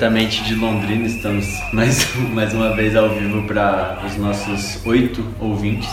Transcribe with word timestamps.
diretamente 0.00 0.42
de 0.44 0.54
Londrina, 0.54 1.06
estamos 1.06 1.60
mais, 1.74 2.08
mais 2.32 2.54
uma 2.54 2.74
vez 2.74 2.96
ao 2.96 3.10
vivo 3.10 3.42
para 3.42 3.98
os 4.06 4.16
nossos 4.16 4.84
oito 4.86 5.22
ouvintes. 5.38 5.90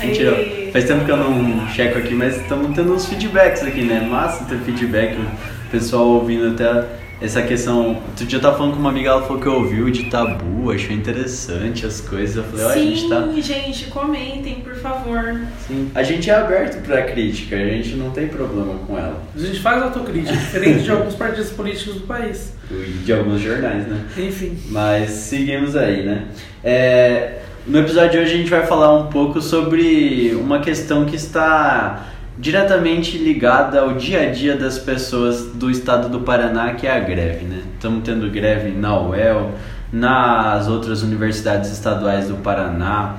Mentira, 0.00 0.32
faz 0.72 0.86
tempo 0.86 1.04
que 1.04 1.12
eu 1.12 1.16
não 1.16 1.68
checo 1.68 1.96
aqui, 1.96 2.14
mas 2.14 2.36
estamos 2.36 2.74
tendo 2.74 2.92
uns 2.92 3.06
feedbacks 3.06 3.62
aqui, 3.62 3.82
né? 3.82 4.00
Massa 4.10 4.44
ter 4.46 4.58
feedback, 4.58 5.16
o 5.16 5.70
pessoal 5.70 6.04
ouvindo 6.08 6.48
até 6.48 6.84
essa 7.20 7.42
questão. 7.42 7.96
Outro 8.08 8.26
dia 8.26 8.38
eu 8.38 8.42
tava 8.42 8.56
falando 8.56 8.74
com 8.74 8.80
uma 8.80 8.90
amiga, 8.90 9.10
ela 9.10 9.22
falou 9.22 9.40
que 9.40 9.48
ouviu 9.48 9.90
de 9.90 10.04
tabu, 10.10 10.70
achou 10.70 10.92
interessante 10.92 11.86
as 11.86 12.00
coisas. 12.00 12.36
Eu 12.36 12.44
falei, 12.44 12.64
ó, 12.64 12.68
a 12.68 12.76
gente 12.76 13.08
tá. 13.08 13.22
Sim, 13.22 13.42
gente, 13.42 13.84
comentem, 13.86 14.54
por 14.56 14.74
favor. 14.74 15.40
Sim. 15.66 15.90
A 15.94 16.02
gente 16.02 16.30
é 16.30 16.34
aberto 16.34 16.82
pra 16.82 17.02
crítica, 17.02 17.56
a 17.56 17.68
gente 17.68 17.96
não 17.96 18.10
tem 18.10 18.28
problema 18.28 18.74
com 18.86 18.98
ela. 18.98 19.22
A 19.34 19.38
gente 19.38 19.60
faz 19.60 19.82
autocrítica, 19.82 20.36
diferente 20.36 20.84
de 20.84 20.90
alguns 20.90 21.14
partidos 21.14 21.50
políticos 21.50 21.94
do 21.94 22.06
país. 22.06 22.52
E 22.70 23.04
de 23.04 23.12
alguns 23.12 23.42
jornais, 23.42 23.86
né? 23.86 24.06
Enfim. 24.16 24.58
Mas 24.70 25.10
seguimos 25.10 25.76
aí, 25.76 26.02
né? 26.02 26.24
É, 26.62 27.40
no 27.66 27.78
episódio 27.78 28.12
de 28.12 28.18
hoje 28.18 28.34
a 28.34 28.36
gente 28.38 28.50
vai 28.50 28.66
falar 28.66 28.94
um 28.94 29.06
pouco 29.08 29.40
sobre 29.40 30.34
uma 30.34 30.60
questão 30.60 31.04
que 31.04 31.14
está 31.14 32.13
diretamente 32.38 33.16
ligada 33.16 33.80
ao 33.80 33.94
dia 33.94 34.22
a 34.22 34.30
dia 34.30 34.56
das 34.56 34.78
pessoas 34.78 35.46
do 35.54 35.70
estado 35.70 36.08
do 36.08 36.20
Paraná, 36.20 36.74
que 36.74 36.86
é 36.86 36.96
a 36.96 37.00
greve, 37.00 37.44
né? 37.44 37.62
Estamos 37.74 38.02
tendo 38.04 38.28
greve 38.30 38.70
na 38.70 39.00
UEL, 39.00 39.52
nas 39.92 40.66
outras 40.66 41.02
universidades 41.02 41.70
estaduais 41.70 42.28
do 42.28 42.34
Paraná. 42.36 43.16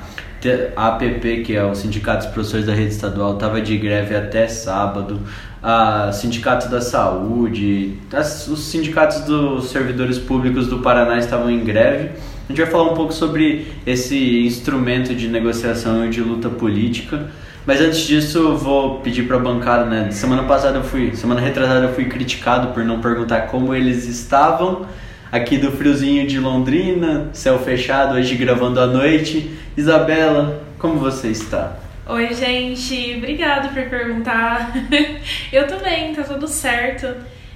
A 0.76 0.90
APP, 0.90 1.42
que 1.44 1.56
é 1.56 1.64
o 1.64 1.74
Sindicato 1.74 2.26
dos 2.26 2.34
Professores 2.34 2.68
da 2.68 2.74
Rede 2.74 2.92
Estadual, 2.92 3.34
estava 3.34 3.60
de 3.60 3.76
greve 3.78 4.16
até 4.16 4.48
sábado. 4.48 5.20
A 5.64 6.12
Sindicato 6.12 6.70
da 6.70 6.80
Saúde, 6.82 7.98
as, 8.14 8.48
os 8.48 8.66
sindicatos 8.66 9.22
dos 9.22 9.72
servidores 9.72 10.20
públicos 10.20 10.68
do 10.68 10.80
Paraná 10.80 11.18
estavam 11.18 11.50
em 11.50 11.64
greve. 11.64 12.12
A 12.48 12.50
gente 12.50 12.62
vai 12.62 12.70
falar 12.70 12.92
um 12.92 12.94
pouco 12.94 13.12
sobre 13.12 13.66
esse 13.88 14.46
instrumento 14.46 15.16
de 15.16 15.28
negociação 15.28 16.06
e 16.06 16.10
de 16.10 16.22
luta 16.22 16.48
política. 16.48 17.32
Mas 17.66 17.82
antes 17.82 18.02
disso, 18.02 18.38
eu 18.38 18.58
vou 18.58 19.00
pedir 19.00 19.24
para 19.24 19.38
a 19.38 19.40
bancada, 19.40 19.86
né? 19.86 20.12
Semana 20.12 20.44
passada 20.44 20.78
eu 20.78 20.84
fui, 20.84 21.16
semana 21.16 21.42
retrasada 21.42 21.88
eu 21.88 21.94
fui 21.94 22.06
criticado 22.06 22.68
por 22.74 22.84
não 22.84 23.02
perguntar 23.02 23.48
como 23.48 23.74
eles 23.74 24.06
estavam. 24.06 24.86
Aqui 25.32 25.58
do 25.58 25.72
friozinho 25.72 26.28
de 26.28 26.40
Londrina, 26.40 27.30
céu 27.34 27.58
fechado, 27.60 28.14
hoje 28.16 28.36
gravando 28.36 28.80
à 28.80 28.86
noite. 28.86 29.58
Isabela, 29.76 30.62
como 30.78 31.00
você 31.00 31.30
está? 31.30 31.78
Oi, 32.08 32.34
gente, 32.36 33.16
obrigado 33.18 33.74
por 33.74 33.84
perguntar. 33.90 34.72
eu 35.52 35.66
também, 35.66 36.14
tá 36.14 36.22
tudo 36.22 36.48
certo. 36.48 37.08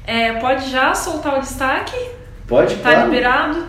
É, 0.06 0.34
pode 0.34 0.72
já 0.72 0.96
soltar 0.96 1.38
o 1.38 1.42
destaque? 1.42 1.96
Pode, 2.48 2.76
Tá 2.78 2.94
claro. 2.94 3.12
liberado? 3.12 3.64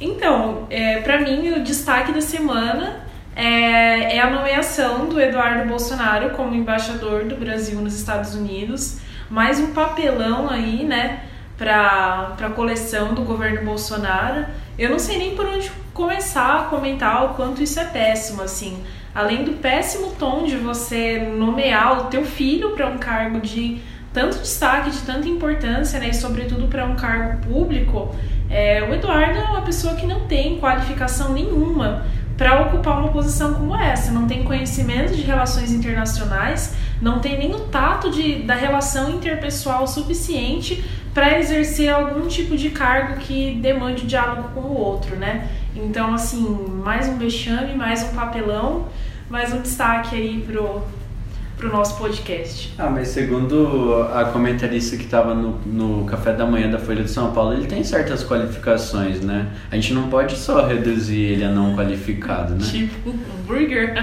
Então, 0.00 0.66
é, 0.70 1.00
para 1.02 1.20
mim, 1.20 1.50
o 1.50 1.62
destaque 1.62 2.12
da 2.12 2.22
semana 2.22 3.02
é, 3.34 4.16
é 4.16 4.20
a 4.20 4.30
nomeação 4.30 5.06
do 5.06 5.20
Eduardo 5.20 5.68
Bolsonaro 5.68 6.30
como 6.30 6.54
embaixador 6.54 7.24
do 7.24 7.36
Brasil 7.36 7.80
nos 7.80 7.94
Estados 7.94 8.34
Unidos. 8.34 8.98
Mais 9.30 9.58
um 9.58 9.72
papelão 9.72 10.50
aí, 10.50 10.84
né, 10.84 11.24
para 11.56 12.36
a 12.40 12.50
coleção 12.50 13.14
do 13.14 13.22
governo 13.22 13.64
Bolsonaro. 13.64 14.46
Eu 14.78 14.90
não 14.90 14.98
sei 14.98 15.16
nem 15.16 15.34
por 15.34 15.46
onde 15.46 15.70
começar 15.94 16.60
a 16.60 16.62
comentar 16.64 17.24
o 17.24 17.34
quanto 17.34 17.62
isso 17.62 17.80
é 17.80 17.84
péssimo, 17.84 18.42
assim. 18.42 18.82
Além 19.14 19.44
do 19.44 19.52
péssimo 19.52 20.12
tom 20.18 20.44
de 20.44 20.56
você 20.56 21.18
nomear 21.18 22.00
o 22.00 22.04
teu 22.04 22.24
filho 22.24 22.70
para 22.70 22.86
um 22.88 22.98
cargo 22.98 23.40
de 23.40 23.80
tanto 24.12 24.38
destaque, 24.38 24.90
de 24.90 25.00
tanta 25.00 25.26
importância, 25.26 25.98
né, 25.98 26.08
e 26.08 26.14
sobretudo 26.14 26.66
para 26.68 26.84
um 26.84 26.96
cargo 26.96 27.46
público, 27.46 28.14
é, 28.50 28.82
o 28.82 28.92
Eduardo 28.92 29.38
é 29.38 29.44
uma 29.44 29.62
pessoa 29.62 29.94
que 29.94 30.06
não 30.06 30.26
tem 30.26 30.58
qualificação 30.58 31.32
nenhuma 31.32 32.04
para 32.42 32.60
ocupar 32.60 32.98
uma 32.98 33.12
posição 33.12 33.54
como 33.54 33.76
essa, 33.76 34.10
não 34.10 34.26
tem 34.26 34.42
conhecimento 34.42 35.14
de 35.14 35.22
relações 35.22 35.70
internacionais, 35.70 36.74
não 37.00 37.20
tem 37.20 37.38
nem 37.38 37.54
o 37.54 37.60
tato 37.60 38.10
de, 38.10 38.42
da 38.42 38.54
relação 38.54 39.10
interpessoal 39.12 39.86
suficiente 39.86 40.84
para 41.14 41.38
exercer 41.38 41.88
algum 41.88 42.26
tipo 42.26 42.56
de 42.56 42.70
cargo 42.70 43.20
que 43.20 43.54
demande 43.62 44.08
diálogo 44.08 44.48
com 44.54 44.60
o 44.60 44.76
outro, 44.76 45.14
né? 45.14 45.48
Então, 45.76 46.12
assim, 46.12 46.42
mais 46.82 47.08
um 47.08 47.16
vexame, 47.16 47.76
mais 47.76 48.02
um 48.02 48.08
papelão, 48.08 48.88
mais 49.30 49.52
um 49.52 49.62
destaque 49.62 50.16
aí 50.16 50.44
pro, 50.44 50.82
pro 51.62 51.70
nosso 51.70 51.96
podcast. 51.96 52.74
Ah, 52.76 52.90
mas 52.90 53.06
segundo 53.08 54.02
a 54.12 54.24
comentarista 54.24 54.96
que 54.96 55.04
estava 55.04 55.32
no, 55.32 55.60
no 55.64 56.04
café 56.06 56.32
da 56.32 56.44
manhã 56.44 56.68
da 56.68 56.76
Folha 56.76 57.04
de 57.04 57.10
São 57.10 57.30
Paulo, 57.30 57.52
ele 57.52 57.66
tem 57.66 57.84
certas 57.84 58.24
qualificações, 58.24 59.20
né? 59.20 59.46
A 59.70 59.76
gente 59.76 59.94
não 59.94 60.08
pode 60.08 60.36
só 60.36 60.66
reduzir 60.66 61.20
ele 61.20 61.44
a 61.44 61.50
não 61.50 61.76
qualificado, 61.76 62.54
né? 62.54 62.66
Tipo, 62.68 63.10
um 63.10 63.42
burger. 63.46 63.94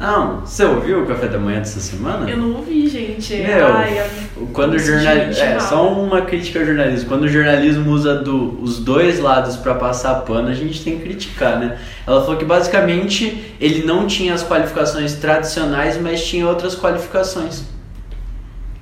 Não, 0.00 0.40
você 0.40 0.64
ouviu 0.64 1.02
o 1.02 1.06
café 1.06 1.28
da 1.28 1.38
manhã 1.38 1.58
dessa 1.58 1.80
semana? 1.80 2.30
Eu 2.30 2.38
não 2.38 2.52
ouvi, 2.56 2.88
gente. 2.88 3.34
Meu, 3.36 3.66
Ai, 3.66 3.98
eu- 4.00 4.25
Quando 4.52 4.74
o 4.74 4.78
jornalismo. 4.78 5.42
É, 5.42 5.58
só 5.60 5.90
uma 5.92 6.22
crítica 6.22 6.58
ao 6.60 6.66
jornalismo. 6.66 7.08
Quando 7.08 7.22
o 7.22 7.28
jornalismo 7.28 7.90
usa 7.90 8.16
do, 8.16 8.60
os 8.62 8.78
dois 8.78 9.18
lados 9.18 9.56
pra 9.56 9.74
passar 9.74 10.14
pano, 10.22 10.48
a 10.48 10.54
gente 10.54 10.82
tem 10.84 10.98
que 10.98 11.04
criticar, 11.04 11.58
né? 11.58 11.78
Ela 12.06 12.20
falou 12.22 12.36
que 12.36 12.44
basicamente 12.44 13.54
ele 13.60 13.84
não 13.84 14.06
tinha 14.06 14.34
as 14.34 14.42
qualificações 14.46 15.14
tradicionais, 15.14 15.98
mas 16.00 16.24
tinha 16.24 16.46
outras 16.46 16.74
qualificações. 16.74 17.64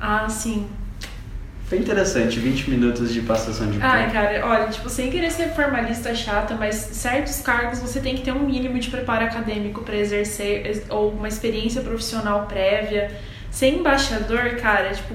Ah, 0.01 0.29
sim. 0.29 0.67
Foi 1.67 1.79
interessante, 1.79 2.39
20 2.39 2.69
minutos 2.71 3.13
de 3.13 3.23
passação 3.23 3.71
de 3.71 3.81
Ai, 3.81 4.03
pano. 4.03 4.13
cara, 4.13 4.47
olha, 4.47 4.67
tipo, 4.69 4.89
sem 4.91 5.11
querer 5.11 5.31
ser 5.31 5.49
formalista 5.55 6.15
chata, 6.15 6.55
mas 6.55 6.75
certos 6.75 7.41
cargos 7.41 7.79
você 7.79 8.01
tem 8.01 8.15
que 8.15 8.23
ter 8.23 8.33
um 8.33 8.41
mínimo 8.45 8.79
de 8.79 8.91
preparo 8.91 9.25
acadêmico 9.25 9.83
pra 9.83 9.97
exercer 9.97 10.67
ex- 10.67 10.83
ou 10.91 11.11
uma 11.11 11.27
experiência 11.27 11.81
profissional 11.81 12.43
prévia. 12.47 13.11
Ser 13.51 13.69
embaixador, 13.69 14.57
cara, 14.57 14.91
tipo, 14.93 15.15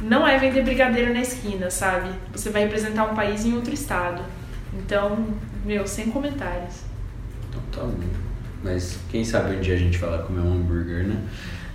não 0.00 0.26
é 0.26 0.38
vender 0.38 0.62
brigadeiro 0.62 1.12
na 1.12 1.20
esquina, 1.20 1.70
sabe? 1.70 2.10
Você 2.32 2.50
vai 2.50 2.62
representar 2.62 3.04
um 3.04 3.14
país 3.14 3.44
em 3.44 3.54
outro 3.54 3.72
estado. 3.72 4.22
Então, 4.74 5.26
meu, 5.64 5.86
sem 5.86 6.10
comentários. 6.10 6.82
Então 7.48 7.60
tá 7.72 7.82
bom. 7.82 8.26
Mas 8.62 8.98
quem 9.10 9.24
sabe 9.24 9.56
um 9.56 9.60
dia 9.60 9.74
a 9.74 9.78
gente 9.78 9.98
vai 9.98 10.10
lá 10.10 10.18
comer 10.18 10.40
um 10.40 10.54
hambúrguer, 10.54 11.06
né? 11.06 11.16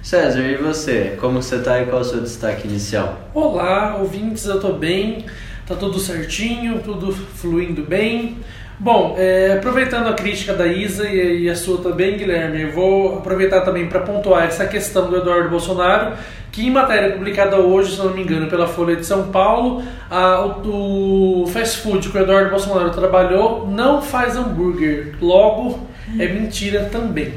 César, 0.03 0.41
e 0.41 0.57
você? 0.57 1.15
Como 1.19 1.41
você 1.41 1.59
tá 1.59 1.79
e 1.79 1.85
qual 1.85 1.99
é 1.99 2.01
o 2.01 2.03
seu 2.03 2.21
destaque 2.21 2.67
inicial? 2.67 3.29
Olá, 3.33 3.97
ouvintes, 3.97 4.45
eu 4.45 4.59
tô 4.59 4.73
bem, 4.73 5.25
tá 5.65 5.75
tudo 5.75 5.99
certinho, 5.99 6.81
tudo 6.81 7.11
fluindo 7.11 7.83
bem. 7.83 8.37
Bom, 8.83 9.13
é, 9.15 9.53
aproveitando 9.59 10.07
a 10.07 10.13
crítica 10.13 10.53
da 10.55 10.65
Isa 10.65 11.07
e, 11.07 11.43
e 11.43 11.49
a 11.49 11.55
sua 11.55 11.77
também, 11.83 12.17
Guilherme, 12.17 12.61
eu 12.63 12.71
vou 12.71 13.19
aproveitar 13.19 13.61
também 13.61 13.85
para 13.85 13.99
pontuar 13.99 14.43
essa 14.45 14.65
questão 14.65 15.07
do 15.07 15.17
Eduardo 15.17 15.49
Bolsonaro, 15.49 16.13
que 16.51 16.65
em 16.65 16.71
matéria 16.71 17.11
publicada 17.11 17.57
hoje, 17.57 17.91
se 17.95 17.99
não 17.99 18.09
me 18.11 18.23
engano, 18.23 18.47
pela 18.47 18.65
Folha 18.67 18.95
de 18.95 19.05
São 19.05 19.27
Paulo, 19.27 19.83
a- 20.09 20.43
o, 20.65 21.43
o 21.43 21.47
fast 21.47 21.77
food 21.77 22.09
que 22.09 22.17
o 22.17 22.21
Eduardo 22.21 22.49
Bolsonaro 22.49 22.89
trabalhou 22.89 23.67
não 23.67 24.01
faz 24.01 24.35
hambúrguer, 24.35 25.13
logo 25.21 25.79
é 26.17 26.27
mentira 26.27 26.89
também. 26.91 27.35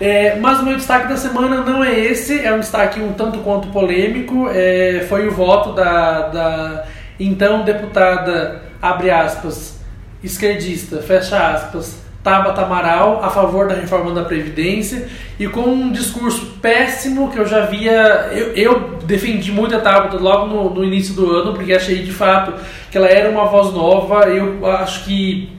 É, 0.00 0.34
mas 0.40 0.58
o 0.58 0.64
meu 0.64 0.74
destaque 0.74 1.06
da 1.06 1.16
semana 1.16 1.60
não 1.62 1.84
é 1.84 1.96
esse, 1.96 2.44
é 2.44 2.52
um 2.52 2.58
destaque 2.58 2.98
um 3.00 3.12
tanto 3.12 3.38
quanto 3.38 3.68
polêmico. 3.68 4.48
é, 4.52 5.06
foi 5.08 5.28
o 5.28 5.30
voto 5.30 5.74
da, 5.74 6.22
da 6.28 6.84
então 7.20 7.62
deputada, 7.62 8.62
abre 8.82 9.10
aspas, 9.12 9.71
esquerdista, 10.22 11.02
fecha 11.02 11.52
aspas, 11.52 12.02
Tabata 12.22 12.62
Amaral, 12.62 13.20
a 13.22 13.30
favor 13.30 13.66
da 13.66 13.74
reforma 13.74 14.12
da 14.12 14.22
Previdência 14.22 15.08
e 15.40 15.48
com 15.48 15.62
um 15.62 15.90
discurso 15.90 16.58
péssimo 16.62 17.30
que 17.32 17.38
eu 17.38 17.46
já 17.46 17.66
via. 17.66 18.30
Eu, 18.32 18.52
eu 18.54 18.98
defendi 19.04 19.50
muito 19.50 19.74
a 19.74 19.80
Tabata 19.80 20.16
logo 20.18 20.46
no, 20.46 20.70
no 20.70 20.84
início 20.84 21.14
do 21.14 21.30
ano, 21.32 21.52
porque 21.52 21.72
achei 21.72 22.02
de 22.02 22.12
fato 22.12 22.54
que 22.90 22.96
ela 22.96 23.08
era 23.08 23.28
uma 23.28 23.46
voz 23.46 23.72
nova. 23.72 24.28
Eu 24.28 24.64
acho 24.66 25.04
que 25.04 25.50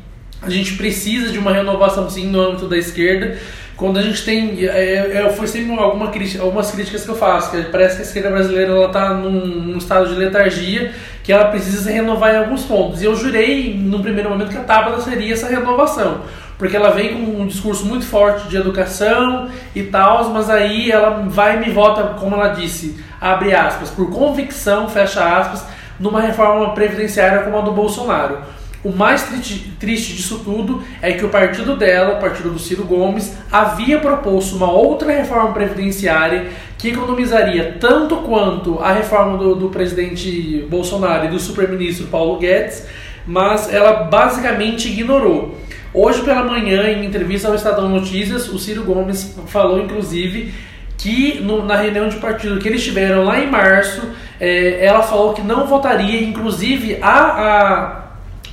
a 0.41 0.49
gente 0.49 0.75
precisa 0.75 1.31
de 1.31 1.37
uma 1.37 1.51
renovação 1.51 2.09
sim 2.09 2.27
no 2.27 2.39
âmbito 2.39 2.67
da 2.67 2.77
esquerda. 2.77 3.37
Quando 3.75 3.97
a 3.97 4.01
gente 4.01 4.23
tem. 4.23 4.65
É, 4.65 5.25
é, 5.25 5.29
foi 5.31 5.47
sempre 5.47 5.77
alguma 5.77 6.09
algumas 6.39 6.71
críticas 6.71 7.03
que 7.03 7.09
eu 7.09 7.15
faço, 7.15 7.51
que 7.51 7.63
parece 7.63 7.95
que 7.95 8.01
a 8.03 8.05
esquerda 8.05 8.29
brasileira 8.29 8.85
está 8.85 9.13
num, 9.13 9.45
num 9.45 9.77
estado 9.77 10.07
de 10.07 10.15
letargia, 10.15 10.93
que 11.23 11.31
ela 11.31 11.45
precisa 11.45 11.83
se 11.83 11.91
renovar 11.91 12.35
em 12.35 12.37
alguns 12.37 12.63
pontos. 12.63 13.01
E 13.01 13.05
eu 13.05 13.15
jurei, 13.15 13.73
no 13.73 14.01
primeiro 14.01 14.29
momento, 14.29 14.51
que 14.51 14.57
a 14.57 14.63
Tabata 14.63 14.99
seria 15.01 15.33
essa 15.33 15.47
renovação. 15.47 16.21
Porque 16.57 16.75
ela 16.75 16.91
vem 16.91 17.13
com 17.13 17.41
um 17.41 17.47
discurso 17.47 17.85
muito 17.85 18.05
forte 18.05 18.47
de 18.49 18.57
educação 18.57 19.49
e 19.73 19.83
tal, 19.83 20.29
mas 20.29 20.49
aí 20.49 20.91
ela 20.91 21.23
vai 21.27 21.55
e 21.55 21.59
me 21.65 21.71
vota, 21.71 22.15
como 22.19 22.35
ela 22.35 22.49
disse, 22.49 23.01
abre 23.19 23.55
aspas, 23.55 23.89
por 23.89 24.11
convicção, 24.11 24.87
fecha 24.89 25.23
aspas, 25.23 25.65
numa 25.99 26.21
reforma 26.21 26.73
previdenciária 26.73 27.39
como 27.43 27.57
a 27.57 27.61
do 27.61 27.71
Bolsonaro. 27.71 28.39
O 28.83 28.91
mais 28.91 29.23
triste, 29.23 29.73
triste 29.79 30.13
disso 30.13 30.41
tudo 30.43 30.83
é 31.01 31.13
que 31.13 31.23
o 31.23 31.29
partido 31.29 31.77
dela, 31.77 32.17
o 32.17 32.19
partido 32.19 32.49
do 32.49 32.59
Ciro 32.59 32.83
Gomes, 32.83 33.33
havia 33.49 33.97
proposto 33.97 34.57
uma 34.57 34.69
outra 34.69 35.09
reforma 35.09 35.53
previdenciária 35.53 36.49
que 36.83 36.89
economizaria 36.89 37.77
tanto 37.79 38.17
quanto 38.17 38.77
a 38.79 38.91
reforma 38.91 39.37
do, 39.37 39.55
do 39.55 39.69
presidente 39.69 40.67
Bolsonaro 40.69 41.27
e 41.27 41.29
do 41.29 41.39
super-ministro 41.39 42.07
Paulo 42.07 42.37
Guedes, 42.37 42.85
mas 43.25 43.73
ela 43.73 44.03
basicamente 44.03 44.89
ignorou. 44.89 45.57
Hoje 45.93 46.21
pela 46.23 46.43
manhã, 46.43 46.89
em 46.89 47.05
entrevista 47.05 47.47
ao 47.47 47.55
Estadão 47.55 47.87
Notícias, 47.87 48.49
o 48.49 48.59
Ciro 48.59 48.83
Gomes 48.83 49.33
falou, 49.47 49.79
inclusive, 49.79 50.53
que 50.97 51.39
no, 51.39 51.65
na 51.65 51.77
reunião 51.77 52.09
de 52.09 52.17
partido 52.17 52.59
que 52.59 52.67
eles 52.67 52.83
tiveram 52.83 53.23
lá 53.23 53.39
em 53.39 53.49
março, 53.49 54.01
é, 54.37 54.85
ela 54.85 55.03
falou 55.03 55.31
que 55.31 55.41
não 55.41 55.65
votaria, 55.65 56.21
inclusive 56.21 56.97
a, 57.01 57.17
a 57.17 58.03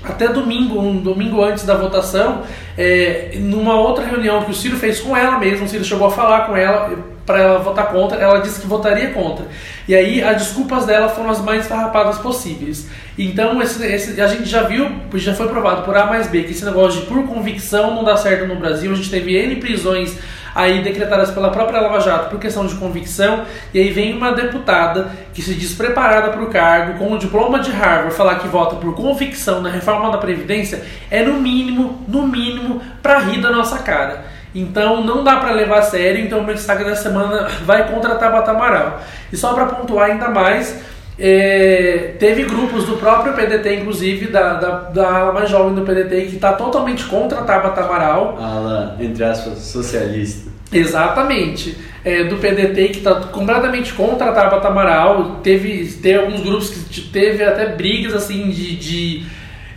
até 0.05 0.29
domingo, 0.29 0.81
um 0.81 0.99
domingo 0.99 1.43
antes 1.43 1.65
da 1.65 1.75
votação, 1.75 2.43
é, 2.79 3.33
numa 3.41 3.75
outra 3.75 4.07
reunião 4.07 4.45
que 4.45 4.53
o 4.53 4.55
Ciro 4.55 4.77
fez 4.77 5.01
com 5.01 5.17
ela 5.17 5.37
mesmo, 5.37 5.67
o 5.67 5.69
Ciro 5.69 5.85
chegou 5.85 6.07
a 6.07 6.11
falar 6.13 6.47
com 6.47 6.57
ela 6.57 7.10
para 7.27 7.39
ela 7.39 7.59
votar 7.59 7.89
contra, 7.89 8.19
ela 8.19 8.41
disse 8.41 8.61
que 8.61 8.67
votaria 8.67 9.11
contra. 9.11 9.47
E 9.87 9.95
aí 9.95 10.23
as 10.23 10.37
desculpas 10.39 10.87
dela 10.87 11.09
foram 11.09 11.31
as 11.31 11.41
mais 11.41 11.67
farrapadas 11.67 12.19
possíveis. 12.19 12.89
Então 13.19 13.61
esse, 13.63 13.85
esse, 13.85 14.21
a 14.21 14.27
gente 14.27 14.47
já 14.47 14.63
viu, 14.63 14.91
já 15.15 15.35
foi 15.35 15.49
provado 15.49 15.83
por 15.83 15.97
A 15.97 16.07
mais 16.07 16.27
B 16.27 16.43
que 16.43 16.53
esse 16.53 16.65
negócio 16.65 17.01
de 17.01 17.07
por 17.07 17.27
convicção 17.27 17.95
não 17.95 18.05
dá 18.05 18.17
certo 18.17 18.47
no 18.47 18.57
Brasil. 18.57 18.93
A 18.93 18.95
gente 18.95 19.11
teve 19.11 19.37
N 19.37 19.57
prisões 19.57 20.17
aí 20.55 20.83
decretadas 20.83 21.31
pela 21.31 21.51
própria 21.51 21.81
Lava 21.81 22.01
Jato 22.01 22.31
por 22.31 22.41
questão 22.41 22.67
de 22.67 22.75
convicção, 22.75 23.45
e 23.73 23.79
aí 23.79 23.91
vem 23.91 24.17
uma 24.17 24.33
deputada 24.33 25.11
que 25.33 25.43
se 25.43 25.55
diz 25.55 25.75
preparada 25.75 26.31
para 26.31 26.43
o 26.43 26.47
cargo, 26.47 26.99
com 26.99 27.13
o 27.13 27.19
diploma 27.19 27.61
de 27.61 27.71
Harvard, 27.71 28.15
falar 28.15 28.37
que 28.37 28.49
vota 28.49 28.77
por 28.77 28.95
convicção 28.95 29.61
na 29.61 29.71
reforma 29.71 30.11
da 30.11 30.19
Previdência, 30.19 30.83
é 31.11 31.23
no 31.23 31.35
mínimo, 31.35 32.05
no 32.09 32.27
mínimo, 32.27 32.81
para 33.03 33.19
rir 33.21 33.41
da 33.41 33.51
nossa 33.51 33.79
cara. 33.79 34.25
Então 34.55 35.05
não 35.05 35.23
dá 35.23 35.37
para 35.37 35.53
levar 35.53 35.79
a 35.79 35.83
sério, 35.83 36.25
então 36.25 36.41
o 36.41 36.45
meu 36.45 36.55
destaque 36.55 36.85
da 36.85 36.97
semana 36.97 37.49
vai 37.65 37.91
contra 37.91 38.13
a 38.13 38.17
Tabata 38.17 38.51
Amaral. 38.51 39.01
E 39.33 39.37
só 39.37 39.55
para 39.55 39.67
pontuar 39.67 40.11
ainda 40.11 40.29
mais, 40.29 40.81
é, 41.19 42.15
teve 42.19 42.45
grupos 42.45 42.87
do 42.87 42.97
próprio 42.97 43.35
PDT, 43.35 43.77
inclusive, 43.77 44.29
da, 44.29 44.55
da, 44.55 44.71
da 44.89 45.19
ala 45.19 45.33
mais 45.33 45.51
jovem 45.51 45.75
do 45.75 45.83
PDT, 45.83 46.23
que 46.23 46.37
está 46.37 46.55
totalmente 46.55 47.05
contra 47.05 47.41
a 47.41 47.43
Tabata 47.43 47.83
Amaral. 47.83 48.39
Ala, 48.41 48.97
entre 48.99 49.23
aspas, 49.23 49.59
socialista. 49.59 50.51
Exatamente. 50.73 51.77
É, 52.03 52.25
do 52.25 52.37
PDT 52.37 52.89
que 52.89 52.99
está 52.99 53.15
completamente 53.17 53.93
contra 53.93 54.31
a 54.31 54.33
Tabata 54.33 54.69
Amaral. 54.69 55.41
Teve, 55.43 55.85
teve 56.01 56.19
alguns 56.19 56.41
grupos 56.41 56.71
que 56.71 57.03
teve 57.03 57.45
até 57.45 57.67
brigas 57.67 58.15
assim 58.15 58.49
de, 58.49 58.77
de, 58.77 59.27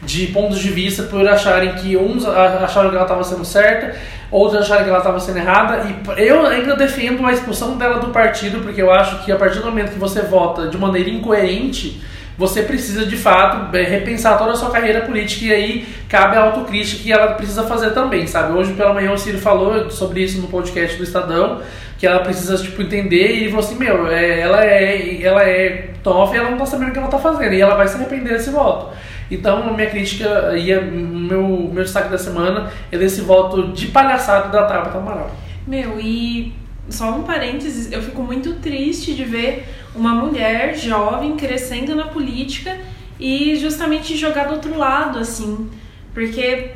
de 0.06 0.28
pontos 0.28 0.60
de 0.60 0.70
vista 0.70 1.04
por 1.04 1.28
acharem 1.28 1.74
que 1.76 1.96
uns 1.98 2.26
acharam 2.26 2.90
que 2.90 2.96
ela 2.96 3.06
estava 3.06 3.24
sendo 3.24 3.46
certa 3.46 3.96
outros 4.34 4.62
acharam 4.62 4.84
que 4.84 4.90
ela 4.90 4.98
estava 4.98 5.20
sendo 5.20 5.38
errada. 5.38 5.86
E 6.18 6.28
eu 6.28 6.46
ainda 6.46 6.76
defendo 6.76 7.26
a 7.26 7.32
expulsão 7.32 7.78
dela 7.78 8.00
do 8.00 8.08
partido, 8.08 8.62
porque 8.62 8.82
eu 8.82 8.92
acho 8.92 9.24
que 9.24 9.32
a 9.32 9.36
partir 9.36 9.60
do 9.60 9.66
momento 9.66 9.92
que 9.92 10.00
você 10.00 10.24
vota 10.24 10.68
de 10.68 10.78
maneira 10.78 11.10
incoerente, 11.10 12.02
você 12.36 12.64
precisa 12.64 13.06
de 13.06 13.16
fato 13.16 13.72
repensar 13.72 14.40
toda 14.40 14.54
a 14.54 14.56
sua 14.56 14.72
carreira 14.72 15.02
política 15.02 15.46
e 15.46 15.54
aí 15.54 15.88
cabe 16.10 16.36
a 16.36 16.42
autocrítica 16.42 17.04
que 17.04 17.14
ela 17.14 17.34
precisa 17.34 17.64
fazer 17.64 17.92
também, 17.92 18.26
sabe? 18.26 18.58
Hoje 18.58 18.74
pela 18.74 18.92
manhã 18.92 19.12
o 19.12 19.18
Ciro 19.18 19.38
falou 19.38 19.92
sobre 19.92 20.24
isso 20.24 20.42
no 20.42 20.48
podcast 20.48 20.98
do 20.98 21.04
Estadão, 21.04 21.62
que 22.04 22.08
ela 22.08 22.20
precisa 22.20 22.58
tipo 22.58 22.82
entender 22.82 23.34
e 23.34 23.44
ele 23.44 23.50
falou 23.50 23.66
assim, 23.66 23.76
meu, 23.76 24.08
é, 24.08 24.42
ela 24.42 24.62
é 24.62 25.24
ela 25.24 25.42
é 25.42 25.94
tofa 26.04 26.36
e 26.36 26.38
ela 26.38 26.52
não 26.52 26.58
tá 26.58 26.66
sabendo 26.66 26.90
o 26.90 26.92
que 26.92 27.00
ela 27.00 27.08
tá 27.08 27.18
fazendo 27.18 27.54
e 27.54 27.62
ela 27.62 27.76
vai 27.76 27.88
se 27.88 27.96
arrepender 27.96 28.34
desse 28.34 28.50
voto. 28.50 28.94
Então, 29.32 29.74
minha 29.74 29.90
crítica 29.90 30.52
e 30.58 30.78
meu, 30.82 31.48
meu 31.48 31.82
destaque 31.82 32.10
da 32.10 32.18
semana 32.18 32.70
é 32.92 32.98
desse 32.98 33.22
voto 33.22 33.72
de 33.72 33.88
palhaçada 33.88 34.50
da 34.50 34.66
Tabata 34.66 34.98
Amaral. 34.98 35.32
Meu, 35.66 35.98
e 35.98 36.52
só 36.90 37.10
um 37.10 37.24
parênteses, 37.24 37.90
eu 37.90 38.02
fico 38.02 38.22
muito 38.22 38.56
triste 38.56 39.14
de 39.14 39.24
ver 39.24 39.66
uma 39.96 40.14
mulher 40.14 40.78
jovem 40.78 41.38
crescendo 41.38 41.96
na 41.96 42.08
política 42.08 42.80
e 43.18 43.56
justamente 43.56 44.18
jogar 44.18 44.48
do 44.48 44.56
outro 44.56 44.78
lado, 44.78 45.20
assim. 45.20 45.70
Porque 46.14 46.72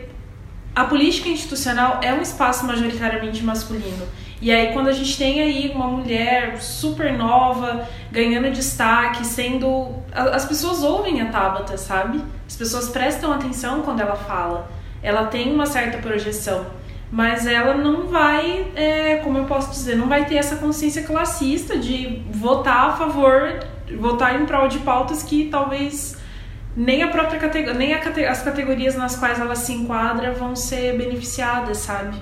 a 0.73 0.85
política 0.85 1.27
institucional 1.27 1.99
é 2.01 2.13
um 2.13 2.21
espaço 2.21 2.65
majoritariamente 2.65 3.43
masculino. 3.43 4.07
E 4.39 4.51
aí 4.51 4.71
quando 4.71 4.87
a 4.87 4.91
gente 4.91 5.17
tem 5.17 5.41
aí 5.41 5.71
uma 5.73 5.87
mulher 5.87 6.61
super 6.61 7.11
nova, 7.13 7.87
ganhando 8.11 8.51
destaque, 8.51 9.25
sendo. 9.25 9.95
As 10.11 10.45
pessoas 10.45 10.83
ouvem 10.83 11.21
a 11.21 11.25
Tabata, 11.25 11.77
sabe? 11.77 12.23
As 12.47 12.55
pessoas 12.55 12.89
prestam 12.89 13.33
atenção 13.33 13.81
quando 13.81 13.99
ela 13.99 14.15
fala. 14.15 14.69
Ela 15.01 15.25
tem 15.25 15.51
uma 15.51 15.65
certa 15.65 15.97
projeção. 15.97 16.65
Mas 17.11 17.47
ela 17.47 17.73
não 17.73 18.07
vai, 18.07 18.67
é, 18.75 19.17
como 19.23 19.37
eu 19.37 19.45
posso 19.45 19.71
dizer, 19.71 19.95
não 19.95 20.09
vai 20.09 20.25
ter 20.25 20.35
essa 20.35 20.57
consciência 20.57 21.03
classista 21.03 21.77
de 21.77 22.21
votar 22.29 22.89
a 22.89 22.93
favor, 22.93 23.59
votar 23.97 24.39
em 24.39 24.45
prol 24.45 24.67
de 24.67 24.79
pautas 24.79 25.23
que 25.23 25.45
talvez 25.45 26.17
nem 26.75 27.01
a 27.01 27.07
própria 27.07 27.39
categoria, 27.39 27.73
nem 27.73 27.93
a, 27.93 27.99
as 28.29 28.41
categorias 28.41 28.95
nas 28.95 29.15
quais 29.15 29.39
ela 29.39 29.55
se 29.55 29.73
enquadra 29.73 30.33
vão 30.33 30.55
ser 30.55 30.97
beneficiadas, 30.97 31.77
sabe? 31.77 32.17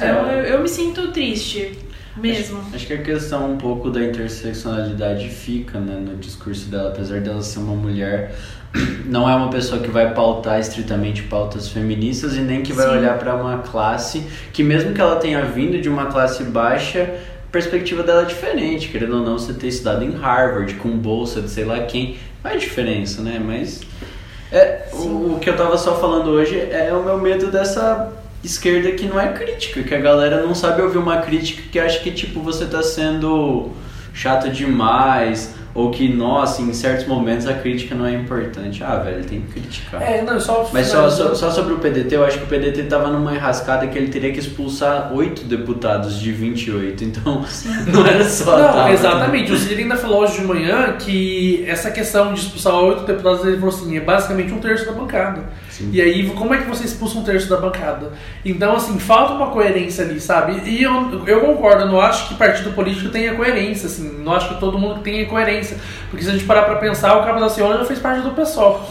Então 0.00 0.30
é. 0.30 0.40
eu, 0.40 0.44
eu, 0.44 0.62
me 0.62 0.68
sinto 0.68 1.08
triste 1.08 1.78
mesmo. 2.16 2.58
Acho, 2.60 2.76
acho, 2.76 2.86
que 2.86 2.92
a 2.92 3.02
questão 3.02 3.52
um 3.52 3.56
pouco 3.56 3.90
da 3.90 4.02
interseccionalidade 4.02 5.28
fica 5.28 5.78
né, 5.78 5.94
no 5.94 6.16
discurso 6.16 6.68
dela, 6.68 6.90
apesar 6.90 7.20
dela 7.20 7.42
ser 7.42 7.58
uma 7.58 7.74
mulher, 7.74 8.34
não 9.06 9.28
é 9.28 9.34
uma 9.34 9.50
pessoa 9.50 9.80
que 9.80 9.90
vai 9.90 10.14
pautar 10.14 10.58
estritamente 10.58 11.22
pautas 11.24 11.68
feministas 11.68 12.36
e 12.36 12.40
nem 12.40 12.62
que 12.62 12.72
vai 12.72 12.86
Sim. 12.86 12.98
olhar 12.98 13.18
para 13.18 13.34
uma 13.34 13.58
classe 13.58 14.26
que 14.52 14.62
mesmo 14.62 14.92
que 14.94 15.00
ela 15.00 15.16
tenha 15.16 15.44
vindo 15.44 15.80
de 15.80 15.88
uma 15.88 16.06
classe 16.06 16.44
baixa, 16.44 17.02
a 17.48 17.52
perspectiva 17.52 18.02
dela 18.02 18.22
é 18.22 18.26
diferente, 18.26 18.88
querendo 18.88 19.16
ou 19.16 19.24
não, 19.24 19.38
você 19.38 19.52
ter 19.52 19.68
estudado 19.68 20.04
em 20.04 20.12
Harvard 20.12 20.74
com 20.74 20.90
bolsa 20.90 21.42
de 21.42 21.50
sei 21.50 21.64
lá 21.64 21.80
quem, 21.80 22.16
faz 22.42 22.60
diferença, 22.60 23.22
né? 23.22 23.40
Mas 23.44 23.80
é, 24.52 24.88
o, 24.92 25.34
o 25.34 25.38
que 25.40 25.50
eu 25.50 25.56
tava 25.56 25.76
só 25.76 25.96
falando 25.96 26.30
hoje 26.30 26.58
é 26.58 26.92
o 26.92 27.02
meu 27.02 27.18
medo 27.18 27.50
dessa 27.50 28.19
esquerda 28.42 28.92
que 28.92 29.06
não 29.06 29.20
é 29.20 29.32
crítica, 29.32 29.82
que 29.82 29.94
a 29.94 30.00
galera 30.00 30.42
não 30.42 30.54
sabe 30.54 30.82
ouvir 30.82 30.98
uma 30.98 31.18
crítica 31.18 31.62
que 31.70 31.78
acha 31.78 32.00
que 32.00 32.10
tipo 32.10 32.40
você 32.40 32.66
tá 32.66 32.82
sendo 32.82 33.70
chato 34.12 34.50
demais 34.50 35.54
ou 35.72 35.90
que, 35.90 36.08
nossa, 36.08 36.62
em 36.62 36.72
certos 36.72 37.06
momentos 37.06 37.46
a 37.46 37.54
crítica 37.54 37.94
não 37.94 38.04
é 38.04 38.12
importante. 38.12 38.82
Ah, 38.82 38.96
velho, 38.96 39.24
tem 39.24 39.40
que 39.42 39.52
criticar. 39.52 40.02
É, 40.02 40.22
não, 40.22 40.40
só 40.40 40.68
Mas 40.72 40.88
só, 40.88 41.08
só, 41.08 41.34
só, 41.34 41.50
sobre 41.50 41.74
o 41.74 41.78
PDT, 41.78 42.16
eu 42.16 42.24
acho 42.24 42.38
que 42.38 42.44
o 42.44 42.46
PDT 42.48 42.84
tava 42.84 43.08
numa 43.08 43.34
enrascada 43.34 43.86
que 43.86 43.96
ele 43.96 44.08
teria 44.08 44.32
que 44.32 44.40
expulsar 44.40 45.12
oito 45.14 45.44
deputados 45.44 46.18
de 46.18 46.32
28, 46.32 47.04
então 47.04 47.44
não 47.86 48.04
era 48.04 48.24
só. 48.24 48.58
Não, 48.58 48.72
tava, 48.72 48.92
exatamente. 48.92 49.50
Né? 49.50 49.56
O 49.56 49.58
Ciro 49.58 49.80
ainda 49.80 49.96
falou 49.96 50.22
hoje 50.22 50.40
de 50.40 50.44
manhã 50.44 50.96
que 50.98 51.64
essa 51.68 51.90
questão 51.90 52.34
de 52.34 52.40
expulsar 52.40 52.74
oito 52.74 53.04
deputados, 53.04 53.44
ele 53.46 53.56
falou 53.56 53.72
assim, 53.72 53.96
é 53.96 54.00
basicamente 54.00 54.52
um 54.52 54.58
terço 54.58 54.86
da 54.86 54.92
bancada. 54.92 55.44
E 55.92 56.00
aí, 56.00 56.28
como 56.30 56.54
é 56.54 56.58
que 56.58 56.68
você 56.68 56.84
expulsa 56.84 57.18
um 57.18 57.24
terço 57.24 57.48
da 57.48 57.56
bancada? 57.56 58.12
Então, 58.44 58.76
assim, 58.76 58.98
falta 58.98 59.34
uma 59.34 59.48
coerência 59.48 60.04
ali, 60.04 60.20
sabe? 60.20 60.60
E 60.68 60.82
eu, 60.82 61.24
eu 61.26 61.40
concordo, 61.40 61.82
eu 61.82 61.88
não 61.88 62.00
acho 62.00 62.28
que 62.28 62.34
partido 62.34 62.72
político 62.72 63.08
tenha 63.08 63.34
coerência, 63.34 63.86
assim, 63.86 64.22
não 64.22 64.32
acho 64.32 64.48
que 64.48 64.60
todo 64.60 64.78
mundo 64.78 65.00
tenha 65.00 65.26
coerência. 65.26 65.76
Porque 66.10 66.24
se 66.24 66.30
a 66.30 66.32
gente 66.32 66.44
parar 66.44 66.62
pra 66.62 66.76
pensar, 66.76 67.16
o 67.16 67.24
Cabo 67.24 67.40
da 67.40 67.48
Ciolo 67.48 67.78
já 67.78 67.84
fez 67.84 67.98
parte 67.98 68.22
do 68.22 68.30
PSOL. 68.32 68.86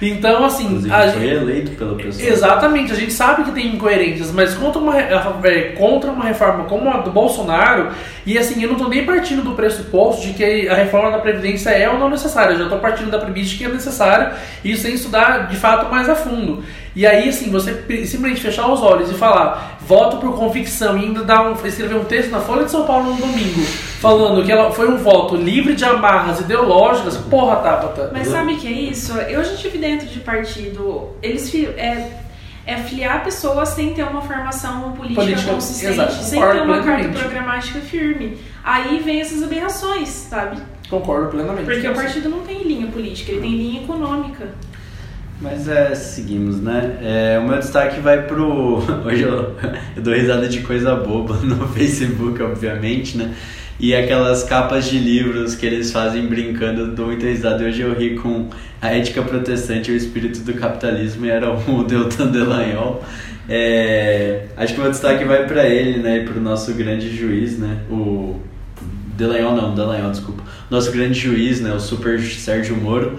Então, 0.00 0.44
assim. 0.44 0.64
Inclusive, 0.64 0.94
a 0.94 1.10
foi 1.10 1.20
gente... 1.20 1.34
eleito 1.34 1.70
pelo 1.72 1.96
PSOL. 1.96 2.26
Exatamente, 2.26 2.92
a 2.92 2.96
gente 2.96 3.12
sabe 3.12 3.44
que 3.44 3.52
tem 3.52 3.74
incoerências, 3.74 4.32
mas 4.32 4.54
contra 4.54 4.80
uma, 4.80 4.98
é, 4.98 5.74
contra 5.76 6.10
uma 6.10 6.24
reforma 6.24 6.64
como 6.64 6.88
a 6.90 6.98
do 6.98 7.10
Bolsonaro, 7.10 7.90
e 8.24 8.38
assim, 8.38 8.62
eu 8.62 8.70
não 8.70 8.76
tô 8.76 8.88
nem 8.88 9.04
partindo 9.04 9.42
do 9.42 9.52
pressuposto 9.52 10.26
de 10.26 10.32
que 10.32 10.68
a 10.68 10.74
reforma 10.74 11.10
da 11.10 11.18
Previdência 11.18 11.70
é 11.70 11.88
ou 11.88 11.98
não 11.98 12.08
necessária, 12.08 12.52
eu 12.52 12.58
já 12.58 12.68
tô 12.68 12.78
partindo 12.78 13.10
da 13.10 13.18
premissa 13.18 13.50
de 13.50 13.56
que 13.58 13.64
é 13.64 13.68
necessário, 13.68 14.34
e 14.64 14.76
sem 14.76 14.94
estudar 14.94 15.48
de 15.48 15.56
fato 15.56 15.90
mais 15.90 16.08
a 16.08 16.14
fundo. 16.14 16.64
E 16.94 17.06
aí, 17.06 17.28
assim, 17.28 17.50
você 17.50 17.72
simplesmente 17.72 18.40
fechar 18.40 18.66
os 18.66 18.82
olhos 18.82 19.10
e 19.10 19.14
falar, 19.14 19.78
voto 19.86 20.16
por 20.16 20.36
convicção, 20.36 20.98
e 20.98 21.04
ainda 21.04 21.22
dar 21.22 21.48
um, 21.48 21.66
escrever 21.66 21.94
um 21.94 22.04
texto 22.04 22.30
na 22.30 22.40
Folha 22.40 22.64
de 22.64 22.70
São 22.70 22.84
Paulo 22.84 23.14
no 23.14 23.16
domingo, 23.16 23.62
falando 24.00 24.44
que 24.44 24.50
ela 24.50 24.72
foi 24.72 24.88
um 24.88 24.96
voto 24.96 25.36
livre 25.36 25.74
de 25.74 25.84
amarras 25.84 26.40
ideológicas, 26.40 27.16
porra, 27.16 27.56
Tabata. 27.56 28.10
Mas 28.12 28.28
sabe 28.28 28.54
o 28.54 28.58
que 28.58 28.66
é 28.66 28.72
isso? 28.72 29.12
Eu 29.12 29.44
já 29.44 29.54
tive 29.56 29.78
dentro 29.78 30.08
de 30.08 30.18
partido, 30.20 31.10
eles 31.22 31.54
é, 31.76 32.10
é 32.66 32.76
filiar 32.78 33.22
pessoas 33.22 33.68
sem 33.68 33.94
ter 33.94 34.02
uma 34.02 34.22
formação 34.22 34.92
política, 34.92 35.22
política 35.22 35.52
consistente, 35.52 35.92
exato, 35.92 36.14
sem 36.14 36.40
ter 36.40 36.62
uma 36.62 36.82
carta 36.82 37.08
programática 37.08 37.80
firme. 37.80 38.36
Aí 38.64 38.98
vem 38.98 39.20
essas 39.20 39.42
aberrações, 39.42 40.08
sabe? 40.08 40.60
Concordo 40.88 41.28
plenamente. 41.28 41.66
Porque 41.66 41.86
o 41.86 41.94
partido 41.94 42.28
não 42.28 42.40
tem 42.40 42.64
linha 42.64 42.88
política, 42.88 43.30
ele 43.30 43.40
tem 43.42 43.56
linha 43.56 43.82
econômica. 43.82 44.48
Mas 45.40 45.66
é, 45.68 45.94
seguimos, 45.94 46.60
né? 46.60 46.98
É, 47.02 47.38
o 47.38 47.48
meu 47.48 47.58
destaque 47.58 47.98
vai 48.00 48.26
pro. 48.26 48.82
Hoje 49.06 49.22
eu, 49.22 49.56
eu 49.96 50.02
dou 50.02 50.12
risada 50.12 50.46
de 50.46 50.60
coisa 50.60 50.94
boba 50.94 51.36
no 51.42 51.66
Facebook, 51.68 52.42
obviamente, 52.42 53.16
né? 53.16 53.34
E 53.78 53.94
aquelas 53.94 54.44
capas 54.44 54.90
de 54.90 54.98
livros 54.98 55.54
que 55.54 55.64
eles 55.64 55.90
fazem 55.90 56.26
brincando, 56.26 56.82
eu 56.82 56.88
dou 56.88 57.06
muita 57.06 57.26
risada. 57.26 57.64
Hoje 57.64 57.80
eu 57.80 57.94
ri 57.94 58.16
com 58.16 58.50
A 58.82 58.94
Ética 58.94 59.22
Protestante 59.22 59.90
e 59.90 59.94
o 59.94 59.96
Espírito 59.96 60.40
do 60.40 60.52
Capitalismo, 60.52 61.24
e 61.24 61.30
era 61.30 61.50
o 61.50 61.84
Deltan 61.88 62.26
Delagnol. 62.26 63.02
É, 63.48 64.44
acho 64.58 64.74
que 64.74 64.80
o 64.80 64.82
meu 64.82 64.92
destaque 64.92 65.24
vai 65.24 65.46
para 65.46 65.66
ele, 65.66 66.00
né? 66.00 66.18
E 66.18 66.24
pro 66.24 66.38
nosso 66.38 66.74
grande 66.74 67.16
juiz, 67.16 67.58
né? 67.58 67.78
O. 67.90 68.38
Delanhol 69.16 69.54
não, 69.54 69.74
Delanhol, 69.74 70.10
desculpa. 70.10 70.42
Nosso 70.70 70.92
grande 70.92 71.18
juiz, 71.18 71.60
né? 71.62 71.72
O 71.72 71.80
super 71.80 72.20
Sérgio 72.20 72.76
Moro. 72.76 73.18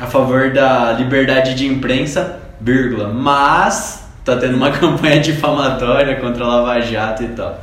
A 0.00 0.06
favor 0.06 0.52
da 0.52 0.92
liberdade 0.92 1.54
de 1.54 1.66
imprensa, 1.66 2.40
vírgula, 2.60 3.08
mas 3.08 4.08
tá 4.24 4.36
tendo 4.36 4.56
uma 4.56 4.70
campanha 4.72 5.20
difamatória 5.20 6.16
contra 6.16 6.44
a 6.44 6.48
Lava 6.48 6.80
Jato 6.80 7.24
e 7.24 7.28
tal. 7.28 7.62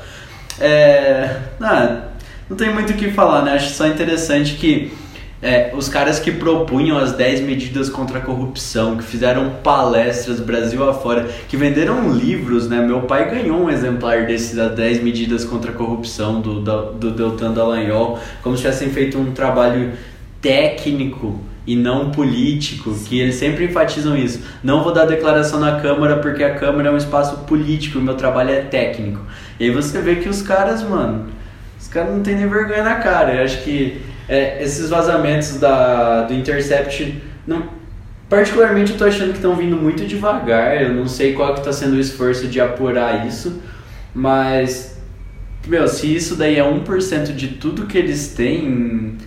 É, 0.59 1.37
não, 1.59 2.01
não 2.49 2.57
tem 2.57 2.73
muito 2.73 2.91
o 2.91 2.95
que 2.95 3.11
falar, 3.11 3.43
né? 3.43 3.53
Acho 3.53 3.69
só 3.69 3.87
interessante 3.87 4.55
que 4.55 4.93
é, 5.41 5.71
os 5.73 5.89
caras 5.89 6.19
que 6.19 6.31
propunham 6.31 6.97
as 6.99 7.13
10 7.13 7.41
medidas 7.41 7.89
contra 7.89 8.19
a 8.19 8.21
corrupção, 8.21 8.97
que 8.97 9.03
fizeram 9.03 9.49
palestras 9.63 10.39
Brasil 10.39 10.87
afora, 10.87 11.27
que 11.49 11.57
venderam 11.57 12.13
livros, 12.13 12.69
né? 12.69 12.79
Meu 12.79 13.01
pai 13.01 13.29
ganhou 13.31 13.63
um 13.63 13.69
exemplar 13.69 14.27
desses 14.27 14.55
das 14.55 14.75
10 14.75 15.01
medidas 15.01 15.43
contra 15.43 15.71
a 15.71 15.73
corrupção 15.73 16.41
do, 16.41 16.59
do, 16.61 16.93
do 16.93 17.11
Deltan 17.11 17.53
Dallagnol, 17.53 18.19
como 18.43 18.55
se 18.55 18.61
tivessem 18.61 18.89
feito 18.91 19.17
um 19.17 19.31
trabalho 19.31 19.93
técnico 20.39 21.39
e 21.65 21.75
não 21.75 22.11
político, 22.11 22.93
que 23.05 23.19
eles 23.19 23.35
sempre 23.35 23.65
enfatizam 23.65 24.17
isso. 24.17 24.41
Não 24.63 24.83
vou 24.83 24.93
dar 24.93 25.05
declaração 25.05 25.59
na 25.59 25.79
Câmara 25.79 26.17
porque 26.17 26.43
a 26.43 26.55
Câmara 26.55 26.89
é 26.89 26.91
um 26.91 26.97
espaço 26.97 27.37
político, 27.45 27.99
o 27.99 28.01
meu 28.01 28.15
trabalho 28.15 28.49
é 28.49 28.61
técnico. 28.61 29.21
E 29.59 29.65
aí 29.65 29.71
você 29.71 30.01
vê 30.01 30.15
que 30.15 30.27
os 30.27 30.41
caras, 30.41 30.81
mano, 30.81 31.27
os 31.79 31.87
caras 31.87 32.13
não 32.13 32.21
tem 32.23 32.35
nem 32.35 32.47
vergonha 32.47 32.83
na 32.83 32.95
cara. 32.95 33.35
Eu 33.35 33.43
acho 33.43 33.63
que 33.63 34.01
é, 34.27 34.63
esses 34.63 34.89
vazamentos 34.89 35.59
da, 35.59 36.23
do 36.23 36.33
Intercept, 36.33 37.21
não, 37.45 37.63
particularmente 38.29 38.93
eu 38.93 38.97
tô 38.97 39.05
achando 39.05 39.31
que 39.31 39.37
estão 39.37 39.55
vindo 39.55 39.77
muito 39.77 40.05
devagar. 40.05 40.81
Eu 40.81 40.93
não 40.93 41.07
sei 41.07 41.33
qual 41.33 41.53
que 41.53 41.59
está 41.59 41.71
sendo 41.71 41.93
o 41.93 41.99
esforço 41.99 42.47
de 42.47 42.59
apurar 42.59 43.27
isso, 43.27 43.61
mas, 44.15 44.99
meu, 45.67 45.87
se 45.87 46.15
isso 46.15 46.35
daí 46.35 46.57
é 46.57 46.63
1% 46.63 47.35
de 47.35 47.49
tudo 47.49 47.85
que 47.85 47.97
eles 47.97 48.33
têm. 48.33 49.17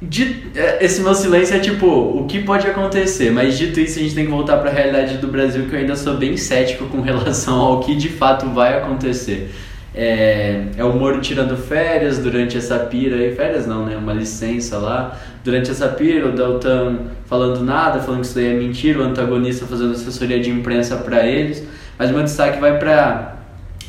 De, 0.00 0.50
é, 0.54 0.84
esse 0.84 1.00
meu 1.00 1.14
silêncio 1.14 1.56
é 1.56 1.58
tipo, 1.58 1.86
o 1.86 2.26
que 2.26 2.42
pode 2.42 2.66
acontecer? 2.66 3.30
Mas 3.30 3.56
dito 3.56 3.80
isso, 3.80 3.98
a 3.98 4.02
gente 4.02 4.14
tem 4.14 4.26
que 4.26 4.30
voltar 4.30 4.58
para 4.58 4.70
a 4.70 4.72
realidade 4.72 5.16
do 5.16 5.26
Brasil, 5.26 5.64
que 5.66 5.74
eu 5.74 5.78
ainda 5.78 5.96
sou 5.96 6.16
bem 6.16 6.36
cético 6.36 6.86
com 6.86 7.00
relação 7.02 7.58
ao 7.58 7.80
que 7.80 7.94
de 7.94 8.10
fato 8.10 8.46
vai 8.50 8.76
acontecer. 8.76 9.50
É, 9.94 10.64
é 10.76 10.84
o 10.84 10.92
Moro 10.92 11.22
tirando 11.22 11.56
férias 11.56 12.18
durante 12.18 12.58
essa 12.58 12.78
pira 12.80 13.16
aí, 13.16 13.34
férias 13.34 13.66
não, 13.66 13.86
né? 13.86 13.96
Uma 13.96 14.12
licença 14.12 14.76
lá. 14.76 15.18
Durante 15.42 15.70
essa 15.70 15.88
pira, 15.88 16.28
o 16.28 16.32
Deltan 16.32 16.98
falando 17.24 17.64
nada, 17.64 17.98
falando 18.00 18.20
que 18.20 18.26
isso 18.26 18.34
daí 18.34 18.48
é 18.48 18.54
mentira, 18.54 18.98
o 18.98 19.02
antagonista 19.02 19.64
fazendo 19.64 19.92
assessoria 19.92 20.38
de 20.38 20.50
imprensa 20.50 20.96
para 20.96 21.26
eles. 21.26 21.66
Mas 21.98 22.10
meu 22.10 22.22
destaque 22.22 22.60
vai 22.60 22.78
para 22.78 23.36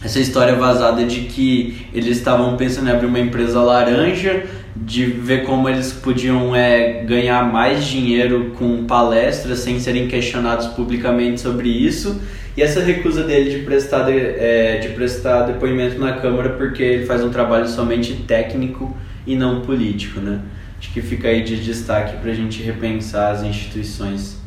essa 0.02 0.20
história 0.20 0.56
vazada 0.56 1.04
de 1.04 1.22
que 1.22 1.88
eles 1.94 2.18
estavam 2.18 2.56
pensando 2.56 2.88
em 2.88 2.92
abrir 2.92 3.08
uma 3.08 3.20
empresa 3.20 3.60
laranja, 3.60 4.46
de 4.86 5.06
ver 5.06 5.44
como 5.46 5.68
eles 5.68 5.92
podiam 5.92 6.56
é, 6.56 7.04
ganhar 7.04 7.52
mais 7.52 7.86
dinheiro 7.86 8.54
com 8.58 8.86
palestras 8.86 9.60
sem 9.60 9.80
serem 9.80 10.08
questionados 10.08 10.68
publicamente 10.68 11.42
sobre 11.42 11.70
isso. 11.70 12.22
E 12.56 12.62
essa 12.62 12.80
recusa 12.80 13.24
dele 13.24 13.52
de 13.52 13.66
prestar, 13.66 14.04
de, 14.04 14.18
é, 14.18 14.78
de 14.78 14.90
prestar 14.90 15.44
depoimento 15.44 16.00
na 16.00 16.14
Câmara 16.14 16.50
porque 16.52 16.82
ele 16.82 17.06
faz 17.06 17.24
um 17.24 17.30
trabalho 17.30 17.68
somente 17.68 18.14
técnico 18.24 18.96
e 19.26 19.36
não 19.36 19.62
político, 19.62 20.20
né? 20.20 20.42
Acho 20.80 20.92
que 20.94 21.02
fica 21.02 21.28
aí 21.28 21.44
de 21.44 21.58
destaque 21.58 22.18
para 22.18 22.32
a 22.32 22.34
gente 22.34 22.62
repensar 22.62 23.32
as 23.32 23.44
instituições 23.44 24.38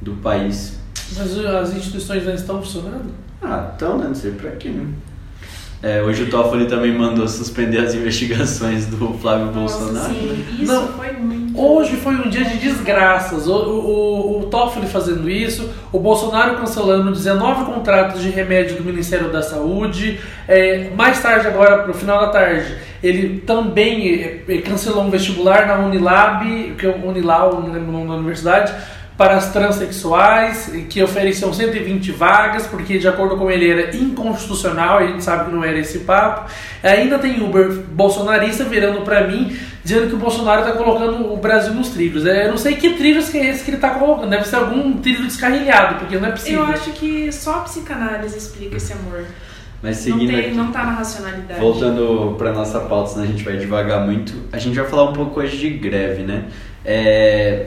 do 0.00 0.12
país. 0.14 0.80
Mas 1.16 1.38
as 1.38 1.76
instituições 1.76 2.20
ainda 2.20 2.34
estão 2.34 2.62
funcionando? 2.62 3.12
Ah, 3.40 3.70
estão, 3.72 3.98
né? 3.98 4.06
Não 4.08 4.14
sei 4.14 4.32
para 4.32 4.52
quê, 4.52 4.68
né? 4.68 4.86
É, 5.82 6.00
hoje 6.00 6.22
o 6.22 6.30
Toffoli 6.30 6.66
também 6.66 6.96
mandou 6.96 7.26
suspender 7.26 7.78
as 7.78 7.92
investigações 7.92 8.86
do 8.86 9.14
Flávio 9.14 9.46
Nossa, 9.46 9.78
Bolsonaro. 9.78 10.14
Sim, 10.14 10.46
isso 10.60 10.72
Não, 10.72 10.88
foi 10.92 11.12
muito. 11.12 11.60
Hoje 11.60 11.96
foi 11.96 12.14
um 12.14 12.30
dia 12.30 12.44
de 12.44 12.56
desgraças. 12.56 13.48
O, 13.48 13.52
o, 13.52 14.40
o 14.40 14.46
Toffoli 14.46 14.86
fazendo 14.86 15.28
isso, 15.28 15.68
o 15.92 15.98
Bolsonaro 15.98 16.56
cancelando 16.56 17.10
19 17.10 17.64
contratos 17.64 18.22
de 18.22 18.30
remédio 18.30 18.76
do 18.76 18.84
Ministério 18.84 19.30
da 19.30 19.42
Saúde. 19.42 20.20
É, 20.46 20.90
mais 20.96 21.20
tarde, 21.20 21.48
agora, 21.48 21.82
pro 21.82 21.92
final 21.92 22.20
da 22.20 22.28
tarde, 22.28 22.76
ele 23.02 23.40
também 23.40 24.42
é, 24.48 24.58
cancelou 24.58 25.02
um 25.02 25.10
vestibular 25.10 25.66
na 25.66 25.78
Unilab, 25.80 26.74
que 26.78 26.86
é 26.86 26.88
o 26.88 27.08
Unilau, 27.08 27.60
não 27.60 27.72
lembro 27.72 27.88
o 27.88 27.92
nome 27.92 28.06
da 28.06 28.14
universidade, 28.14 28.72
para 29.16 29.36
as 29.36 29.52
transexuais, 29.52 30.72
que 30.88 31.02
ofereciam 31.02 31.52
120 31.52 32.10
vagas, 32.12 32.66
porque 32.66 32.98
de 32.98 33.06
acordo 33.06 33.36
com 33.36 33.50
ele 33.50 33.70
era 33.70 33.94
inconstitucional, 33.94 34.98
a 34.98 35.06
gente 35.06 35.22
sabe 35.22 35.46
que 35.46 35.54
não 35.54 35.62
era 35.62 35.78
esse 35.78 36.00
papo. 36.00 36.50
Ainda 36.82 37.18
tem 37.18 37.42
Uber 37.42 37.70
bolsonarista 37.92 38.64
virando 38.64 39.02
para 39.02 39.26
mim, 39.26 39.56
dizendo 39.84 40.08
que 40.08 40.14
o 40.14 40.18
Bolsonaro 40.18 40.62
está 40.62 40.72
colocando 40.72 41.32
o 41.32 41.36
Brasil 41.36 41.74
nos 41.74 41.90
trilhos. 41.90 42.24
É, 42.26 42.46
eu 42.46 42.50
não 42.50 42.58
sei 42.58 42.76
que 42.76 42.94
trilhos 42.94 43.28
que 43.28 43.38
é 43.38 43.50
esse 43.50 43.64
que 43.64 43.70
ele 43.70 43.76
está 43.76 43.90
colocando, 43.90 44.30
deve 44.30 44.48
ser 44.48 44.56
algum 44.56 44.94
trilho 44.94 45.24
descarrilhado, 45.24 45.96
porque 45.96 46.18
não 46.18 46.28
é 46.28 46.32
possível. 46.32 46.60
Eu 46.60 46.66
acho 46.66 46.90
que 46.92 47.30
só 47.30 47.56
a 47.56 47.60
psicanálise 47.60 48.36
explica 48.36 48.76
esse 48.76 48.92
amor. 48.92 49.24
Mas 49.82 49.96
seguindo 49.96 50.30
não, 50.30 50.38
tem, 50.38 50.46
aqui, 50.46 50.54
não 50.54 50.70
tá 50.70 50.84
na 50.84 50.92
racionalidade. 50.92 51.60
voltando 51.60 52.36
para 52.38 52.52
nossa 52.52 52.78
pauta, 52.80 53.10
senão 53.10 53.24
a 53.24 53.26
gente 53.26 53.42
vai 53.42 53.56
devagar 53.56 54.06
muito. 54.06 54.32
A 54.52 54.58
gente 54.58 54.78
vai 54.78 54.88
falar 54.88 55.10
um 55.10 55.12
pouco 55.12 55.40
hoje 55.40 55.58
de 55.58 55.70
greve, 55.70 56.22
né? 56.22 56.44
É, 56.84 57.66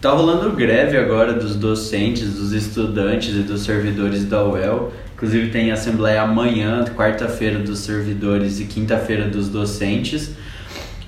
Tá 0.00 0.10
rolando 0.10 0.52
greve 0.52 0.96
agora 0.96 1.32
dos 1.32 1.56
docentes, 1.56 2.34
dos 2.34 2.52
estudantes 2.52 3.34
e 3.34 3.40
dos 3.40 3.62
servidores 3.62 4.24
da 4.24 4.44
UEL. 4.44 4.92
Inclusive 5.14 5.50
tem 5.50 5.72
assembleia 5.72 6.22
amanhã, 6.22 6.84
quarta-feira 6.96 7.58
dos 7.58 7.80
servidores 7.80 8.60
e 8.60 8.66
quinta-feira 8.66 9.24
dos 9.24 9.48
docentes. 9.48 10.36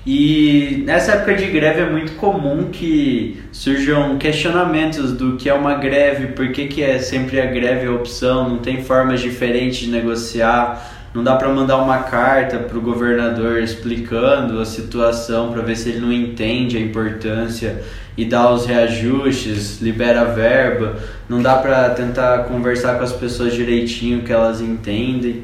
E 0.05 0.83
nessa 0.85 1.13
época 1.13 1.35
de 1.35 1.45
greve 1.45 1.79
é 1.79 1.89
muito 1.89 2.13
comum 2.17 2.69
que 2.69 3.41
surjam 3.53 4.17
questionamentos 4.17 5.13
do 5.13 5.37
que 5.37 5.47
é 5.47 5.53
uma 5.53 5.75
greve, 5.75 6.33
por 6.33 6.51
que, 6.51 6.67
que 6.67 6.83
é 6.83 6.99
sempre 6.99 7.39
a 7.39 7.45
greve 7.45 7.87
a 7.87 7.91
opção, 7.91 8.49
não 8.49 8.57
tem 8.57 8.83
formas 8.83 9.21
diferentes 9.21 9.85
de 9.85 9.89
negociar, 9.89 11.07
não 11.13 11.23
dá 11.23 11.35
para 11.35 11.49
mandar 11.49 11.77
uma 11.77 11.99
carta 11.99 12.57
para 12.57 12.77
o 12.77 12.81
governador 12.81 13.59
explicando 13.59 14.59
a 14.59 14.65
situação 14.65 15.53
para 15.53 15.61
ver 15.61 15.77
se 15.77 15.89
ele 15.89 15.99
não 15.99 16.11
entende 16.11 16.77
a 16.77 16.81
importância 16.81 17.81
e 18.21 18.25
dá 18.25 18.53
os 18.53 18.67
reajustes, 18.67 19.81
libera 19.81 20.25
verba, 20.25 20.99
não 21.27 21.41
dá 21.41 21.55
para 21.55 21.89
tentar 21.89 22.43
conversar 22.43 22.95
com 22.99 23.03
as 23.03 23.11
pessoas 23.11 23.51
direitinho 23.51 24.21
que 24.21 24.31
elas 24.31 24.61
entendem. 24.61 25.41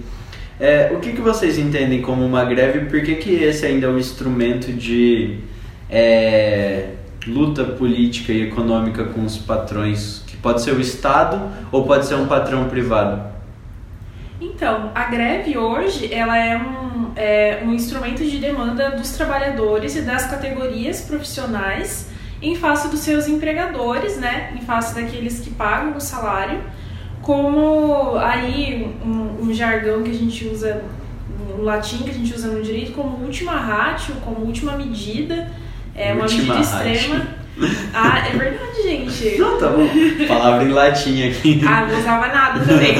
É, 0.59 0.91
o 0.93 0.99
que, 0.99 1.11
que 1.11 1.21
vocês 1.21 1.57
entendem 1.57 2.03
como 2.03 2.23
uma 2.23 2.45
greve 2.45 2.81
e 2.81 2.85
por 2.85 3.01
que, 3.01 3.15
que 3.15 3.31
esse 3.31 3.65
ainda 3.65 3.87
é 3.87 3.89
um 3.89 3.97
instrumento 3.97 4.71
de 4.71 5.39
é, 5.89 6.89
luta 7.25 7.63
política 7.63 8.31
e 8.31 8.43
econômica 8.43 9.05
com 9.05 9.25
os 9.25 9.39
patrões, 9.39 10.21
que 10.27 10.37
pode 10.37 10.61
ser 10.61 10.73
o 10.73 10.79
Estado 10.79 11.49
ou 11.71 11.83
pode 11.83 12.05
ser 12.05 12.13
um 12.13 12.27
patrão 12.27 12.65
privado? 12.65 13.23
Então, 14.39 14.91
a 14.93 15.05
greve 15.05 15.57
hoje 15.57 16.13
ela 16.13 16.37
é 16.37 16.55
um, 16.55 17.11
é 17.15 17.63
um 17.65 17.73
instrumento 17.73 18.23
de 18.23 18.37
demanda 18.37 18.91
dos 18.91 19.13
trabalhadores 19.13 19.95
e 19.95 20.01
das 20.03 20.27
categorias 20.27 21.01
profissionais 21.01 22.15
em 22.41 22.55
face 22.55 22.87
dos 22.87 22.99
seus 22.99 23.27
empregadores, 23.27 24.17
né? 24.17 24.53
Em 24.55 24.61
face 24.61 24.93
daqueles 24.95 25.39
que 25.39 25.49
pagam 25.49 25.95
o 25.95 26.01
salário, 26.01 26.59
como 27.21 28.17
aí 28.17 28.95
um, 29.03 29.47
um 29.47 29.53
jargão 29.53 30.03
que 30.03 30.11
a 30.11 30.13
gente 30.13 30.47
usa, 30.47 30.83
um 31.57 31.63
latim 31.63 32.03
que 32.03 32.11
a 32.11 32.13
gente 32.13 32.33
usa 32.33 32.47
no 32.47 32.61
direito, 32.61 32.93
como 32.93 33.25
última 33.25 33.53
ratio, 33.53 34.15
como 34.23 34.45
última 34.45 34.73
medida, 34.77 35.51
é 35.95 36.13
uma 36.13 36.23
Última 36.23 36.55
medida 36.55 36.89
extrema. 36.89 37.27
Ah, 37.91 38.19
é 38.27 38.37
verdade, 38.37 38.83
gente. 38.83 39.37
Não, 39.41 39.57
tá 39.57 39.69
bom. 39.69 39.87
Palavra 40.27 40.63
em 40.63 40.71
latim 40.71 41.27
aqui. 41.27 41.59
Ah, 41.67 41.87
não 41.87 41.99
usava 41.99 42.27
nada 42.27 42.63
também. 42.63 42.95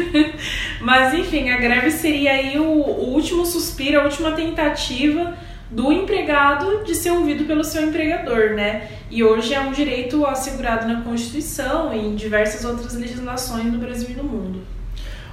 Mas 0.80 1.14
enfim, 1.14 1.50
a 1.50 1.58
greve 1.58 1.90
seria 1.90 2.32
aí 2.32 2.58
o, 2.58 2.64
o 2.64 3.12
último 3.12 3.44
suspiro, 3.44 4.00
a 4.00 4.04
última 4.04 4.32
tentativa 4.32 5.36
do 5.72 5.90
empregado 5.90 6.84
de 6.84 6.94
ser 6.94 7.10
ouvido 7.10 7.44
pelo 7.44 7.64
seu 7.64 7.82
empregador, 7.82 8.50
né? 8.50 8.88
E 9.10 9.24
hoje 9.24 9.54
é 9.54 9.60
um 9.60 9.72
direito 9.72 10.24
assegurado 10.26 10.86
na 10.86 11.00
Constituição 11.00 11.94
e 11.94 11.98
em 11.98 12.14
diversas 12.14 12.64
outras 12.64 12.94
legislações 12.94 13.72
do 13.72 13.78
Brasil 13.78 14.10
e 14.10 14.14
do 14.14 14.22
mundo. 14.22 14.60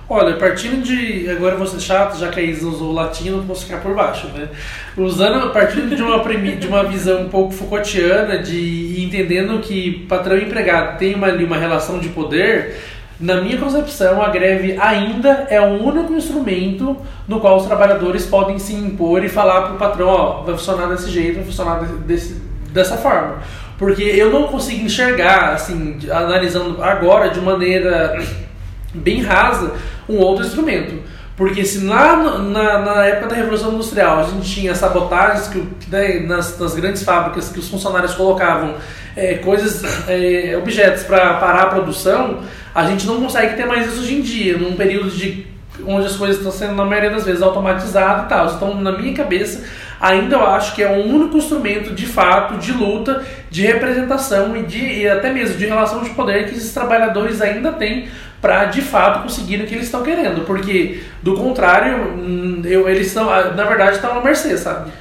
Olha, 0.09 0.37
partindo 0.37 0.81
de. 0.81 1.29
Agora 1.29 1.53
eu 1.53 1.59
vou 1.59 1.67
ser 1.67 1.79
chato, 1.79 2.17
já 2.17 2.29
que 2.29 2.39
a 2.39 2.43
Isa 2.43 2.65
usou 2.67 2.89
o 2.89 2.93
latim, 2.93 3.29
não 3.29 3.45
posso 3.45 3.65
ficar 3.65 3.77
por 3.79 3.93
baixo, 3.93 4.27
né? 4.29 4.49
Usando, 4.97 5.51
partindo 5.53 5.95
de 5.95 6.01
uma, 6.01 6.23
de 6.55 6.67
uma 6.67 6.83
visão 6.85 7.21
um 7.21 7.29
pouco 7.29 7.53
Foucaultiana, 7.53 8.39
de 8.39 9.03
entendendo 9.03 9.59
que 9.59 10.07
patrão 10.09 10.35
e 10.35 10.45
empregado 10.45 10.97
tem 10.97 11.13
uma, 11.13 11.27
ali 11.27 11.43
uma 11.43 11.57
relação 11.57 11.99
de 11.99 12.09
poder, 12.09 12.75
na 13.19 13.41
minha 13.41 13.57
concepção, 13.57 14.21
a 14.21 14.29
greve 14.29 14.77
ainda 14.79 15.45
é 15.49 15.59
o 15.59 15.83
único 15.83 16.13
instrumento 16.13 16.95
no 17.27 17.41
qual 17.41 17.57
os 17.57 17.65
trabalhadores 17.65 18.25
podem 18.25 18.57
se 18.57 18.73
impor 18.73 19.23
e 19.25 19.27
falar 19.27 19.63
para 19.63 19.73
o 19.73 19.77
patrão: 19.77 20.07
ó, 20.07 20.41
vai 20.43 20.55
funcionar 20.55 20.87
desse 20.87 21.09
jeito, 21.09 21.35
vai 21.35 21.43
funcionar 21.43 21.83
desse, 21.83 22.41
dessa 22.71 22.95
forma. 22.95 23.39
Porque 23.77 24.03
eu 24.03 24.31
não 24.31 24.47
consigo 24.47 24.85
enxergar, 24.85 25.53
assim, 25.53 25.99
analisando 26.09 26.81
agora 26.81 27.29
de 27.29 27.41
maneira 27.41 28.17
bem 28.95 29.21
rasa, 29.21 29.73
um 30.07 30.17
outro 30.17 30.45
instrumento. 30.45 31.01
Porque 31.35 31.63
se 31.63 31.85
lá 31.85 32.17
na, 32.39 32.79
na 32.79 33.05
época 33.05 33.27
da 33.27 33.35
Revolução 33.35 33.73
Industrial 33.73 34.19
a 34.19 34.23
gente 34.23 34.49
tinha 34.49 34.75
sabotagens 34.75 35.47
que, 35.47 35.65
né, 35.89 36.19
nas, 36.19 36.59
nas 36.59 36.75
grandes 36.75 37.03
fábricas 37.03 37.47
que 37.47 37.59
os 37.59 37.69
funcionários 37.69 38.13
colocavam 38.13 38.75
é, 39.15 39.35
coisas, 39.35 39.81
é, 40.09 40.57
objetos 40.57 41.03
para 41.03 41.35
parar 41.35 41.63
a 41.63 41.65
produção, 41.67 42.39
a 42.73 42.85
gente 42.85 43.05
não 43.07 43.21
consegue 43.21 43.55
ter 43.55 43.65
mais 43.65 43.87
isso 43.87 44.01
hoje 44.01 44.15
em 44.15 44.21
dia, 44.21 44.57
num 44.57 44.73
período 44.73 45.09
de 45.09 45.47
onde 45.85 46.05
as 46.05 46.15
coisas 46.15 46.37
estão 46.37 46.51
sendo, 46.51 46.75
na 46.75 46.85
maioria 46.85 47.09
das 47.09 47.25
vezes, 47.25 47.41
automatizadas 47.41 48.25
e 48.25 48.29
tal. 48.29 48.53
Então, 48.53 48.81
na 48.81 48.91
minha 48.91 49.13
cabeça, 49.13 49.63
ainda 49.99 50.35
eu 50.35 50.45
acho 50.45 50.75
que 50.75 50.83
é 50.83 50.91
o 50.91 51.05
único 51.05 51.37
instrumento 51.37 51.93
de 51.93 52.05
fato 52.05 52.57
de 52.57 52.71
luta, 52.71 53.23
de 53.49 53.65
representação 53.65 54.55
e, 54.55 54.63
de, 54.63 55.01
e 55.01 55.07
até 55.07 55.31
mesmo 55.31 55.57
de 55.57 55.65
relação 55.65 56.03
de 56.03 56.09
poder 56.11 56.49
que 56.49 56.55
esses 56.55 56.73
trabalhadores 56.73 57.41
ainda 57.41 57.71
têm 57.71 58.07
para 58.41 58.65
de 58.65 58.81
fato 58.81 59.23
conseguir 59.23 59.61
o 59.61 59.67
que 59.67 59.75
eles 59.75 59.85
estão 59.85 60.03
querendo. 60.03 60.45
Porque, 60.45 61.01
do 61.21 61.35
contrário, 61.35 62.13
hum, 62.13 62.61
eu, 62.65 62.89
eles 62.89 63.07
estão, 63.07 63.25
na 63.25 63.65
verdade, 63.65 63.95
estão 63.95 64.17
à 64.17 64.23
mercê, 64.23 64.57
sabe? 64.57 64.91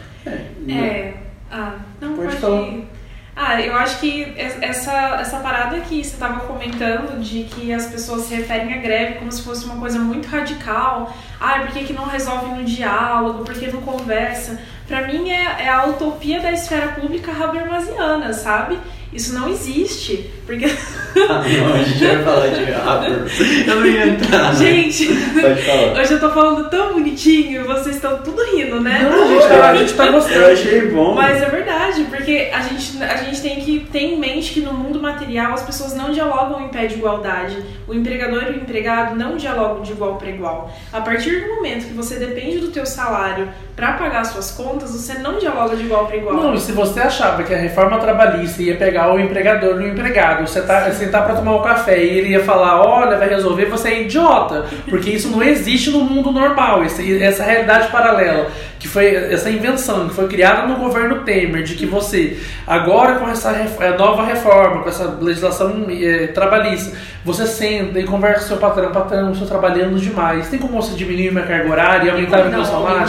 É. 0.68 1.12
Ah, 1.50 1.74
não 2.00 2.14
Pode 2.14 2.36
pode. 2.36 2.82
Ah, 3.40 3.60
eu 3.62 3.72
acho 3.76 4.00
que 4.00 4.22
es- 4.36 4.60
essa, 4.60 4.92
essa 5.20 5.36
parada 5.38 5.78
que 5.80 6.02
você 6.02 6.10
estava 6.14 6.40
comentando 6.40 7.20
de 7.20 7.44
que 7.44 7.72
as 7.72 7.86
pessoas 7.86 8.22
se 8.22 8.34
referem 8.34 8.74
à 8.74 8.78
greve 8.78 9.14
como 9.20 9.30
se 9.30 9.42
fosse 9.42 9.64
uma 9.64 9.76
coisa 9.76 10.00
muito 10.00 10.26
radical. 10.28 11.14
Ah, 11.40 11.60
por 11.60 11.68
que, 11.68 11.84
que 11.84 11.92
não 11.92 12.04
resolve 12.06 12.46
no 12.46 12.64
diálogo? 12.64 13.44
Por 13.44 13.54
que 13.54 13.68
não 13.70 13.80
conversa? 13.82 14.58
Pra 14.88 15.06
mim 15.06 15.30
é, 15.30 15.62
é 15.66 15.68
a 15.68 15.84
utopia 15.86 16.40
da 16.40 16.50
esfera 16.50 16.88
pública 16.88 17.30
habermasiana, 17.30 18.32
sabe? 18.32 18.76
Isso 19.12 19.34
não 19.34 19.48
existe. 19.48 20.30
Porque. 20.46 20.66
Ah, 20.66 21.42
não, 21.66 21.74
a 21.74 21.82
gente 21.82 22.04
vai 22.04 22.22
falar 22.22 22.46
de 22.48 22.72
Haber. 22.72 23.66
Eu 23.66 23.76
não 23.76 23.86
ia 23.86 24.06
entrar. 24.06 24.52
né? 24.52 24.58
Gente, 24.58 25.08
hoje 25.98 26.12
eu 26.14 26.20
tô 26.20 26.30
falando 26.30 26.68
tão 26.70 26.92
bonitinho 26.94 27.62
e 27.62 27.64
vocês 27.64 27.96
estão 27.96 28.18
tudo 28.18 28.42
rindo, 28.54 28.80
né? 28.80 29.08
Não, 29.10 29.24
a 29.24 29.26
gente 29.26 29.48
tá, 29.48 29.70
a 29.70 29.74
gente 29.74 29.94
tá 29.94 30.06
Eu 30.06 30.12
gostando. 30.12 30.46
achei 30.46 30.86
bom. 30.90 31.14
Mas 31.14 31.42
é 31.42 31.48
verdade, 31.48 32.04
porque 32.04 32.50
a 32.52 32.60
gente, 32.60 33.02
a 33.02 33.16
gente 33.16 33.40
tem 33.42 33.56
que 33.60 33.80
ter 33.90 34.00
em 34.00 34.18
mente 34.18 34.52
que 34.52 34.60
no 34.60 34.72
mundo 34.72 35.00
material 35.00 35.52
as 35.54 35.62
pessoas 35.62 35.94
não 35.94 36.10
dialogam 36.12 36.64
em 36.64 36.68
pé 36.68 36.86
de 36.86 36.94
igualdade. 36.94 37.56
O 37.86 37.94
empregador 37.94 38.44
e 38.44 38.50
o 38.50 38.56
empregado 38.56 39.16
não 39.16 39.36
dialogam 39.36 39.82
de 39.82 39.92
igual 39.92 40.16
para 40.16 40.28
igual. 40.30 40.70
A 40.92 41.00
partir 41.00 41.40
do 41.40 41.54
momento 41.54 41.86
que 41.86 41.94
você 41.94 42.16
depende 42.16 42.58
do 42.58 42.68
teu 42.68 42.84
salário 42.86 43.48
para 43.74 43.92
pagar 43.92 44.24
suas 44.24 44.50
contas, 44.50 44.92
você 44.92 45.14
não 45.18 45.38
dialoga 45.38 45.76
de 45.76 45.84
igual 45.84 46.06
para 46.06 46.16
igual. 46.16 46.34
Não, 46.34 46.54
e 46.54 46.60
se 46.60 46.72
você 46.72 47.00
achava 47.00 47.42
que 47.42 47.54
a 47.54 47.58
reforma 47.58 47.98
trabalhista 47.98 48.62
ia 48.62 48.76
pegar 48.76 48.97
o 49.06 49.20
empregador 49.20 49.80
e 49.80 49.84
o 49.84 49.88
empregado, 49.88 50.46
você 50.46 50.60
tá, 50.62 50.90
sentar 50.90 51.24
pra 51.24 51.34
tomar 51.34 51.56
um 51.56 51.62
café 51.62 52.02
e 52.02 52.18
ele 52.18 52.28
ia 52.30 52.42
falar, 52.42 52.80
olha, 52.80 53.16
vai 53.16 53.28
resolver, 53.28 53.66
você 53.66 53.88
é 53.90 54.02
idiota. 54.02 54.66
Porque 54.88 55.10
isso 55.10 55.28
não 55.28 55.42
existe 55.42 55.90
no 55.90 56.00
mundo 56.00 56.32
normal, 56.32 56.82
essa 56.82 57.42
realidade 57.42 57.88
paralela, 57.88 58.48
que 58.78 58.86
foi 58.86 59.06
essa 59.14 59.50
invenção 59.50 60.08
que 60.08 60.14
foi 60.14 60.28
criada 60.28 60.66
no 60.66 60.76
governo 60.76 61.22
Temer, 61.24 61.62
de 61.64 61.74
que 61.74 61.84
você, 61.86 62.36
agora 62.66 63.16
com 63.16 63.28
essa 63.28 63.50
ref- 63.50 63.80
eh, 63.80 63.96
nova 63.96 64.24
reforma, 64.24 64.82
com 64.82 64.88
essa 64.88 65.18
legislação 65.20 65.86
eh, 65.90 66.28
trabalhista, 66.28 66.96
você 67.24 67.46
senta 67.46 67.98
e 67.98 68.04
conversa 68.04 68.42
com 68.42 68.46
seu 68.48 68.56
patrão, 68.58 68.92
patrão, 68.92 69.32
estou 69.32 69.46
trabalhando 69.48 69.98
demais, 69.98 70.48
tem 70.48 70.58
como 70.58 70.80
você 70.80 70.94
diminuir 70.94 71.32
minha 71.32 71.44
carga 71.44 71.68
horária 71.70 72.06
e 72.06 72.10
aumentar 72.10 72.40
o 72.40 72.44
Não, 72.44 72.50
meu 72.52 72.64
salário? 72.64 73.08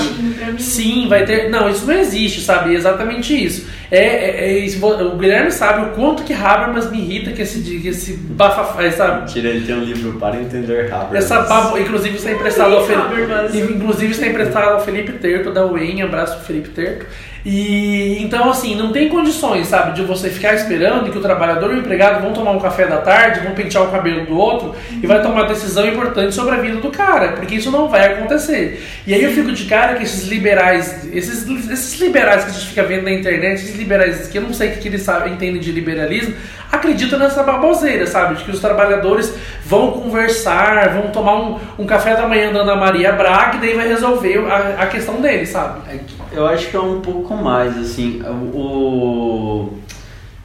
Sim, 0.57 1.07
vai 1.07 1.23
ter. 1.25 1.49
Não, 1.49 1.69
isso 1.69 1.85
não 1.85 1.93
existe, 1.93 2.41
sabe? 2.41 2.73
É 2.73 2.77
exatamente 2.77 3.33
isso. 3.45 3.67
É, 3.91 3.99
é- 3.99 4.49
é 4.51 4.57
isso. 4.59 4.83
O 4.85 5.17
Guilherme 5.17 5.51
sabe 5.51 5.83
o 5.83 5.89
quanto 5.91 6.23
que 6.23 6.33
Habermas 6.33 6.89
me 6.91 6.97
irrita 6.99 7.31
que 7.31 7.41
esse, 7.41 7.59
que 7.61 7.87
esse 7.87 8.13
bafafá, 8.13 8.83
essa, 8.83 9.19
Mentira, 9.19 9.49
ele 9.49 9.65
tem 9.65 9.75
um 9.75 9.83
livro 9.83 10.13
para 10.19 10.35
entender 10.37 10.91
Haber. 10.93 11.17
essa 11.17 11.41
babo, 11.41 11.77
inclusive 11.77 12.15
está 12.17 12.31
emprestado 12.31 12.73
ao 12.75 12.83
Habermas. 12.83 13.51
Felipe. 13.51 13.73
Inclusive 13.73 14.11
está 14.11 14.27
emprestado 14.27 14.69
ao 14.73 14.79
Felipe 14.83 15.13
Terto 15.13 15.51
da 15.59 15.65
UEM, 15.65 16.01
abraço 16.01 16.39
Felipe 16.45 16.69
Terto. 16.69 17.05
E 17.45 18.21
então 18.21 18.49
assim, 18.49 18.75
não 18.75 18.91
tem 18.91 19.07
condições, 19.07 19.67
sabe, 19.67 19.93
de 19.93 20.03
você 20.03 20.29
ficar 20.29 20.53
esperando 20.53 21.09
que 21.11 21.17
o 21.17 21.21
trabalhador 21.21 21.71
e 21.71 21.75
o 21.75 21.79
empregado 21.79 22.21
vão 22.21 22.33
tomar 22.33 22.51
um 22.51 22.59
café 22.59 22.85
da 22.85 22.97
tarde, 22.97 23.39
vão 23.39 23.53
pentear 23.53 23.83
o 23.83 23.91
cabelo 23.91 24.25
do 24.25 24.37
outro 24.37 24.75
e 24.91 25.07
vai 25.07 25.21
tomar 25.21 25.43
decisão 25.43 25.87
importante 25.87 26.35
sobre 26.35 26.55
a 26.55 26.59
vida 26.59 26.77
do 26.77 26.89
cara, 26.89 27.33
porque 27.33 27.55
isso 27.55 27.71
não 27.71 27.87
vai 27.87 28.13
acontecer. 28.13 28.85
E 29.07 29.13
aí 29.13 29.23
eu 29.23 29.31
fico 29.31 29.51
de 29.51 29.65
cara 29.65 29.95
que 29.95 30.03
esses 30.03 30.27
liberais, 30.27 31.07
esses, 31.13 31.47
esses 31.69 31.99
liberais 31.99 32.43
que 32.43 32.51
a 32.51 32.53
gente 32.53 32.67
fica 32.67 32.83
vendo 32.83 33.03
na 33.03 33.11
internet, 33.11 33.55
esses 33.55 33.75
liberais 33.75 34.27
que 34.27 34.37
eu 34.37 34.41
não 34.41 34.53
sei 34.53 34.69
o 34.69 34.71
que, 34.73 34.87
eles 34.87 35.01
sabem, 35.01 35.33
entendem 35.33 35.61
de 35.61 35.71
liberalismo, 35.71 36.35
acreditam 36.71 37.17
nessa 37.17 37.41
baboseira, 37.43 38.05
sabe? 38.05 38.35
De 38.35 38.43
que 38.43 38.51
os 38.51 38.59
trabalhadores 38.59 39.33
vão 39.65 39.91
conversar, 39.91 40.89
vão 40.89 41.09
tomar 41.11 41.35
um, 41.35 41.59
um 41.79 41.85
café 41.85 42.15
da 42.15 42.27
manhã 42.27 42.51
da 42.51 42.59
Ana 42.59 42.75
Maria 42.75 43.11
Braga 43.11 43.57
e 43.57 43.59
daí 43.59 43.73
vai 43.73 43.87
resolver 43.87 44.45
a, 44.49 44.83
a 44.83 44.87
questão 44.87 45.21
deles, 45.21 45.49
sabe? 45.49 45.81
Eu 46.31 46.45
acho 46.47 46.69
que 46.69 46.75
é 46.75 46.79
um 46.79 47.01
pouco 47.01 47.35
mais, 47.35 47.77
assim, 47.77 48.21
o... 48.53 49.73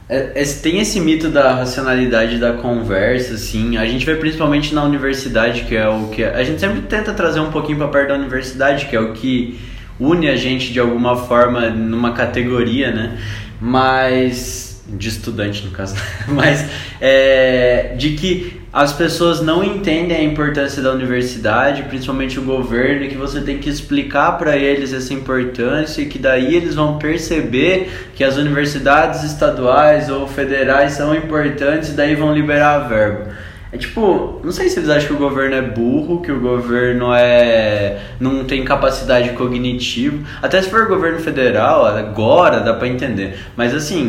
é- 0.09 0.31
é- 0.35 0.43
tem 0.61 0.79
esse 0.79 0.99
mito 0.99 1.29
da 1.29 1.53
racionalidade 1.53 2.37
da 2.37 2.53
conversa, 2.53 3.35
assim, 3.35 3.77
a 3.77 3.85
gente 3.85 4.05
vê 4.05 4.15
principalmente 4.15 4.73
na 4.73 4.83
universidade, 4.83 5.63
que 5.65 5.75
é 5.75 5.87
o 5.87 6.07
que... 6.07 6.23
A 6.23 6.43
gente 6.43 6.59
sempre 6.59 6.81
tenta 6.81 7.13
trazer 7.13 7.39
um 7.39 7.51
pouquinho 7.51 7.77
para 7.77 7.87
perto 7.87 8.09
da 8.09 8.15
universidade, 8.15 8.87
que 8.87 8.95
é 8.95 8.99
o 8.99 9.13
que 9.13 9.59
une 9.99 10.27
a 10.27 10.35
gente 10.35 10.73
de 10.73 10.79
alguma 10.79 11.15
forma 11.15 11.69
numa 11.69 12.13
categoria, 12.13 12.91
né? 12.91 13.17
Mas... 13.61 14.63
De 14.87 15.09
estudante, 15.09 15.65
no 15.65 15.71
caso. 15.71 15.95
Mas 16.27 16.63
é, 17.01 17.95
de 17.97 18.11
que 18.11 18.61
as 18.75 18.91
pessoas 18.91 19.39
não 19.39 19.63
entendem 19.63 20.17
a 20.17 20.21
importância 20.21 20.83
da 20.83 20.91
universidade, 20.91 21.83
principalmente 21.83 22.37
o 22.37 22.43
governo, 22.43 23.07
que 23.07 23.15
você 23.15 23.39
tem 23.39 23.57
que 23.57 23.69
explicar 23.69 24.33
para 24.33 24.57
eles 24.57 24.91
essa 24.91 25.13
importância 25.13 26.01
e 26.01 26.07
que 26.07 26.19
daí 26.19 26.53
eles 26.53 26.75
vão 26.75 26.97
perceber 26.97 28.09
que 28.13 28.21
as 28.21 28.35
universidades 28.35 29.23
estaduais 29.23 30.09
ou 30.09 30.27
federais 30.27 30.91
são 30.91 31.15
importantes 31.15 31.91
e 31.91 31.93
daí 31.93 32.15
vão 32.15 32.33
liberar 32.33 32.75
a 32.75 32.79
verba. 32.79 33.27
É 33.71 33.77
tipo, 33.77 34.39
não 34.43 34.51
sei 34.51 34.69
se 34.69 34.79
eles 34.79 34.89
acham 34.89 35.07
que 35.07 35.13
o 35.13 35.17
governo 35.17 35.55
é 35.55 35.61
burro, 35.61 36.21
que 36.21 36.31
o 36.31 36.39
governo 36.39 37.13
é 37.13 37.99
não 38.19 38.43
tem 38.43 38.63
capacidade 38.63 39.31
cognitiva. 39.31 40.17
Até 40.41 40.61
se 40.61 40.69
for 40.69 40.87
governo 40.87 41.19
federal, 41.19 41.85
agora 41.85 42.61
dá 42.61 42.73
pra 42.73 42.87
entender. 42.87 43.37
Mas 43.55 43.73
assim, 43.73 44.03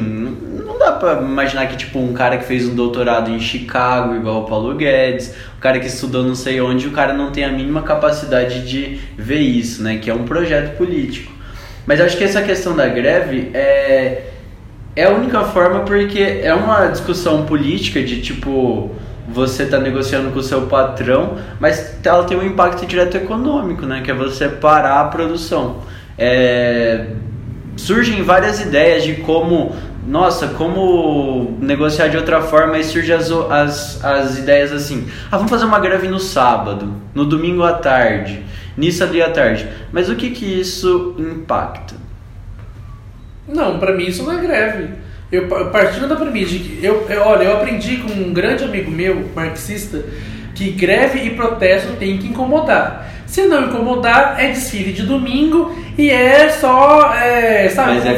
não 0.64 0.78
dá 0.78 0.92
pra 0.92 1.14
imaginar 1.20 1.66
que 1.66 1.76
tipo 1.76 1.98
um 1.98 2.12
cara 2.12 2.38
que 2.38 2.44
fez 2.44 2.68
um 2.68 2.74
doutorado 2.74 3.30
em 3.30 3.40
Chicago, 3.40 4.14
igual 4.14 4.42
o 4.42 4.44
Paulo 4.44 4.74
Guedes, 4.74 5.34
o 5.56 5.60
cara 5.60 5.80
que 5.80 5.86
estudou 5.86 6.22
não 6.22 6.34
sei 6.34 6.60
onde, 6.60 6.86
o 6.86 6.92
cara 6.92 7.12
não 7.12 7.30
tem 7.30 7.44
a 7.44 7.50
mínima 7.50 7.82
capacidade 7.82 8.66
de 8.68 9.00
ver 9.16 9.40
isso, 9.40 9.82
né? 9.82 9.98
Que 9.98 10.10
é 10.10 10.14
um 10.14 10.24
projeto 10.24 10.76
político. 10.76 11.32
Mas 11.86 12.00
acho 12.00 12.16
que 12.16 12.24
essa 12.24 12.42
questão 12.42 12.76
da 12.76 12.86
greve 12.86 13.50
é 13.54 14.32
é 14.96 15.04
a 15.04 15.10
única 15.10 15.44
forma 15.44 15.80
porque 15.80 16.18
é 16.18 16.54
uma 16.54 16.86
discussão 16.86 17.44
política 17.44 18.02
de 18.02 18.22
tipo 18.22 18.90
você 19.28 19.64
está 19.64 19.78
negociando 19.78 20.30
com 20.30 20.38
o 20.38 20.42
seu 20.42 20.62
patrão, 20.62 21.36
mas 21.58 21.96
ela 22.04 22.24
tem 22.24 22.36
um 22.36 22.44
impacto 22.44 22.86
direto 22.86 23.16
econômico, 23.16 23.84
né? 23.84 24.00
Que 24.02 24.10
é 24.10 24.14
você 24.14 24.48
parar 24.48 25.00
a 25.00 25.04
produção. 25.04 25.82
É, 26.16 27.08
surgem 27.76 28.22
várias 28.22 28.60
ideias 28.60 29.04
de 29.04 29.16
como, 29.16 29.74
nossa, 30.06 30.48
como 30.48 31.56
negociar 31.60 32.08
de 32.08 32.16
outra 32.16 32.40
forma, 32.40 32.78
e 32.78 32.84
surgem 32.84 33.14
as, 33.14 33.30
as, 33.30 34.04
as 34.04 34.38
ideias 34.38 34.72
assim, 34.72 35.08
ah, 35.30 35.36
vamos 35.36 35.50
fazer 35.50 35.64
uma 35.64 35.78
greve 35.78 36.08
no 36.08 36.20
sábado, 36.20 36.92
no 37.14 37.24
domingo 37.24 37.62
à 37.62 37.74
tarde, 37.74 38.44
nisso 38.76 39.02
ali 39.02 39.22
à 39.22 39.30
tarde. 39.30 39.68
Mas 39.92 40.08
o 40.08 40.14
que 40.14 40.30
que 40.30 40.60
isso 40.60 41.14
impacta? 41.18 41.94
Não, 43.48 43.78
pra 43.78 43.92
mim 43.92 44.06
isso 44.06 44.22
não 44.22 44.32
é 44.32 44.40
greve. 44.40 45.05
Eu 45.30 45.48
pa- 45.48 45.64
partindo 45.66 46.08
da 46.08 46.14
premissa 46.16 46.52
de 46.52 46.58
que 46.60 46.84
eu, 46.84 47.06
eu- 47.08 47.22
olha, 47.22 47.44
eu 47.44 47.52
aprendi 47.56 47.96
com 47.98 48.12
um 48.12 48.32
grande 48.32 48.62
amigo 48.64 48.90
meu, 48.90 49.28
marxista, 49.34 50.02
que 50.54 50.70
greve 50.70 51.20
e 51.20 51.30
protesto 51.30 51.92
tem 51.98 52.16
que 52.18 52.28
incomodar. 52.28 53.12
Se 53.26 53.42
não 53.46 53.64
incomodar, 53.64 54.36
é 54.38 54.48
desfile 54.48 54.92
de 54.92 55.02
domingo 55.02 55.76
e 55.98 56.10
é 56.10 56.48
só, 56.50 57.12
é, 57.14 57.68
sabe, 57.68 57.94
Mas 57.94 58.06
é 58.06 58.10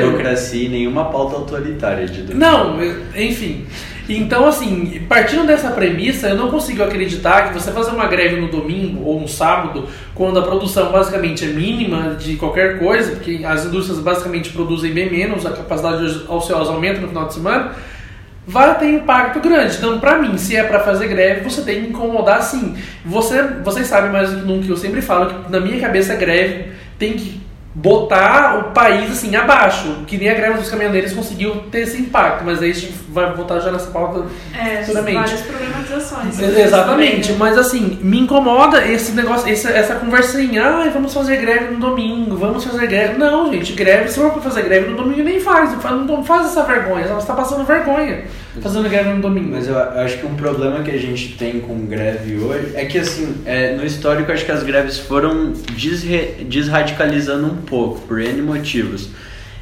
democracia 0.00 0.66
e 0.66 0.68
nenhuma 0.68 1.06
pauta 1.06 1.36
autoritária 1.36 2.06
de 2.06 2.20
domingo. 2.22 2.38
Não, 2.38 2.78
enfim. 3.16 3.64
Então, 4.16 4.44
assim, 4.46 5.02
partindo 5.08 5.46
dessa 5.46 5.70
premissa, 5.70 6.28
eu 6.28 6.36
não 6.36 6.50
consigo 6.50 6.82
acreditar 6.82 7.48
que 7.48 7.54
você 7.54 7.70
fazer 7.70 7.92
uma 7.92 8.08
greve 8.08 8.40
no 8.40 8.48
domingo 8.48 9.04
ou 9.04 9.20
no 9.20 9.28
sábado, 9.28 9.86
quando 10.14 10.38
a 10.38 10.42
produção 10.42 10.90
basicamente 10.90 11.44
é 11.44 11.48
mínima 11.48 12.16
de 12.16 12.34
qualquer 12.34 12.80
coisa, 12.80 13.12
porque 13.12 13.42
as 13.44 13.64
indústrias 13.64 14.00
basicamente 14.00 14.50
produzem 14.50 14.92
bem 14.92 15.08
menos, 15.08 15.46
a 15.46 15.52
capacidade 15.52 16.24
ociosa 16.28 16.72
aumenta 16.72 17.00
no 17.00 17.08
final 17.08 17.26
de 17.26 17.34
semana, 17.34 17.72
vai 18.44 18.76
ter 18.78 18.90
impacto 18.90 19.38
grande. 19.38 19.76
Então, 19.76 20.00
pra 20.00 20.18
mim, 20.18 20.36
se 20.36 20.56
é 20.56 20.64
pra 20.64 20.80
fazer 20.80 21.06
greve, 21.06 21.48
você 21.48 21.62
tem 21.62 21.82
que 21.82 21.90
incomodar 21.90 22.42
sim. 22.42 22.74
Você, 23.04 23.42
vocês 23.62 23.86
sabem 23.86 24.10
mais 24.10 24.30
do 24.32 24.40
que 24.40 24.46
nunca, 24.46 24.66
eu 24.66 24.76
sempre 24.76 25.00
falo 25.00 25.26
que 25.26 25.52
na 25.52 25.60
minha 25.60 25.80
cabeça 25.80 26.16
greve 26.16 26.72
tem 26.98 27.12
que 27.12 27.40
botar 27.72 28.58
o 28.58 28.64
país 28.72 29.12
assim 29.12 29.34
abaixo, 29.36 30.04
que 30.06 30.18
nem 30.18 30.28
a 30.28 30.34
greve 30.34 30.58
dos 30.58 30.68
caminhoneiros 30.68 31.12
conseguiu 31.12 31.54
ter 31.70 31.82
esse 31.82 32.00
impacto, 32.00 32.44
mas 32.44 32.60
aí 32.60 32.72
a 32.72 32.74
gente 32.74 32.92
vai 33.08 33.32
voltar 33.32 33.60
já 33.60 33.70
nessa 33.70 33.90
pauta 33.92 34.24
é, 34.52 34.82
futuramente. 34.82 35.14
várias 35.14 35.40
problematizações. 35.42 36.40
Exatamente, 36.40 37.32
mas 37.34 37.56
assim, 37.56 37.98
me 38.02 38.18
incomoda 38.18 38.84
esse 38.84 39.12
negócio, 39.12 39.50
essa, 39.50 39.70
essa 39.70 39.94
conversinha, 39.94 40.64
ai, 40.64 40.90
vamos 40.90 41.14
fazer 41.14 41.36
greve 41.36 41.74
no 41.74 41.80
domingo, 41.80 42.36
vamos 42.36 42.64
fazer 42.64 42.88
greve. 42.88 43.16
Não, 43.16 43.52
gente, 43.52 43.72
greve, 43.72 44.08
se 44.08 44.18
for 44.18 44.32
pra 44.32 44.42
fazer 44.42 44.62
greve 44.62 44.90
no 44.90 44.96
domingo, 44.96 45.22
nem 45.22 45.38
faz, 45.38 45.70
não 45.84 46.24
faz 46.24 46.46
essa 46.46 46.64
vergonha, 46.64 47.06
você 47.06 47.18
está 47.18 47.34
passando 47.34 47.64
vergonha 47.64 48.24
fazendo 48.60 48.88
greve 48.88 49.10
no 49.10 49.20
domingo. 49.20 49.50
Mas 49.50 49.68
eu 49.68 49.78
acho 49.78 50.18
que 50.18 50.26
um 50.26 50.34
problema 50.34 50.82
que 50.82 50.90
a 50.90 50.98
gente 50.98 51.36
tem 51.36 51.60
com 51.60 51.86
greve 51.86 52.38
hoje 52.38 52.72
é 52.74 52.84
que, 52.84 52.98
assim, 52.98 53.42
é, 53.44 53.74
no 53.76 53.84
histórico, 53.84 54.32
acho 54.32 54.44
que 54.44 54.52
as 54.52 54.62
greves 54.62 54.98
foram 54.98 55.52
desre, 55.76 56.44
desradicalizando 56.48 57.46
um 57.46 57.56
pouco, 57.56 58.00
por 58.00 58.20
N 58.20 58.42
motivos. 58.42 59.10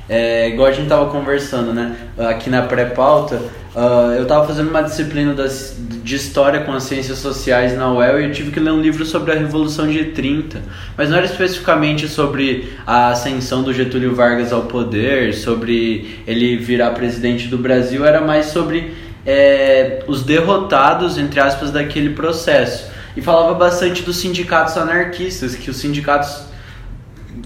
É, 0.08 0.48
igual 0.48 0.68
a 0.68 0.72
gente 0.72 0.88
tava 0.88 1.10
conversando, 1.10 1.74
né? 1.74 1.94
Aqui 2.16 2.48
na 2.48 2.62
pré-pauta, 2.62 3.42
uh, 3.78 4.12
eu 4.12 4.26
tava 4.26 4.46
fazendo 4.46 4.68
uma 4.68 4.82
disciplina 4.82 5.32
das, 5.32 5.76
de 6.02 6.16
História 6.16 6.64
com 6.64 6.72
as 6.72 6.82
Ciências 6.82 7.18
Sociais 7.18 7.76
na 7.76 7.92
UEL 7.92 8.20
e 8.20 8.24
eu 8.24 8.32
tive 8.32 8.50
que 8.50 8.58
ler 8.58 8.72
um 8.72 8.80
livro 8.80 9.06
sobre 9.06 9.32
a 9.32 9.34
Revolução 9.36 9.86
de 9.86 10.06
30. 10.06 10.60
Mas 10.96 11.10
não 11.10 11.16
era 11.16 11.26
especificamente 11.26 12.08
sobre 12.08 12.72
a 12.86 13.10
ascensão 13.10 13.62
do 13.62 13.72
Getúlio 13.72 14.14
Vargas 14.14 14.52
ao 14.52 14.62
poder, 14.62 15.32
sobre 15.34 16.18
ele 16.26 16.56
virar 16.56 16.90
presidente 16.90 17.46
do 17.46 17.56
Brasil, 17.56 18.04
era 18.04 18.20
mais 18.20 18.46
sobre 18.46 18.94
é, 19.24 20.02
os 20.08 20.22
derrotados, 20.22 21.16
entre 21.16 21.38
aspas, 21.38 21.70
daquele 21.70 22.10
processo. 22.10 22.90
E 23.16 23.22
falava 23.22 23.54
bastante 23.54 24.02
dos 24.02 24.16
sindicatos 24.16 24.76
anarquistas, 24.76 25.54
que 25.54 25.70
os 25.70 25.76
sindicatos 25.76 26.47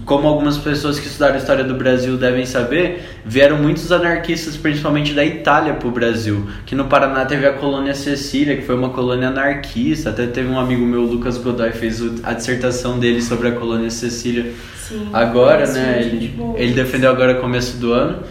como 0.05 0.27
algumas 0.27 0.57
pessoas 0.57 0.99
que 0.99 1.07
estudaram 1.07 1.35
a 1.35 1.37
história 1.37 1.63
do 1.63 1.75
Brasil 1.75 2.17
devem 2.17 2.45
saber, 2.45 3.03
vieram 3.25 3.57
muitos 3.57 3.91
anarquistas, 3.91 4.57
principalmente 4.57 5.13
da 5.13 5.23
Itália, 5.23 5.73
para 5.73 5.87
o 5.87 5.91
Brasil. 5.91 6.47
Que 6.65 6.75
no 6.75 6.85
Paraná 6.85 7.25
teve 7.25 7.45
a 7.45 7.53
colônia 7.53 7.93
Cecília, 7.93 8.55
que 8.55 8.63
foi 8.63 8.75
uma 8.75 8.89
colônia 8.89 9.29
anarquista. 9.29 10.09
Até 10.09 10.27
teve 10.27 10.49
um 10.49 10.59
amigo 10.59 10.85
meu, 10.85 11.01
Lucas 11.01 11.37
Godoy, 11.37 11.71
fez 11.71 12.01
a 12.23 12.33
dissertação 12.33 12.99
dele 12.99 13.21
sobre 13.21 13.47
a 13.47 13.51
colônia 13.51 13.89
Cecília. 13.89 14.51
Sim, 14.77 15.09
agora, 15.13 15.65
né? 15.67 16.01
Ele, 16.01 16.35
ele 16.55 16.73
defendeu 16.73 17.09
agora 17.09 17.35
começo 17.35 17.77
do 17.77 17.93
ano. 17.93 18.23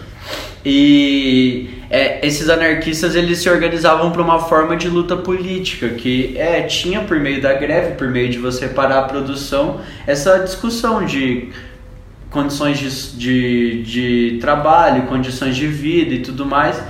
E 0.64 1.68
é, 1.90 2.26
esses 2.26 2.48
anarquistas 2.48 3.14
eles 3.14 3.38
se 3.38 3.50
organizavam 3.50 4.10
para 4.12 4.22
uma 4.22 4.38
forma 4.38 4.76
de 4.76 4.88
luta 4.88 5.16
política 5.16 5.88
que 5.90 6.34
é, 6.38 6.62
tinha 6.62 7.00
por 7.00 7.18
meio 7.18 7.42
da 7.42 7.52
greve, 7.52 7.96
por 7.96 8.08
meio 8.08 8.30
de 8.30 8.38
você 8.38 8.68
parar 8.68 9.00
a 9.00 9.02
produção, 9.02 9.80
essa 10.06 10.38
discussão 10.38 11.04
de 11.04 11.48
condições 12.30 12.78
de, 12.78 13.18
de, 13.18 13.82
de 13.82 14.38
trabalho, 14.40 15.02
condições 15.02 15.54
de 15.54 15.66
vida 15.66 16.14
e 16.14 16.20
tudo 16.20 16.46
mais. 16.46 16.82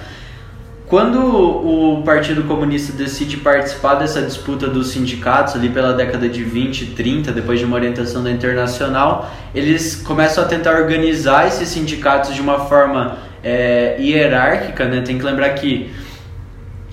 Quando 0.87 1.19
o 1.19 2.03
Partido 2.05 2.43
Comunista 2.45 2.93
decide 2.93 3.39
participar 3.39 3.95
dessa 3.95 4.21
disputa 4.21 4.69
dos 4.69 4.89
sindicatos 4.89 5.55
ali 5.55 5.71
pela 5.71 5.95
década 5.95 6.29
de 6.29 6.45
20, 6.45 6.89
30, 6.95 7.33
depois 7.33 7.59
de 7.59 7.65
uma 7.65 7.77
orientação 7.77 8.23
da 8.23 8.31
Internacional, 8.31 9.33
eles 9.55 9.97
começam 9.97 10.45
a 10.45 10.47
tentar 10.47 10.75
organizar 10.75 11.49
esses 11.49 11.71
sindicatos 11.71 12.35
de 12.35 12.43
uma 12.43 12.67
forma 12.67 13.17
é, 13.43 13.97
hierárquica, 13.99 14.85
né? 14.85 15.03
Tem 15.03 15.19
que 15.19 15.25
lembrar 15.25 15.51
que 15.51 15.91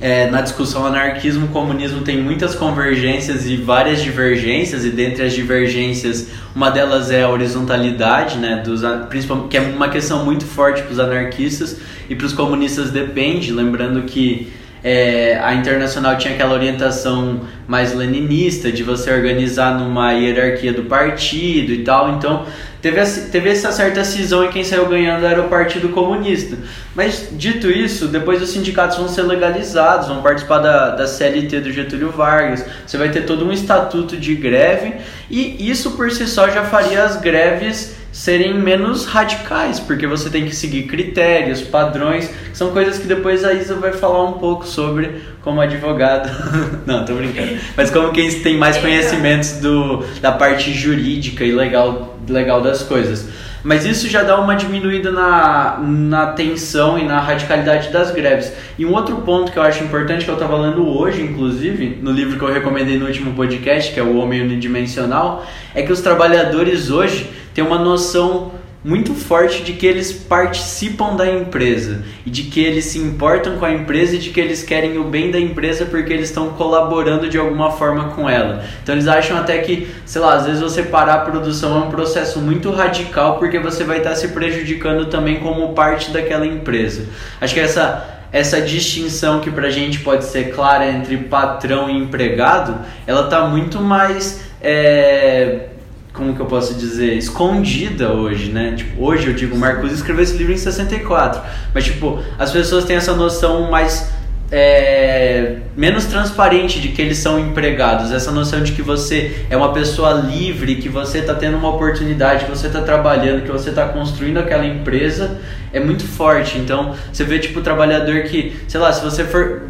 é, 0.02 0.30
na 0.30 0.42
discussão 0.42 0.86
anarquismo 0.86 1.50
comunismo 1.50 2.02
tem 2.02 2.18
muitas 2.18 2.56
convergências 2.56 3.46
e 3.46 3.58
várias 3.58 4.02
divergências 4.02 4.86
e 4.86 4.92
dentre 4.92 5.24
as 5.24 5.34
divergências 5.34 6.30
uma 6.56 6.70
delas 6.70 7.12
é 7.12 7.24
a 7.24 7.30
horizontalidade 7.30 8.38
né? 8.38 8.62
Dos 8.64 8.82
principalmente 9.10 9.50
que 9.50 9.58
é 9.58 9.62
uma 9.62 9.90
questão 9.90 10.24
muito 10.24 10.46
forte 10.46 10.82
para 10.84 10.92
os 10.94 11.00
anarquistas 11.00 11.78
e 12.10 12.16
para 12.16 12.26
os 12.26 12.34
comunistas 12.34 12.92
depende. 12.92 13.52
Lembrando 13.52 14.04
que 14.04 14.52
é, 14.82 15.38
a 15.44 15.54
internacional 15.54 16.18
tinha 16.18 16.34
aquela 16.34 16.54
orientação 16.54 17.42
mais 17.68 17.94
leninista 17.94 18.72
de 18.72 18.82
você 18.84 19.12
organizar 19.12 19.78
numa 19.78 20.14
hierarquia 20.14 20.72
do 20.72 20.84
partido 20.84 21.74
e 21.74 21.84
tal. 21.84 22.16
Então 22.16 22.46
Teve, 22.82 23.04
teve 23.32 23.50
essa 23.50 23.72
certa 23.72 24.06
cisão 24.06 24.46
e 24.46 24.50
quem 24.50 24.64
saiu 24.64 24.88
ganhando 24.88 25.26
era 25.26 25.42
o 25.42 25.50
Partido 25.50 25.90
Comunista. 25.90 26.58
Mas, 26.96 27.30
dito 27.32 27.70
isso, 27.70 28.08
depois 28.08 28.42
os 28.42 28.50
sindicatos 28.50 28.98
vão 28.98 29.10
ser 29.10 29.24
legalizados, 29.24 30.08
vão 30.08 30.22
participar 30.22 30.60
da, 30.60 30.90
da 30.92 31.06
CLT 31.06 31.60
do 31.60 31.72
Getúlio 31.72 32.10
Vargas, 32.10 32.66
você 32.86 32.98
vai 32.98 33.10
ter 33.10 33.26
todo 33.26 33.46
um 33.46 33.52
estatuto 33.52 34.16
de 34.16 34.34
greve, 34.36 34.96
e 35.30 35.70
isso 35.70 35.92
por 35.92 36.10
si 36.10 36.26
só 36.26 36.50
já 36.50 36.64
faria 36.64 37.04
as 37.04 37.18
greves 37.18 38.00
serem 38.12 38.54
menos 38.54 39.06
radicais, 39.06 39.80
porque 39.80 40.08
você 40.08 40.30
tem 40.30 40.46
que 40.46 40.56
seguir 40.56 40.84
critérios, 40.84 41.62
padrões, 41.62 42.28
que 42.28 42.58
são 42.58 42.72
coisas 42.72 42.98
que 42.98 43.08
depois 43.08 43.46
a 43.46 43.54
Isa 43.54 43.76
vai 43.76 43.94
falar 43.94 44.24
um 44.24 44.34
pouco 44.34 44.66
sobre 44.66 45.22
como 45.42 45.62
advogada. 45.62 46.30
Não, 46.86 47.06
tô 47.06 47.14
brincando. 47.14 47.58
Mas 47.78 47.92
como 47.92 48.12
quem 48.12 48.32
tem 48.42 48.58
mais 48.58 48.78
conhecimentos 48.78 49.54
do, 49.60 50.04
da 50.22 50.32
parte 50.32 50.74
jurídica 50.74 51.44
e 51.44 51.52
legal, 51.52 52.19
legal 52.32 52.62
das 52.62 52.84
coisas. 52.84 53.28
Mas 53.64 53.86
isso 53.86 54.08
já 54.08 54.24
dá 54.24 54.40
uma 54.40 54.56
diminuída 54.56 55.12
na, 55.12 55.80
na 55.80 56.28
tensão 56.28 56.98
e 56.98 57.04
na 57.04 57.20
radicalidade 57.20 57.90
das 57.90 58.12
greves. 58.12 58.54
E 58.78 58.86
um 58.86 58.94
outro 58.94 59.18
ponto 59.18 59.52
que 59.52 59.60
eu 59.60 59.64
acho 59.64 59.84
importante, 59.84 60.24
que 60.24 60.32
eu 60.32 60.36
estava 60.36 60.56
lendo 60.58 60.88
hoje, 60.88 61.22
inclusive, 61.22 62.00
no 62.02 62.12
livro 62.12 62.38
que 62.38 62.44
eu 62.44 62.54
recomendei 62.54 62.98
no 62.98 63.06
último 63.06 63.34
podcast, 63.34 63.94
que 63.94 64.00
é 64.00 64.04
O 64.04 64.18
Homem 64.18 64.42
Unidimensional, 64.42 65.46
é 65.76 65.82
que 65.82 65.92
os 65.92 66.00
trabalhadores 66.00 66.90
hoje 66.90 67.30
têm 67.54 67.64
uma 67.64 67.78
noção 67.78 68.59
muito 68.84 69.14
forte 69.14 69.62
de 69.62 69.74
que 69.74 69.86
eles 69.86 70.12
participam 70.14 71.16
da 71.16 71.30
empresa 71.30 72.02
e 72.26 72.30
de 72.30 72.44
que 72.44 72.64
eles 72.64 72.86
se 72.86 72.98
importam 72.98 73.58
com 73.58 73.66
a 73.66 73.72
empresa 73.72 74.16
e 74.16 74.20
de 74.20 74.30
que 74.30 74.40
eles 74.40 74.64
querem 74.64 74.98
o 74.98 75.04
bem 75.04 75.32
da 75.32 75.40
empresa 75.40 75.86
porque 75.86 76.14
eles 76.14 76.30
estão 76.30 76.52
colaborando 76.52 77.28
de 77.28 77.38
alguma 77.38 77.72
forma 77.72 78.10
com 78.12 78.30
ela. 78.30 78.64
Então 78.82 78.96
eles 78.96 79.08
acham 79.08 79.38
até 79.38 79.58
que, 79.58 79.90
sei 80.06 80.22
lá, 80.22 80.36
às 80.36 80.46
vezes 80.46 80.62
você 80.62 80.84
parar 80.84 81.16
a 81.16 81.20
produção 81.20 81.76
é 81.76 81.86
um 81.86 81.90
processo 81.90 82.40
muito 82.40 82.72
radical 82.72 83.38
porque 83.38 83.60
você 83.60 83.84
vai 83.84 83.98
estar 83.98 84.16
se 84.16 84.30
prejudicando 84.30 85.08
também 85.08 85.40
como 85.40 85.74
parte 85.74 86.12
daquela 86.12 86.46
empresa. 86.46 87.06
Acho 87.42 87.54
que 87.54 87.60
essa 87.60 88.16
essa 88.32 88.62
distinção 88.62 89.40
que 89.40 89.50
pra 89.50 89.72
gente 89.72 90.02
pode 90.02 90.24
ser 90.26 90.54
clara 90.54 90.88
entre 90.88 91.18
patrão 91.18 91.90
e 91.90 91.98
empregado, 91.98 92.78
ela 93.08 93.28
tá 93.28 93.48
muito 93.48 93.82
mais 93.82 94.42
é, 94.62 95.70
como 96.20 96.36
que 96.36 96.40
eu 96.40 96.46
posso 96.46 96.76
dizer, 96.76 97.14
escondida 97.14 98.12
hoje, 98.12 98.52
né? 98.52 98.76
Tipo, 98.76 99.04
hoje 99.04 99.28
eu 99.28 99.34
digo, 99.34 99.58
Marcos 99.58 99.92
escreveu 99.92 100.24
esse 100.24 100.38
livro 100.38 100.54
em 100.54 100.58
64, 100.58 101.42
mas 101.74 101.86
tipo, 101.86 102.20
as 102.38 102.52
pessoas 102.52 102.84
têm 102.84 102.98
essa 102.98 103.16
noção 103.16 103.72
mais 103.72 104.12
é, 104.52 105.58
menos 105.78 106.06
transparente 106.06 106.82
de 106.82 106.90
que 106.90 107.02
eles 107.02 107.18
são 107.20 107.40
empregados, 107.40 108.12
essa 108.12 108.32
noção 108.32 108.62
de 108.62 108.74
que 108.74 108.82
você 108.82 109.46
é 109.50 109.56
uma 109.56 109.72
pessoa 109.72 110.12
livre, 110.12 110.76
que 110.76 110.90
você 110.90 111.20
está 111.20 111.34
tendo 111.36 111.58
uma 111.58 111.70
oportunidade, 111.70 112.46
que 112.46 112.52
você 112.52 112.68
está 112.68 112.82
trabalhando, 112.82 113.44
que 113.44 113.52
você 113.52 113.70
está 113.70 113.88
construindo 113.88 114.38
aquela 114.38 114.66
empresa, 114.66 115.40
é 115.72 115.80
muito 115.80 116.04
forte. 116.04 116.58
Então, 116.58 116.96
você 117.12 117.24
vê 117.24 117.40
tipo 117.40 117.60
o 117.60 117.64
trabalhador 117.64 118.24
que, 118.24 118.60
sei 118.68 118.80
lá, 118.80 118.92
se 118.92 119.04
você 119.04 119.24
for 119.24 119.62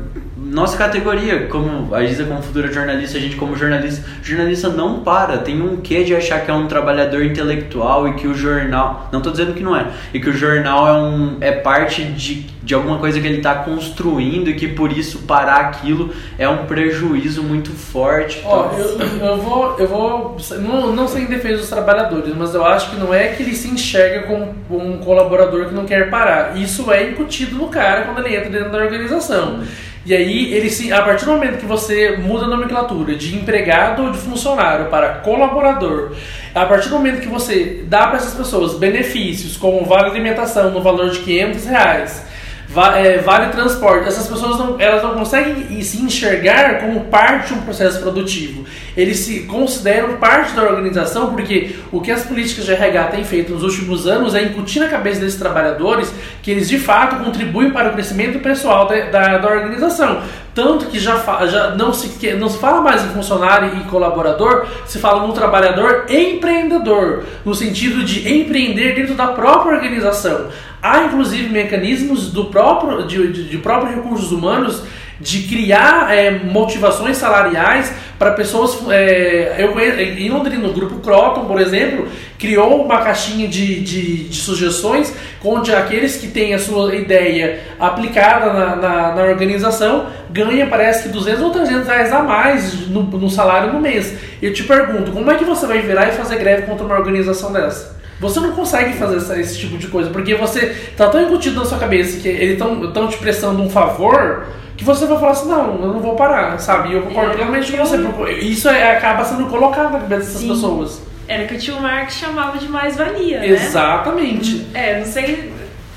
nossa 0.50 0.78
categoria, 0.78 1.48
como 1.48 1.94
a 1.94 2.04
Isa 2.04 2.26
como 2.26 2.42
futura 2.42 2.72
jornalista, 2.72 3.18
a 3.18 3.22
gente 3.22 3.36
como 3.36 3.56
jornalista, 3.56 4.04
jornalista 4.24 4.70
não 4.70 5.02
para, 5.02 5.38
tem 5.38 5.62
um 5.62 5.78
quê 5.78 6.04
de 6.04 6.16
achar 6.16 6.44
que 6.44 6.50
é 6.50 6.54
um 6.54 6.68
trabalhador 6.68 7.24
intelectual 7.24 8.08
e 8.08 8.14
que 8.14 8.28
o 8.28 8.34
jornal, 8.34 9.08
não 9.12 9.20
estou 9.20 9.32
dizendo 9.32 9.54
que 9.54 9.62
não 9.62 9.76
é, 9.76 9.88
e 10.14 10.20
que 10.20 10.30
o 10.30 10.34
jornal 10.34 10.88
é 10.88 10.94
um 10.94 11.38
é 11.40 11.52
parte 11.52 12.04
de, 12.04 12.48
de 12.64 12.74
alguma 12.74 12.98
coisa 12.98 13.20
que 13.20 13.28
ele 13.28 13.38
está 13.38 13.56
construindo 13.56 14.50
e 14.50 14.56
que 14.56 14.68
por 14.68 14.92
isso 14.92 15.20
parar 15.20 15.62
aquilo 15.62 16.14
é 16.38 16.50
um 16.50 16.66
prejuízo 16.66 17.44
muito 17.44 17.70
forte. 17.72 18.42
Ó, 18.44 18.72
eu, 18.78 19.28
eu 19.28 19.38
vou, 19.38 19.76
eu 19.78 19.88
vou 19.88 20.38
não, 20.60 20.94
não 20.94 21.08
sei 21.08 21.24
em 21.24 21.28
defesa 21.28 21.58
dos 21.58 21.70
trabalhadores, 21.70 22.34
mas 22.36 22.56
eu 22.56 22.66
acho 22.66 22.90
que 22.90 22.96
não 22.96 23.14
é 23.14 23.28
que 23.30 23.44
ele 23.44 23.54
se 23.54 23.68
enxerga 23.68 24.24
como 24.24 24.56
um 24.70 24.98
colaborador 24.98 25.68
que 25.68 25.76
não 25.76 25.86
quer 25.86 26.10
parar. 26.10 26.58
Isso 26.58 26.92
é 26.92 27.10
incutido 27.12 27.56
no 27.56 27.68
cara 27.68 28.04
quando 28.04 28.26
ele 28.26 28.36
entra 28.36 28.50
dentro 28.50 28.72
da 28.72 28.80
organização. 28.80 29.62
E 30.10 30.16
aí, 30.16 30.52
ele 30.56 30.72
se, 30.72 30.92
a 30.92 31.04
partir 31.04 31.26
do 31.26 31.34
momento 31.34 31.60
que 31.60 31.68
você 31.68 32.18
muda 32.18 32.46
a 32.46 32.48
nomenclatura 32.48 33.16
de 33.16 33.36
empregado 33.36 34.06
ou 34.06 34.12
de 34.12 34.18
funcionário 34.18 34.88
para 34.88 35.20
colaborador, 35.20 36.16
a 36.56 36.66
partir 36.66 36.90
do 36.90 36.96
momento 36.96 37.22
que 37.22 37.28
você 37.28 37.84
dá 37.86 38.08
para 38.08 38.18
essas 38.18 38.34
pessoas 38.34 38.74
benefícios, 38.74 39.56
como 39.56 39.86
vale 39.86 40.10
alimentação 40.10 40.72
no 40.72 40.82
valor 40.82 41.12
de 41.12 41.20
500 41.20 41.66
reais, 41.68 42.26
vale 42.70 43.48
transporte. 43.48 44.08
Essas 44.08 44.28
pessoas 44.28 44.60
não, 44.60 44.80
elas 44.80 45.02
não 45.02 45.16
conseguem 45.16 45.82
se 45.82 46.02
enxergar 46.02 46.80
como 46.80 47.06
parte 47.06 47.48
de 47.48 47.60
um 47.60 47.62
processo 47.62 48.00
produtivo. 48.00 48.64
Eles 48.96 49.20
se 49.20 49.42
consideram 49.42 50.18
parte 50.18 50.54
da 50.54 50.64
organização 50.64 51.32
porque 51.32 51.76
o 51.92 52.00
que 52.00 52.12
as 52.12 52.24
políticas 52.24 52.66
de 52.66 52.72
RH 52.72 53.04
têm 53.06 53.24
feito 53.24 53.54
nos 53.54 53.64
últimos 53.64 54.06
anos 54.06 54.36
é 54.36 54.44
incutir 54.44 54.80
na 54.80 54.88
cabeça 54.88 55.20
desses 55.20 55.40
trabalhadores 55.40 56.14
que 56.44 56.52
eles 56.52 56.70
de 56.70 56.78
fato 56.78 57.24
contribuem 57.24 57.72
para 57.72 57.90
o 57.90 57.94
crescimento 57.94 58.40
pessoal 58.40 58.88
da, 58.88 59.00
da, 59.06 59.38
da 59.40 59.50
organização. 59.50 60.22
Tanto 60.60 60.88
que 60.88 61.00
já, 61.00 61.16
já 61.48 61.74
não, 61.74 61.94
se, 61.94 62.34
não 62.34 62.50
se 62.50 62.58
fala 62.58 62.82
mais 62.82 63.06
em 63.06 63.10
funcionário 63.10 63.78
e 63.78 63.86
colaborador, 63.86 64.66
se 64.86 65.00
fala 65.00 65.26
no 65.26 65.32
trabalhador 65.32 66.06
empreendedor, 66.10 67.24
no 67.46 67.56
sentido 67.56 68.04
de 68.04 68.30
empreender 68.30 68.94
dentro 68.94 69.16
da 69.16 69.28
própria 69.28 69.78
organização. 69.78 70.48
Há 70.82 71.04
inclusive 71.06 71.48
mecanismos 71.48 72.30
do 72.34 72.46
próprio, 72.46 73.08
de, 73.08 73.32
de, 73.32 73.48
de 73.48 73.58
próprios 73.58 73.96
recursos 73.96 74.34
humanos 74.34 74.84
de 75.20 75.44
criar 75.44 76.16
é, 76.16 76.32
motivações 76.32 77.18
salariais 77.18 77.94
para 78.18 78.32
pessoas. 78.32 78.78
É, 78.90 79.56
eu 79.58 79.74
conheço, 79.74 80.00
em 80.00 80.30
Londrina, 80.30 80.68
o 80.68 80.74
grupo 80.74 81.00
Croton, 81.00 81.46
por 81.46 81.60
exemplo, 81.60 82.08
criou 82.38 82.84
uma 82.84 83.02
caixinha 83.02 83.48
de, 83.48 83.82
de, 83.82 84.30
de, 84.30 84.36
sugestões 84.36 85.14
onde 85.44 85.74
aqueles 85.74 86.18
que 86.18 86.28
têm 86.28 86.54
a 86.54 86.60
sua 86.60 86.96
ideia 86.96 87.60
aplicada 87.80 88.54
na, 88.54 88.76
na, 88.76 89.16
na, 89.16 89.24
organização 89.24 90.08
ganha, 90.30 90.68
parece 90.68 91.04
que 91.04 91.10
200 91.10 91.42
ou 91.42 91.52
300 91.52 91.88
reais 91.88 92.14
a 92.14 92.22
mais 92.22 92.88
no, 92.88 93.04
no 93.04 93.30
salário 93.30 93.74
no 93.74 93.80
mês. 93.80 94.14
Eu 94.42 94.54
te 94.54 94.64
pergunto, 94.64 95.12
como 95.12 95.30
é 95.32 95.36
que 95.36 95.44
você 95.44 95.66
vai 95.66 95.80
virar 95.80 96.08
e 96.10 96.12
fazer 96.12 96.38
greve 96.38 96.64
contra 96.64 96.86
uma 96.86 96.96
organização 96.96 97.52
dessa? 97.52 98.00
Você 98.20 98.42
não 98.42 98.52
consegue 98.52 98.98
fazer 98.98 99.16
essa, 99.18 99.40
esse 99.40 99.58
tipo 99.58 99.78
de 99.78 99.88
coisa, 99.88 100.10
porque 100.10 100.36
você 100.36 100.76
tá 100.98 101.08
tão 101.08 101.22
incutido 101.22 101.58
na 101.58 101.66
sua 101.66 101.78
cabeça 101.78 102.20
que 102.20 102.28
eles 102.28 102.60
estão 102.60 103.08
te 103.08 103.18
prestando 103.18 103.62
um 103.62 103.70
favor 103.70 104.46
que 104.80 104.86
você 104.86 105.06
vai 105.06 105.20
falar 105.20 105.32
assim, 105.34 105.50
não, 105.50 105.82
eu 105.82 105.88
não 105.94 106.00
vou 106.00 106.16
parar, 106.16 106.58
sabe? 106.58 106.90
E 106.90 106.94
eu 106.94 107.02
concordo 107.02 107.32
é, 107.32 107.36
plenamente 107.36 107.70
com 107.70 107.78
você. 107.80 107.98
Porque 107.98 108.32
isso 108.32 108.70
é, 108.70 108.96
acaba 108.96 109.26
sendo 109.26 109.48
colocado 109.48 109.92
na 109.92 110.00
cabeça 110.00 110.22
dessas 110.22 110.40
Sim. 110.40 110.48
pessoas. 110.48 111.02
Era 111.28 111.46
que 111.46 111.56
o 111.56 111.58
tio 111.58 111.82
Marx 111.82 112.14
chamava 112.14 112.58
de 112.58 112.70
mais-valia, 112.70 113.40
né? 113.40 113.48
Exatamente. 113.50 114.66
É, 114.74 115.00
não 115.00 115.06
sei. 115.06 115.52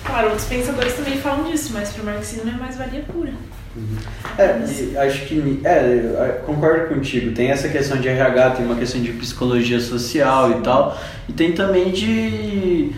Claro, 0.05 0.31
outros 0.31 0.47
pensadores 0.49 0.95
também 0.95 1.17
falam 1.17 1.45
disso, 1.45 1.71
mas 1.73 1.93
para 1.93 2.03
o 2.03 2.07
marxismo 2.07 2.51
é 2.51 2.59
mais-valia 2.59 3.03
pura. 3.03 3.31
Uhum. 3.77 3.97
É, 4.37 5.07
acho 5.07 5.27
que 5.27 5.61
é, 5.65 6.41
concordo 6.45 6.89
contigo. 6.89 7.31
Tem 7.31 7.53
essa 7.53 7.69
questão 7.69 7.99
de 7.99 8.09
RH, 8.09 8.51
tem 8.51 8.67
uma 8.67 8.75
questão 8.75 9.01
de 9.01 9.13
psicologia 9.13 9.79
social 9.79 10.59
e 10.59 10.61
tal, 10.63 10.99
e 11.29 11.33
tem 11.33 11.53
também 11.53 11.93
de 11.93 12.93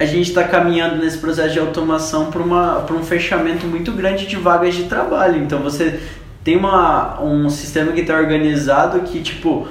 a 0.00 0.06
gente 0.06 0.30
está 0.30 0.44
caminhando 0.44 0.96
nesse 0.96 1.18
processo 1.18 1.52
de 1.52 1.58
automação 1.58 2.30
para 2.30 2.94
um 2.94 3.04
fechamento 3.04 3.66
muito 3.66 3.92
grande 3.92 4.26
de 4.26 4.34
vagas 4.34 4.74
de 4.74 4.84
trabalho. 4.84 5.42
Então 5.42 5.58
você 5.58 6.00
tem 6.42 6.56
uma, 6.56 7.22
um 7.22 7.50
sistema 7.50 7.92
que 7.92 8.00
está 8.00 8.16
organizado 8.16 9.00
que, 9.00 9.20
tipo, 9.20 9.68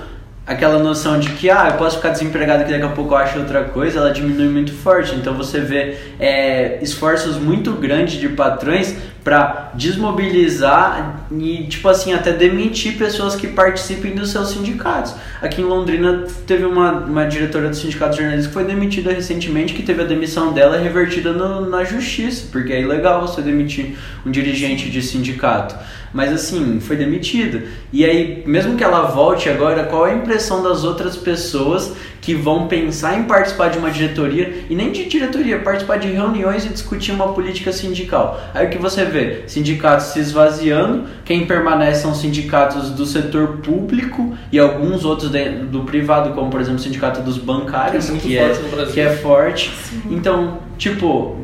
aquela 0.49 0.79
noção 0.79 1.19
de 1.19 1.29
que, 1.33 1.47
ah, 1.47 1.67
eu 1.69 1.77
posso 1.77 1.97
ficar 1.97 2.09
desempregado 2.09 2.63
que 2.63 2.71
daqui 2.71 2.83
a 2.83 2.89
pouco 2.89 3.13
eu 3.13 3.17
acho 3.19 3.37
outra 3.37 3.65
coisa, 3.65 3.99
ela 3.99 4.11
diminui 4.11 4.49
muito 4.49 4.73
forte. 4.73 5.13
Então 5.13 5.35
você 5.35 5.59
vê 5.59 5.95
é, 6.19 6.79
esforços 6.81 7.37
muito 7.37 7.71
grandes 7.73 8.19
de 8.19 8.29
patrões 8.29 8.95
para 9.23 9.69
desmobilizar 9.75 11.27
e, 11.31 11.67
tipo 11.67 11.87
assim, 11.87 12.13
até 12.13 12.31
demitir 12.31 12.97
pessoas 12.97 13.35
que 13.35 13.45
participem 13.45 14.15
dos 14.15 14.31
seus 14.31 14.49
sindicatos. 14.49 15.13
Aqui 15.39 15.61
em 15.61 15.65
Londrina 15.65 16.25
teve 16.47 16.65
uma, 16.65 16.93
uma 16.93 17.25
diretora 17.25 17.69
do 17.69 17.75
sindicato 17.75 18.13
de 18.13 18.17
jornalistas 18.17 18.47
que 18.47 18.53
foi 18.53 18.63
demitida 18.63 19.11
recentemente, 19.13 19.75
que 19.75 19.83
teve 19.83 20.01
a 20.01 20.05
demissão 20.05 20.51
dela 20.51 20.79
revertida 20.79 21.31
no, 21.31 21.69
na 21.69 21.83
justiça, 21.83 22.47
porque 22.51 22.73
é 22.73 22.81
ilegal 22.81 23.21
você 23.21 23.39
demitir 23.43 23.95
um 24.25 24.31
dirigente 24.31 24.89
de 24.89 24.99
sindicato. 24.99 25.75
Mas 26.13 26.33
assim, 26.33 26.79
foi 26.79 26.95
demitida. 26.95 27.63
E 27.91 28.05
aí, 28.05 28.43
mesmo 28.45 28.75
que 28.75 28.83
ela 28.83 29.03
volte 29.03 29.49
agora, 29.49 29.83
qual 29.83 30.07
é 30.07 30.11
a 30.11 30.15
impressão 30.15 30.63
das 30.63 30.83
outras 30.83 31.15
pessoas 31.15 31.93
que 32.21 32.33
vão 32.35 32.67
pensar 32.67 33.17
em 33.17 33.23
participar 33.23 33.69
de 33.69 33.77
uma 33.77 33.89
diretoria 33.89 34.65
e 34.69 34.75
nem 34.75 34.91
de 34.91 35.05
diretoria, 35.05 35.59
participar 35.59 35.97
de 35.97 36.09
reuniões 36.09 36.65
e 36.65 36.69
discutir 36.69 37.11
uma 37.11 37.33
política 37.33 37.71
sindical. 37.71 38.39
Aí 38.53 38.67
o 38.67 38.69
que 38.69 38.77
você 38.77 39.05
vê? 39.05 39.43
Sindicatos 39.47 40.07
se 40.07 40.19
esvaziando, 40.19 41.05
quem 41.23 41.45
permanece 41.45 42.01
são 42.01 42.13
sindicatos 42.13 42.91
do 42.91 43.05
setor 43.05 43.59
público 43.63 44.35
e 44.51 44.59
alguns 44.59 45.05
outros 45.05 45.31
do 45.71 45.83
privado, 45.83 46.33
como 46.33 46.49
por 46.49 46.59
exemplo 46.59 46.79
o 46.79 46.83
sindicato 46.83 47.21
dos 47.21 47.37
bancários, 47.37 48.09
que 48.09 48.37
é, 48.37 48.49
que 48.53 48.79
é, 48.79 48.85
que 48.93 48.99
é 48.99 49.09
forte. 49.15 49.71
Sim. 49.83 50.01
Então, 50.11 50.59
tipo, 50.77 51.37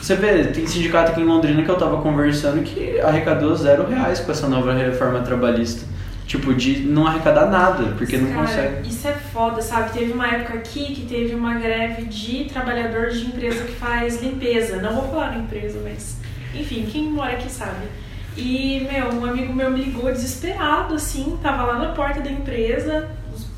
você 0.00 0.16
vê, 0.16 0.44
tem 0.44 0.66
sindicato 0.66 1.12
aqui 1.12 1.20
em 1.20 1.24
Londrina 1.24 1.62
que 1.62 1.68
eu 1.68 1.76
tava 1.76 2.00
conversando 2.00 2.62
que 2.62 2.98
arrecadou 3.00 3.54
zero 3.54 3.86
reais 3.86 4.20
com 4.20 4.32
essa 4.32 4.48
nova 4.48 4.72
reforma 4.72 5.20
trabalhista. 5.20 5.86
Tipo, 6.26 6.54
de 6.54 6.80
não 6.80 7.08
arrecadar 7.08 7.46
nada, 7.46 7.92
porque 7.98 8.16
Cara, 8.16 8.30
não 8.30 8.40
consegue. 8.40 8.88
Isso 8.88 9.08
é 9.08 9.12
foda, 9.12 9.60
sabe? 9.60 9.90
Teve 9.92 10.12
uma 10.12 10.28
época 10.28 10.58
aqui 10.58 10.94
que 10.94 11.04
teve 11.06 11.34
uma 11.34 11.54
greve 11.54 12.04
de 12.04 12.44
trabalhadores 12.44 13.18
de 13.18 13.26
empresa 13.26 13.64
que 13.64 13.72
faz 13.72 14.22
limpeza. 14.22 14.76
Não 14.76 14.94
vou 14.94 15.08
falar 15.08 15.32
na 15.32 15.38
empresa, 15.38 15.80
mas. 15.82 16.18
Enfim, 16.54 16.86
quem 16.90 17.10
mora 17.10 17.32
aqui 17.32 17.50
sabe. 17.50 17.88
E, 18.36 18.86
meu, 18.90 19.12
um 19.12 19.24
amigo 19.24 19.52
meu 19.52 19.70
me 19.72 19.82
ligou 19.82 20.10
desesperado, 20.12 20.94
assim, 20.94 21.36
tava 21.42 21.64
lá 21.64 21.78
na 21.78 21.92
porta 21.94 22.20
da 22.20 22.30
empresa, 22.30 23.08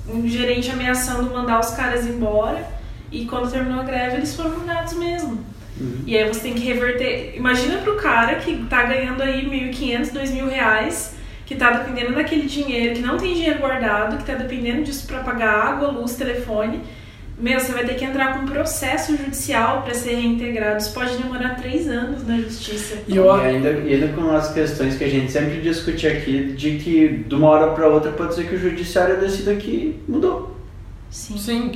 um 0.08 0.26
gerente 0.26 0.70
ameaçando 0.70 1.30
mandar 1.30 1.60
os 1.60 1.72
caras 1.72 2.06
embora. 2.06 2.66
E 3.10 3.26
quando 3.26 3.50
terminou 3.50 3.80
a 3.80 3.84
greve, 3.84 4.16
eles 4.16 4.34
foram 4.34 4.58
mandados 4.58 4.94
mesmo. 4.94 5.44
Uhum. 5.80 6.02
E 6.06 6.16
aí 6.16 6.26
você 6.26 6.40
tem 6.40 6.54
que 6.54 6.64
reverter. 6.64 7.34
Imagina 7.36 7.78
pro 7.78 7.96
cara 7.96 8.36
que 8.36 8.64
tá 8.64 8.84
ganhando 8.84 9.22
aí 9.22 9.44
1.500, 9.46 10.12
2.000 10.12 10.48
reais 10.48 11.14
que 11.46 11.54
está 11.54 11.70
dependendo 11.70 12.14
daquele 12.14 12.46
dinheiro, 12.46 12.94
que 12.94 13.02
não 13.02 13.16
tem 13.16 13.34
dinheiro 13.34 13.58
guardado, 13.58 14.16
que 14.16 14.22
está 14.22 14.34
dependendo 14.34 14.84
disso 14.84 15.06
para 15.06 15.20
pagar 15.20 15.50
água, 15.50 15.88
luz, 15.88 16.14
telefone, 16.14 16.80
meu, 17.38 17.58
você 17.58 17.72
vai 17.72 17.84
ter 17.84 17.94
que 17.94 18.04
entrar 18.04 18.34
com 18.34 18.44
um 18.44 18.46
processo 18.46 19.16
judicial 19.16 19.82
para 19.82 19.94
ser 19.94 20.14
reintegrado. 20.14 20.80
Isso 20.80 20.92
pode 20.92 21.16
demorar 21.16 21.56
três 21.56 21.88
anos 21.88 22.26
na 22.26 22.36
justiça. 22.36 22.98
E, 23.08 23.16
eu... 23.16 23.24
e 23.24 23.40
ainda, 23.40 23.68
ainda 23.70 24.08
com 24.08 24.30
as 24.30 24.52
questões 24.52 24.96
que 24.96 25.02
a 25.02 25.08
gente 25.08 25.32
sempre 25.32 25.60
discute 25.60 26.06
aqui, 26.06 26.52
de 26.52 26.78
que 26.78 27.24
de 27.26 27.34
uma 27.34 27.48
hora 27.48 27.72
para 27.72 27.88
outra 27.88 28.12
pode 28.12 28.34
ser 28.34 28.46
que 28.48 28.54
o 28.54 28.58
judiciário 28.58 29.18
decida 29.18 29.56
que 29.56 29.98
mudou. 30.06 30.56
Sim. 31.10 31.36
Sim. 31.36 31.72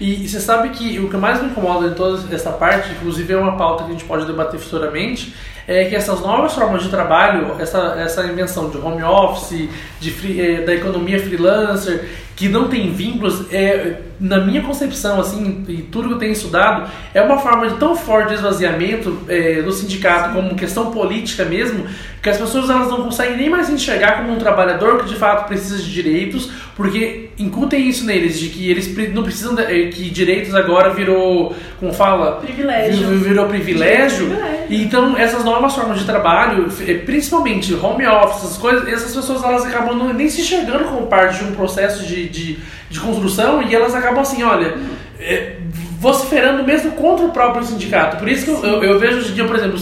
E, 0.00 0.26
você 0.26 0.40
sabe 0.40 0.70
que 0.70 0.98
o 0.98 1.10
que 1.10 1.16
mais 1.16 1.42
me 1.42 1.50
incomoda 1.50 1.86
em 1.88 1.94
toda 1.94 2.34
essa 2.34 2.50
parte, 2.52 2.90
inclusive 2.92 3.32
é 3.34 3.36
uma 3.36 3.56
pauta 3.56 3.84
que 3.84 3.90
a 3.90 3.92
gente 3.92 4.04
pode 4.04 4.24
debater 4.24 4.58
futuramente, 4.58 5.34
é 5.68 5.84
que 5.84 5.94
essas 5.94 6.20
novas 6.20 6.54
formas 6.54 6.82
de 6.82 6.88
trabalho, 6.88 7.54
essa, 7.60 7.96
essa 7.98 8.26
invenção 8.26 8.70
de 8.70 8.78
home 8.78 9.02
office, 9.02 9.68
de 10.00 10.10
free, 10.10 10.40
é, 10.40 10.62
da 10.62 10.74
economia 10.74 11.20
freelancer, 11.20 12.08
que 12.40 12.48
não 12.48 12.68
tem 12.68 12.90
vínculos, 12.90 13.52
é, 13.52 13.96
na 14.18 14.38
minha 14.40 14.62
concepção, 14.62 15.20
assim, 15.20 15.62
e 15.68 15.82
tudo 15.82 16.08
que 16.08 16.14
eu 16.14 16.18
tenho 16.18 16.32
estudado, 16.32 16.90
é 17.12 17.20
uma 17.20 17.36
forma 17.36 17.68
de 17.68 17.76
tão 17.76 17.94
forte 17.94 18.28
de 18.28 18.34
esvaziamento 18.36 19.18
é, 19.28 19.60
do 19.60 19.70
sindicato 19.70 20.32
como 20.32 20.54
questão 20.54 20.90
política 20.90 21.44
mesmo, 21.44 21.84
que 22.22 22.30
as 22.30 22.38
pessoas 22.38 22.70
elas 22.70 22.88
não 22.88 23.02
conseguem 23.02 23.36
nem 23.36 23.50
mais 23.50 23.68
enxergar 23.68 24.16
como 24.16 24.32
um 24.32 24.38
trabalhador 24.38 25.02
que 25.02 25.10
de 25.10 25.16
fato 25.16 25.48
precisa 25.48 25.82
de 25.82 25.92
direitos, 25.92 26.50
porque 26.74 27.28
incutem 27.38 27.88
isso 27.88 28.06
neles, 28.06 28.38
de 28.38 28.48
que 28.48 28.70
eles 28.70 28.94
não 29.12 29.22
precisam, 29.22 29.54
de, 29.54 29.62
é, 29.62 29.88
que 29.88 30.08
direitos 30.08 30.54
agora 30.54 30.94
virou, 30.94 31.54
como 31.78 31.92
fala? 31.92 32.36
Privilégio. 32.36 33.06
Virou 33.18 33.48
privilégio. 33.48 34.28
privilégio. 34.28 34.66
Então, 34.70 35.14
essas 35.14 35.44
novas 35.44 35.74
formas 35.74 35.98
de 35.98 36.06
trabalho, 36.06 36.68
é, 36.86 36.94
principalmente 36.94 37.74
home 37.74 38.06
office, 38.06 38.44
essas 38.44 38.56
coisas, 38.56 38.88
essas 38.88 39.14
pessoas 39.14 39.42
elas 39.42 39.66
acabam 39.66 40.10
nem 40.14 40.30
se 40.30 40.40
enxergando 40.40 40.84
como 40.84 41.06
parte 41.06 41.44
de 41.44 41.50
um 41.50 41.54
processo 41.54 42.06
de 42.06 42.29
de, 42.30 42.58
de 42.88 43.00
construção 43.00 43.62
e 43.62 43.74
elas 43.74 43.94
acabam 43.94 44.20
assim, 44.20 44.42
olha, 44.42 44.76
é, 45.18 45.56
vociferando 46.00 46.64
mesmo 46.64 46.92
contra 46.92 47.26
o 47.26 47.30
próprio 47.30 47.62
sindicato. 47.62 48.16
Por 48.16 48.26
isso 48.26 48.46
que 48.46 48.50
eu, 48.50 48.64
eu, 48.64 48.84
eu, 48.84 48.98
vejo 48.98 49.18
hoje 49.18 49.32
em 49.32 49.34
dia, 49.34 49.44
por 49.44 49.54
exemplo, 49.54 49.78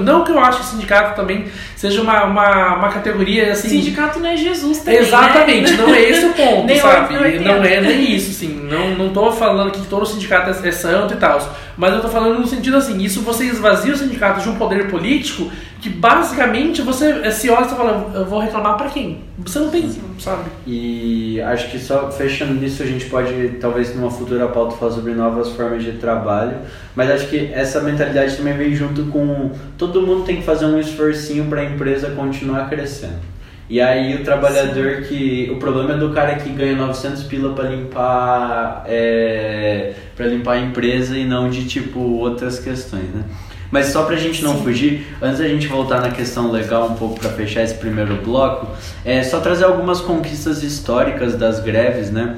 não 0.00 0.24
que 0.24 0.32
eu 0.32 0.40
acho 0.40 0.60
que 0.60 0.64
sindicato 0.64 1.14
também 1.14 1.44
seja 1.76 2.00
uma, 2.00 2.24
uma, 2.24 2.76
uma 2.76 2.88
categoria 2.88 3.52
assim. 3.52 3.68
Sindicato 3.68 4.18
não 4.18 4.30
é 4.30 4.36
Jesus 4.36 4.78
também. 4.78 5.00
Né? 5.00 5.06
Exatamente, 5.06 5.72
né? 5.72 5.76
não 5.76 5.94
é 5.94 6.00
esse 6.08 6.24
o 6.24 6.32
ponto, 6.32 6.74
sabe? 6.80 7.38
Não 7.40 7.62
é 7.62 7.80
nem 7.82 8.14
isso, 8.14 8.30
assim. 8.30 8.66
Não, 8.66 8.94
não 8.96 9.10
tô 9.10 9.30
falando 9.30 9.70
que 9.70 9.86
todo 9.86 10.06
sindicato 10.06 10.48
é, 10.48 10.68
é 10.68 10.72
santo 10.72 11.12
e 11.12 11.16
tal. 11.18 11.38
Mas 11.76 11.92
eu 11.92 12.00
tô 12.00 12.08
falando 12.08 12.38
no 12.38 12.46
sentido 12.46 12.78
assim, 12.78 13.02
isso 13.02 13.20
você 13.20 13.44
esvazia 13.44 13.92
o 13.92 13.96
sindicato 13.96 14.40
de 14.40 14.48
um 14.48 14.54
poder 14.54 14.88
político 14.88 15.52
que 15.82 15.88
basicamente 15.88 16.80
você 16.80 17.28
se 17.32 17.50
olha 17.50 17.64
e 17.64 17.68
você 17.68 17.74
fala, 17.74 18.12
eu 18.14 18.24
vou 18.24 18.38
reclamar 18.38 18.76
para 18.76 18.88
quem? 18.88 19.24
Você 19.38 19.58
não 19.58 19.68
tem, 19.68 19.90
sabe? 20.16 20.48
E 20.64 21.40
acho 21.40 21.72
que 21.72 21.78
só 21.80 22.08
fechando 22.08 22.54
nisso 22.54 22.84
a 22.84 22.86
gente 22.86 23.06
pode, 23.06 23.56
talvez 23.60 23.92
numa 23.96 24.08
futura 24.08 24.46
pauta, 24.46 24.76
falar 24.76 24.92
sobre 24.92 25.12
novas 25.12 25.48
formas 25.50 25.82
de 25.82 25.92
trabalho, 25.94 26.58
mas 26.94 27.10
acho 27.10 27.26
que 27.26 27.50
essa 27.52 27.80
mentalidade 27.80 28.36
também 28.36 28.56
vem 28.56 28.72
junto 28.76 29.06
com 29.06 29.50
todo 29.76 30.00
mundo 30.00 30.24
tem 30.24 30.36
que 30.36 30.42
fazer 30.42 30.66
um 30.66 30.78
esforcinho 30.78 31.46
para 31.46 31.62
a 31.62 31.64
empresa 31.64 32.10
continuar 32.10 32.68
crescendo. 32.68 33.32
E 33.68 33.80
aí 33.80 34.14
o 34.14 34.22
trabalhador 34.22 34.98
Sim. 34.98 35.02
que. 35.04 35.50
O 35.50 35.56
problema 35.56 35.94
é 35.94 35.96
do 35.96 36.10
cara 36.10 36.34
que 36.34 36.50
ganha 36.50 36.76
900 36.76 37.22
pila 37.24 37.54
para 37.54 37.70
limpar. 37.70 38.84
É, 38.86 39.94
para 40.14 40.26
limpar 40.26 40.52
a 40.52 40.60
empresa 40.60 41.16
e 41.16 41.24
não 41.24 41.48
de 41.48 41.64
tipo 41.64 41.98
outras 41.98 42.58
questões, 42.58 43.08
né? 43.14 43.24
Mas 43.72 43.86
só 43.86 44.04
pra 44.04 44.14
gente 44.16 44.44
não 44.44 44.58
Sim. 44.58 44.62
fugir, 44.62 45.06
antes 45.20 45.40
da 45.40 45.48
gente 45.48 45.66
voltar 45.66 46.00
na 46.00 46.10
questão 46.10 46.52
legal 46.52 46.90
um 46.90 46.94
pouco 46.94 47.18
para 47.18 47.30
fechar 47.30 47.64
esse 47.64 47.74
primeiro 47.74 48.14
bloco, 48.16 48.68
é 49.04 49.24
só 49.24 49.40
trazer 49.40 49.64
algumas 49.64 50.00
conquistas 50.00 50.62
históricas 50.62 51.34
das 51.34 51.58
greves, 51.58 52.08
né? 52.10 52.36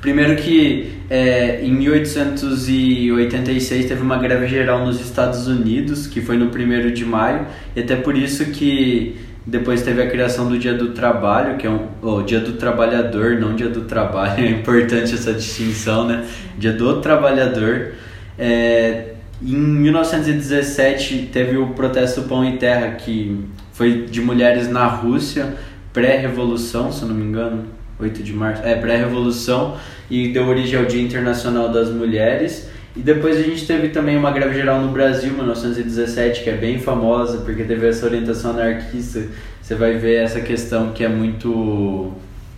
Primeiro 0.00 0.36
que 0.36 1.00
é, 1.08 1.60
em 1.62 1.72
1886 1.72 3.86
teve 3.86 4.02
uma 4.02 4.18
greve 4.18 4.46
geral 4.46 4.84
nos 4.84 5.00
Estados 5.00 5.48
Unidos, 5.48 6.06
que 6.06 6.20
foi 6.20 6.36
no 6.36 6.46
1 6.46 6.92
de 6.92 7.04
maio, 7.04 7.46
e 7.74 7.80
até 7.80 7.96
por 7.96 8.16
isso 8.16 8.44
que 8.46 9.16
Depois 9.44 9.82
teve 9.82 10.00
a 10.00 10.08
criação 10.08 10.48
do 10.48 10.56
Dia 10.56 10.74
do 10.74 10.90
Trabalho, 10.90 11.56
que 11.56 11.66
é 11.66 11.70
um. 11.70 11.88
Oh, 12.00 12.22
Dia 12.22 12.38
do 12.38 12.52
Trabalhador, 12.52 13.40
não 13.40 13.56
Dia 13.56 13.68
do 13.68 13.80
Trabalho. 13.82 14.38
É 14.44 14.50
importante 14.50 15.14
essa 15.14 15.32
distinção, 15.32 16.06
né? 16.06 16.24
Dia 16.56 16.72
do 16.72 17.00
Trabalhador. 17.00 17.92
É, 18.38 19.11
em 19.44 19.56
1917 19.56 21.30
teve 21.32 21.56
o 21.56 21.68
protesto 21.68 22.22
Pão 22.22 22.44
e 22.44 22.58
Terra, 22.58 22.92
que 22.92 23.44
foi 23.72 24.06
de 24.06 24.20
mulheres 24.20 24.68
na 24.68 24.86
Rússia, 24.86 25.54
pré-revolução, 25.92 26.92
se 26.92 27.04
não 27.04 27.14
me 27.14 27.24
engano, 27.24 27.64
8 27.98 28.22
de 28.22 28.32
março, 28.32 28.62
é 28.64 28.74
pré-revolução, 28.74 29.76
e 30.10 30.28
deu 30.28 30.46
origem 30.46 30.78
ao 30.78 30.84
Dia 30.84 31.02
Internacional 31.02 31.70
das 31.70 31.90
Mulheres. 31.90 32.68
E 32.94 33.00
depois 33.00 33.38
a 33.38 33.42
gente 33.42 33.66
teve 33.66 33.88
também 33.88 34.16
uma 34.16 34.30
greve 34.30 34.54
geral 34.54 34.80
no 34.80 34.92
Brasil, 34.92 35.32
1917, 35.32 36.42
que 36.42 36.50
é 36.50 36.56
bem 36.56 36.78
famosa, 36.78 37.38
porque 37.38 37.64
teve 37.64 37.88
essa 37.88 38.04
orientação 38.04 38.50
anarquista. 38.50 39.22
Você 39.62 39.74
vai 39.74 39.96
ver 39.96 40.22
essa 40.22 40.40
questão 40.40 40.92
que 40.92 41.02
é 41.02 41.08
muito 41.08 42.12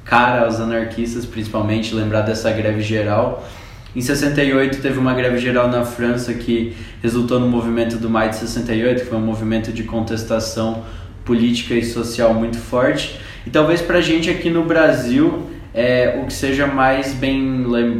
cara 0.04 0.44
aos 0.44 0.60
anarquistas, 0.60 1.24
principalmente, 1.24 1.94
lembrar 1.94 2.22
dessa 2.22 2.50
greve 2.50 2.82
geral. 2.82 3.46
Em 3.94 4.00
68 4.00 4.80
teve 4.80 4.98
uma 4.98 5.14
greve 5.14 5.38
geral 5.38 5.68
na 5.68 5.84
França 5.84 6.34
que 6.34 6.74
resultou 7.02 7.38
no 7.38 7.48
movimento 7.48 7.96
do 7.96 8.10
Maio 8.10 8.30
de 8.30 8.36
68, 8.36 9.02
que 9.02 9.06
foi 9.06 9.18
um 9.18 9.22
movimento 9.22 9.72
de 9.72 9.84
contestação 9.84 10.84
política 11.24 11.74
e 11.74 11.84
social 11.84 12.34
muito 12.34 12.58
forte. 12.58 13.18
E 13.46 13.50
talvez 13.50 13.80
para 13.80 13.98
a 13.98 14.00
gente 14.00 14.28
aqui 14.28 14.50
no 14.50 14.64
Brasil 14.64 15.46
é, 15.74 16.20
o 16.22 16.26
que 16.26 16.32
seja 16.32 16.66
mais 16.66 17.12
bem 17.12 17.40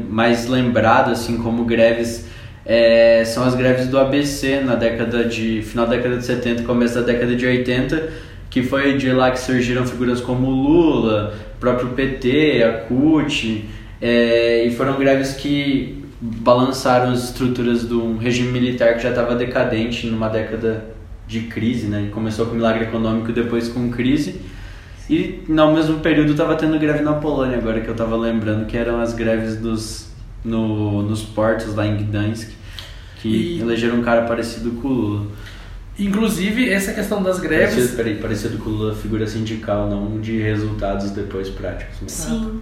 mais 0.09 0.46
lembrado 0.46 1.11
assim 1.11 1.37
como 1.38 1.64
greves 1.64 2.26
é, 2.64 3.24
são 3.24 3.44
as 3.44 3.54
greves 3.54 3.88
do 3.88 3.98
ABC 3.98 4.61
na 4.61 4.76
década 4.76 5.24
de 5.24 5.61
final 5.62 5.85
da 5.85 5.96
década 5.96 6.16
de 6.18 6.24
70 6.24 6.62
começo 6.62 6.94
da 6.94 7.00
década 7.00 7.35
de 7.35 7.44
80 7.44 8.11
que 8.48 8.62
foi 8.62 8.96
de 8.96 9.11
lá 9.11 9.33
que 9.33 9.40
surgiram 9.40 9.85
figuras 9.85 10.20
como 10.20 10.48
Lula 10.48 11.35
próprio 11.59 11.88
PT 11.88 12.62
a 12.62 12.72
CUT 12.87 13.68
é, 14.06 14.64
e 14.66 14.70
foram 14.70 14.98
greves 14.98 15.32
que 15.32 16.04
balançaram 16.20 17.12
as 17.12 17.24
estruturas 17.24 17.86
de 17.86 17.94
um 17.94 18.16
regime 18.16 18.52
militar 18.52 18.94
que 18.94 19.02
já 19.02 19.10
estava 19.10 19.34
decadente 19.34 20.06
numa 20.06 20.28
década 20.28 20.84
de 21.26 21.40
crise 21.40 21.86
né 21.86 22.08
começou 22.12 22.46
com 22.46 22.54
milagre 22.54 22.84
econômico 22.84 23.32
depois 23.32 23.68
com 23.68 23.90
crise 23.90 24.40
e 25.08 25.42
no 25.48 25.74
mesmo 25.74 26.00
período 26.00 26.32
estava 26.32 26.56
tendo 26.56 26.78
greve 26.78 27.02
na 27.02 27.14
Polônia, 27.14 27.58
agora 27.58 27.80
que 27.80 27.88
eu 27.88 27.92
estava 27.92 28.16
lembrando, 28.16 28.66
que 28.66 28.76
eram 28.76 29.00
as 29.00 29.12
greves 29.12 29.56
dos, 29.56 30.08
no, 30.42 31.02
nos 31.02 31.22
portos 31.22 31.74
lá 31.74 31.86
em 31.86 31.96
Gdansk, 31.96 32.50
que 33.20 33.28
e... 33.28 33.60
elegeram 33.60 33.96
um 33.98 34.02
cara 34.02 34.22
parecido 34.22 34.70
com 34.80 34.88
o 34.88 34.92
Lula. 34.92 35.26
Inclusive, 35.96 36.72
essa 36.72 36.92
questão 36.92 37.22
das 37.22 37.38
greves. 37.38 37.74
Parecido, 37.74 37.96
peraí, 37.96 38.16
parecido 38.16 38.59
com 38.59 38.68
o 38.68 38.72
Lula, 38.72 38.94
figura 38.96 39.26
sindical, 39.28 39.88
não 39.88 40.20
de 40.20 40.40
resultados 40.40 41.11
depois 41.11 41.48
práticos. 41.48 41.96
Sim. 42.09 42.61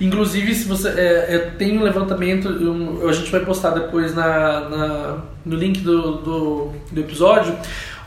Inclusive, 0.00 0.54
se 0.54 0.68
você 0.68 0.88
é, 0.88 1.50
tem 1.58 1.76
um 1.76 1.82
levantamento, 1.82 2.48
um, 2.48 3.08
a 3.08 3.12
gente 3.12 3.32
vai 3.32 3.40
postar 3.40 3.70
depois 3.70 4.14
na, 4.14 4.68
na 4.68 5.18
no 5.44 5.56
link 5.56 5.80
do, 5.80 6.18
do, 6.18 6.72
do 6.92 7.00
episódio, 7.00 7.56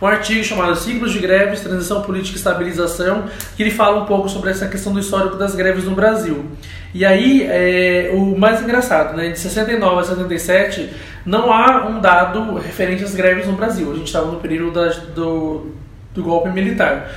um 0.02 0.08
artigo 0.08 0.44
chamado 0.44 0.76
Ciclos 0.76 1.12
de 1.12 1.20
Greves, 1.20 1.62
Transição 1.62 2.02
Política 2.02 2.36
e 2.36 2.38
Estabilização, 2.38 3.26
que 3.56 3.62
ele 3.62 3.72
fala 3.72 4.02
um 4.02 4.06
pouco 4.06 4.28
sobre 4.28 4.50
essa 4.50 4.68
questão 4.68 4.94
do 4.94 5.00
histórico 5.00 5.36
das 5.36 5.54
greves 5.54 5.84
no 5.84 5.94
Brasil. 5.94 6.46
E 6.94 7.06
aí, 7.06 7.44
é, 7.44 8.12
o 8.14 8.38
mais 8.38 8.62
engraçado, 8.62 9.16
né, 9.16 9.30
de 9.30 9.40
69 9.40 10.02
a 10.02 10.04
77, 10.04 10.90
não 11.26 11.52
há 11.52 11.88
um 11.88 12.00
dado 12.00 12.56
referente 12.56 13.04
às 13.04 13.14
greves 13.14 13.48
no 13.48 13.54
Brasil. 13.54 13.92
A 13.92 13.96
gente 13.96 14.08
estava 14.08 14.32
no 14.32 14.40
período 14.40 14.74
da, 14.74 14.90
do, 15.14 15.72
do 16.14 16.24
golpe 16.24 16.50
militar. 16.50 17.10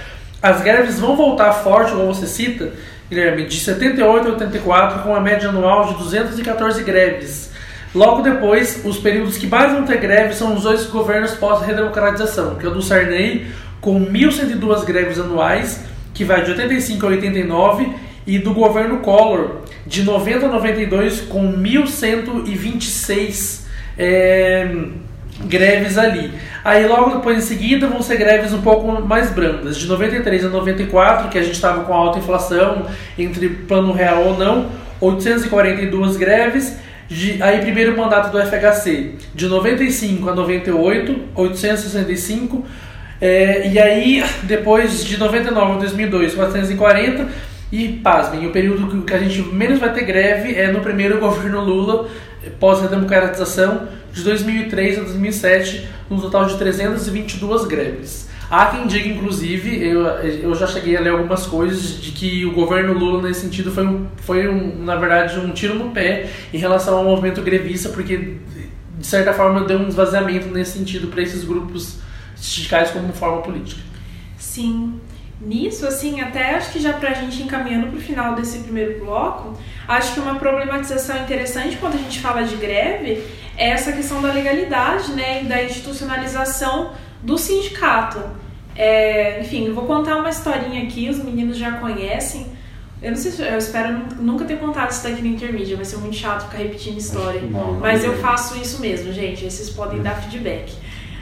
As 0.42 0.62
greves 0.62 1.00
vão 1.00 1.16
voltar 1.16 1.52
forte, 1.52 1.92
como 1.92 2.12
você 2.12 2.26
cita, 2.26 2.72
Guilherme, 3.08 3.46
de 3.46 3.58
78 3.58 4.28
a 4.28 4.32
84, 4.32 5.02
com 5.02 5.10
uma 5.10 5.20
média 5.20 5.48
anual 5.48 5.88
de 5.88 5.94
214 5.94 6.82
greves 6.82 7.54
Logo 7.94 8.22
depois, 8.22 8.82
os 8.84 8.98
períodos 8.98 9.38
que 9.38 9.46
mais 9.46 9.72
vão 9.72 9.84
ter 9.84 9.98
greve 9.98 10.34
são 10.34 10.56
os 10.56 10.64
dois 10.64 10.84
governos 10.86 11.34
pós-redemocratização, 11.34 12.56
que 12.56 12.66
é 12.66 12.68
o 12.68 12.72
do 12.72 12.82
Sarney, 12.82 13.46
com 13.80 14.04
1.102 14.04 14.84
greves 14.84 15.20
anuais, 15.20 15.84
que 16.12 16.24
vai 16.24 16.42
de 16.42 16.50
85 16.50 17.06
a 17.06 17.10
89, 17.10 17.88
e 18.26 18.40
do 18.40 18.52
governo 18.52 18.98
Collor, 18.98 19.58
de 19.86 20.02
90 20.02 20.46
a 20.46 20.48
92, 20.48 21.20
com 21.20 21.52
1.126 21.52 23.62
é, 23.98 24.68
greves 25.44 25.98
ali. 25.98 26.32
Aí 26.64 26.86
logo 26.86 27.16
depois 27.16 27.38
em 27.38 27.40
seguida 27.42 27.86
vão 27.86 28.00
ser 28.00 28.16
greves 28.16 28.52
um 28.52 28.62
pouco 28.62 29.02
mais 29.02 29.30
brandas, 29.30 29.76
de 29.76 29.86
93 29.86 30.46
a 30.46 30.48
94, 30.48 31.28
que 31.28 31.38
a 31.38 31.42
gente 31.42 31.54
estava 31.54 31.84
com 31.84 31.92
alta 31.92 32.18
inflação, 32.18 32.86
entre 33.18 33.48
plano 33.48 33.92
real 33.92 34.24
ou 34.24 34.38
não, 34.38 34.70
842 35.00 36.16
greves, 36.16 36.78
de, 37.06 37.42
aí, 37.42 37.60
primeiro 37.60 37.96
mandato 37.96 38.32
do 38.32 38.40
FHC, 38.40 39.12
de 39.34 39.46
95 39.46 40.30
a 40.30 40.34
98, 40.34 41.20
865. 41.34 42.64
É, 43.20 43.68
e 43.68 43.78
aí, 43.78 44.24
depois 44.44 45.04
de 45.04 45.18
99 45.18 45.72
a 45.72 45.76
2002, 45.76 46.34
440. 46.34 47.28
E, 47.70 47.88
pasmem, 47.88 48.46
o 48.46 48.50
período 48.50 49.02
que 49.02 49.12
a 49.12 49.18
gente 49.18 49.42
menos 49.52 49.80
vai 49.80 49.92
ter 49.92 50.04
greve 50.04 50.54
é 50.54 50.70
no 50.70 50.80
primeiro 50.80 51.18
governo 51.20 51.60
Lula, 51.60 52.08
pós-redemocratização, 52.58 53.88
de 54.12 54.22
2003 54.22 54.98
a 54.98 55.02
2007, 55.02 55.88
um 56.10 56.18
total 56.20 56.46
de 56.46 56.56
322 56.56 57.64
greves. 57.66 58.28
Há 58.50 58.66
quem 58.66 58.86
diga, 58.86 59.08
inclusive, 59.08 59.82
eu, 59.82 60.02
eu 60.02 60.54
já 60.54 60.66
cheguei 60.66 60.96
a 60.96 61.00
ler 61.00 61.10
algumas 61.10 61.46
coisas 61.46 62.00
de 62.00 62.12
que 62.12 62.44
o 62.44 62.52
governo 62.52 62.92
Lula, 62.92 63.22
nesse 63.22 63.40
sentido, 63.40 63.72
foi, 63.72 64.00
foi 64.18 64.48
um, 64.48 64.84
na 64.84 64.96
verdade, 64.96 65.38
um 65.40 65.50
tiro 65.50 65.74
no 65.74 65.90
pé 65.90 66.30
em 66.52 66.58
relação 66.58 66.98
ao 66.98 67.04
movimento 67.04 67.42
grevista, 67.42 67.88
porque, 67.88 68.36
de 68.98 69.06
certa 69.06 69.32
forma, 69.32 69.64
deu 69.64 69.78
um 69.78 69.88
esvaziamento 69.88 70.48
nesse 70.48 70.78
sentido 70.78 71.08
para 71.08 71.22
esses 71.22 71.42
grupos 71.42 71.98
sindicais 72.36 72.90
como 72.90 73.12
forma 73.12 73.42
política. 73.42 73.80
Sim. 74.36 75.00
Nisso, 75.40 75.86
assim, 75.86 76.20
até 76.20 76.54
acho 76.54 76.72
que 76.72 76.80
já 76.80 76.92
para 76.92 77.10
a 77.10 77.14
gente 77.14 77.42
encaminhando 77.42 77.88
para 77.88 77.98
o 77.98 78.00
final 78.00 78.34
desse 78.34 78.60
primeiro 78.60 79.04
bloco, 79.04 79.58
acho 79.86 80.14
que 80.14 80.20
uma 80.20 80.36
problematização 80.36 81.16
interessante 81.22 81.76
quando 81.76 81.94
a 81.94 81.98
gente 81.98 82.20
fala 82.20 82.44
de 82.44 82.56
greve 82.56 83.22
é 83.56 83.70
essa 83.70 83.92
questão 83.92 84.22
da 84.22 84.32
legalidade, 84.32 85.12
né, 85.12 85.42
e 85.42 85.46
da 85.46 85.62
institucionalização 85.62 86.92
do 87.22 87.36
sindicato. 87.36 88.22
É, 88.76 89.40
enfim, 89.40 89.66
eu 89.66 89.74
vou 89.74 89.84
contar 89.86 90.16
uma 90.16 90.28
historinha 90.28 90.82
aqui, 90.84 91.08
os 91.08 91.18
meninos 91.18 91.56
já 91.56 91.72
conhecem. 91.72 92.46
Eu 93.02 93.10
não 93.10 93.18
sei 93.18 93.32
se 93.32 93.42
eu 93.42 93.58
espero 93.58 94.02
nunca 94.18 94.44
ter 94.44 94.58
contado 94.58 94.90
isso 94.90 95.04
daqui 95.04 95.20
no 95.20 95.28
intermídia, 95.28 95.76
vai 95.76 95.84
ser 95.84 95.98
muito 95.98 96.16
chato 96.16 96.48
ficar 96.48 96.58
repetindo 96.58 96.96
história. 96.96 97.42
Não, 97.42 97.74
mas 97.74 98.02
eu 98.02 98.16
faço 98.16 98.56
isso 98.58 98.80
mesmo, 98.80 99.12
gente. 99.12 99.44
Vocês 99.44 99.68
podem 99.70 100.00
dar 100.00 100.14
feedback. 100.14 100.72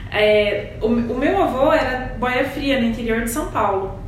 É, 0.09 0.73
o, 0.81 0.87
o, 0.87 1.17
meu 1.17 1.41
avô 1.41 1.73
era 1.73 2.15
boia 2.19 2.45
fria 2.45 2.79
no 2.79 2.85
interior 2.85 3.21
de 3.23 3.31
São 3.31 3.51
Paulo. 3.51 3.99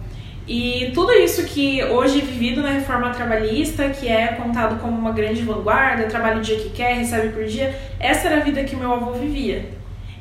E 0.48 0.92
tudo 0.94 1.12
isso 1.12 1.44
que 1.46 1.84
hoje 1.84 2.20
é 2.20 2.22
vivido 2.22 2.62
na 2.62 2.70
reforma 2.70 3.10
trabalhista, 3.10 3.90
que 3.90 4.08
é 4.08 4.28
contado 4.28 4.80
como 4.80 4.96
uma 4.96 5.12
grande 5.12 5.42
vanguarda, 5.42 6.06
trabalha 6.06 6.38
o 6.38 6.42
dia 6.42 6.58
que 6.58 6.70
quer, 6.70 6.98
recebe 6.98 7.30
por 7.30 7.46
dia, 7.46 7.76
essa 8.00 8.28
era 8.28 8.38
a 8.38 8.44
vida 8.44 8.64
que 8.64 8.76
meu 8.76 8.94
avô 8.94 9.14
vivia. 9.14 9.66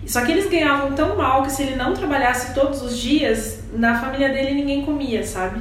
Só 0.06 0.24
que 0.24 0.32
eles 0.32 0.48
ganhavam 0.48 0.92
tão 0.92 1.16
mal 1.16 1.42
que 1.42 1.52
se 1.52 1.62
ele 1.62 1.76
não 1.76 1.92
trabalhasse 1.92 2.54
todos 2.54 2.80
os 2.82 2.98
dias, 2.98 3.64
na 3.72 4.00
família 4.00 4.30
dele 4.30 4.54
ninguém 4.54 4.82
comia, 4.82 5.22
sabe? 5.24 5.60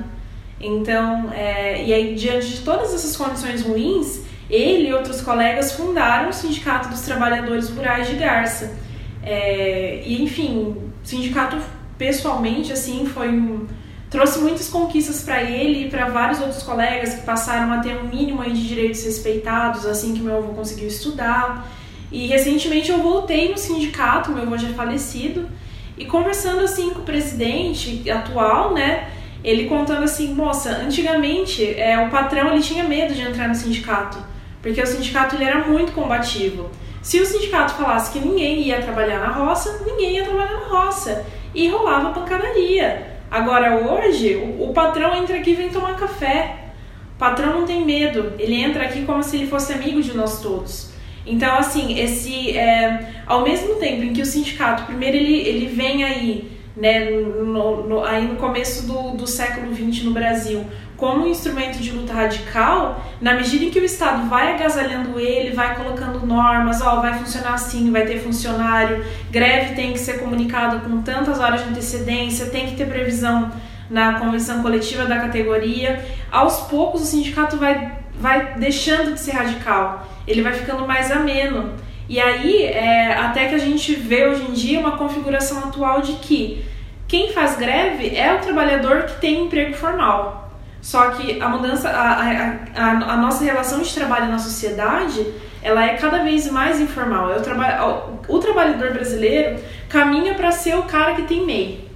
Então, 0.59 1.29
é, 1.33 1.83
e 1.83 1.93
aí 1.93 2.15
diante 2.15 2.47
de 2.47 2.61
todas 2.61 2.93
essas 2.93 3.17
condições 3.17 3.61
ruins, 3.61 4.21
ele 4.49 4.89
e 4.89 4.93
outros 4.93 5.21
colegas 5.21 5.73
fundaram 5.73 6.29
o 6.29 6.33
Sindicato 6.33 6.87
dos 6.87 7.01
Trabalhadores 7.01 7.69
Rurais 7.69 8.07
de 8.07 8.15
Garça. 8.15 8.77
É, 9.21 10.03
e 10.05 10.21
enfim, 10.21 10.57
o 10.57 10.91
sindicato 11.03 11.57
pessoalmente 11.97 12.71
assim 12.71 13.05
foi 13.05 13.29
um, 13.29 13.65
trouxe 14.13 14.37
muitas 14.37 14.69
conquistas 14.69 15.23
para 15.23 15.41
ele 15.41 15.85
e 15.85 15.89
para 15.89 16.07
vários 16.07 16.39
outros 16.39 16.61
colegas 16.61 17.15
que 17.15 17.21
passaram 17.23 17.73
a 17.73 17.79
ter 17.79 17.97
um 17.97 18.03
mínimo 18.03 18.43
de 18.43 18.67
direitos 18.67 19.03
respeitados 19.03 19.87
assim 19.87 20.13
que 20.13 20.21
meu 20.21 20.37
avô 20.37 20.53
conseguiu 20.53 20.87
estudar. 20.87 21.67
E 22.11 22.27
recentemente 22.27 22.91
eu 22.91 22.99
voltei 22.99 23.49
no 23.49 23.57
sindicato, 23.57 24.29
meu 24.31 24.43
avô 24.43 24.55
já 24.55 24.69
é 24.69 24.73
falecido, 24.73 25.49
e 25.97 26.05
conversando 26.05 26.61
assim 26.61 26.91
com 26.91 26.99
o 26.99 27.03
presidente 27.03 28.07
atual, 28.07 28.71
né? 28.71 29.09
Ele 29.43 29.65
contando 29.65 30.03
assim, 30.03 30.31
moça, 30.31 30.69
antigamente 30.69 31.67
é, 31.75 31.97
o 32.05 32.11
patrão 32.11 32.53
ele 32.53 32.61
tinha 32.61 32.83
medo 32.83 33.15
de 33.15 33.21
entrar 33.23 33.47
no 33.47 33.55
sindicato, 33.55 34.19
porque 34.61 34.79
o 34.79 34.85
sindicato 34.85 35.35
ele 35.35 35.45
era 35.45 35.67
muito 35.67 35.91
combativo. 35.91 36.69
Se 37.01 37.19
o 37.19 37.25
sindicato 37.25 37.73
falasse 37.73 38.11
que 38.11 38.19
ninguém 38.19 38.61
ia 38.61 38.79
trabalhar 38.79 39.19
na 39.21 39.29
roça, 39.29 39.83
ninguém 39.83 40.17
ia 40.17 40.23
trabalhar 40.23 40.53
na 40.53 40.67
roça. 40.67 41.25
E 41.53 41.67
rolava 41.67 42.11
pancadaria. 42.11 43.12
Agora 43.33 43.77
hoje, 43.77 44.35
o, 44.35 44.69
o 44.69 44.73
patrão 44.73 45.15
entra 45.15 45.37
aqui 45.37 45.49
e 45.49 45.55
vem 45.55 45.69
tomar 45.69 45.95
café. 45.95 46.55
O 47.15 47.17
patrão 47.17 47.61
não 47.61 47.65
tem 47.65 47.83
medo, 47.83 48.33
ele 48.37 48.53
entra 48.61 48.83
aqui 48.83 49.05
como 49.05 49.23
se 49.23 49.37
ele 49.37 49.47
fosse 49.47 49.73
amigo 49.73 50.03
de 50.03 50.15
nós 50.15 50.39
todos. 50.39 50.91
Então, 51.25 51.57
assim, 51.57 51.97
esse 51.99 52.55
é, 52.55 53.23
ao 53.25 53.41
mesmo 53.41 53.77
tempo 53.77 54.03
em 54.03 54.13
que 54.13 54.21
o 54.21 54.25
sindicato, 54.25 54.83
primeiro 54.83 55.17
ele, 55.17 55.35
ele 55.47 55.65
vem 55.65 56.03
aí 56.03 56.51
né, 56.77 57.09
no, 57.09 57.87
no, 57.87 58.03
aí 58.03 58.27
no 58.27 58.35
começo 58.35 58.85
do, 58.85 59.17
do 59.17 59.25
século 59.25 59.73
XX 59.73 60.03
no 60.03 60.11
Brasil 60.11 60.63
como 61.03 61.25
um 61.25 61.27
instrumento 61.27 61.79
de 61.79 61.91
luta 61.91 62.13
radical, 62.13 63.03
na 63.19 63.33
medida 63.33 63.65
em 63.65 63.69
que 63.69 63.77
o 63.77 63.83
Estado 63.83 64.29
vai 64.29 64.53
agasalhando 64.53 65.19
ele, 65.19 65.53
vai 65.53 65.75
colocando 65.75 66.25
normas, 66.25 66.81
ó, 66.81 67.01
vai 67.01 67.19
funcionar 67.19 67.55
assim, 67.55 67.91
vai 67.91 68.05
ter 68.05 68.19
funcionário, 68.19 69.03
greve 69.29 69.75
tem 69.75 69.91
que 69.91 69.99
ser 69.99 70.19
comunicado 70.19 70.79
com 70.79 71.01
tantas 71.01 71.41
horas 71.41 71.61
de 71.61 71.71
antecedência, 71.71 72.45
tem 72.45 72.67
que 72.67 72.77
ter 72.77 72.85
previsão 72.85 73.51
na 73.89 74.17
convenção 74.17 74.61
coletiva 74.61 75.03
da 75.03 75.19
categoria. 75.19 76.05
Aos 76.31 76.61
poucos 76.67 77.01
o 77.01 77.05
sindicato 77.05 77.57
vai, 77.57 77.97
vai 78.17 78.53
deixando 78.53 79.11
de 79.13 79.19
ser 79.19 79.31
radical, 79.31 80.07
ele 80.25 80.41
vai 80.41 80.53
ficando 80.53 80.87
mais 80.87 81.11
ameno. 81.11 81.73
E 82.07 82.17
aí, 82.17 82.63
é, 82.63 83.13
até 83.13 83.49
que 83.49 83.55
a 83.55 83.59
gente 83.59 83.93
vê 83.93 84.25
hoje 84.25 84.43
em 84.43 84.53
dia 84.53 84.79
uma 84.79 84.91
configuração 84.91 85.59
atual 85.65 86.01
de 86.01 86.13
que 86.13 86.63
quem 87.09 87.33
faz 87.33 87.57
greve 87.57 88.15
é 88.15 88.33
o 88.33 88.39
trabalhador 88.39 89.03
que 89.03 89.19
tem 89.19 89.43
emprego 89.43 89.73
formal. 89.73 90.42
Só 90.83 91.11
que 91.11 91.41
a 91.41 91.47
mudança, 91.47 91.89
a, 91.89 92.11
a, 92.75 92.89
a, 93.13 93.17
nossa 93.17 93.41
relação 93.41 93.81
de 93.81 93.93
trabalho 93.93 94.27
na 94.27 94.37
sociedade, 94.37 95.25
ela 95.61 95.85
é 95.85 95.95
cada 95.95 96.21
vez 96.21 96.51
mais 96.51 96.81
informal. 96.81 97.31
É 97.31 97.37
o, 97.37 97.89
o, 98.27 98.35
o 98.35 98.39
trabalhador 98.39 98.91
brasileiro 98.91 99.63
caminha 99.87 100.33
para 100.33 100.51
ser 100.51 100.75
o 100.77 100.83
cara 100.83 101.15
que 101.15 101.21
tem 101.21 101.45
MEI. 101.45 101.89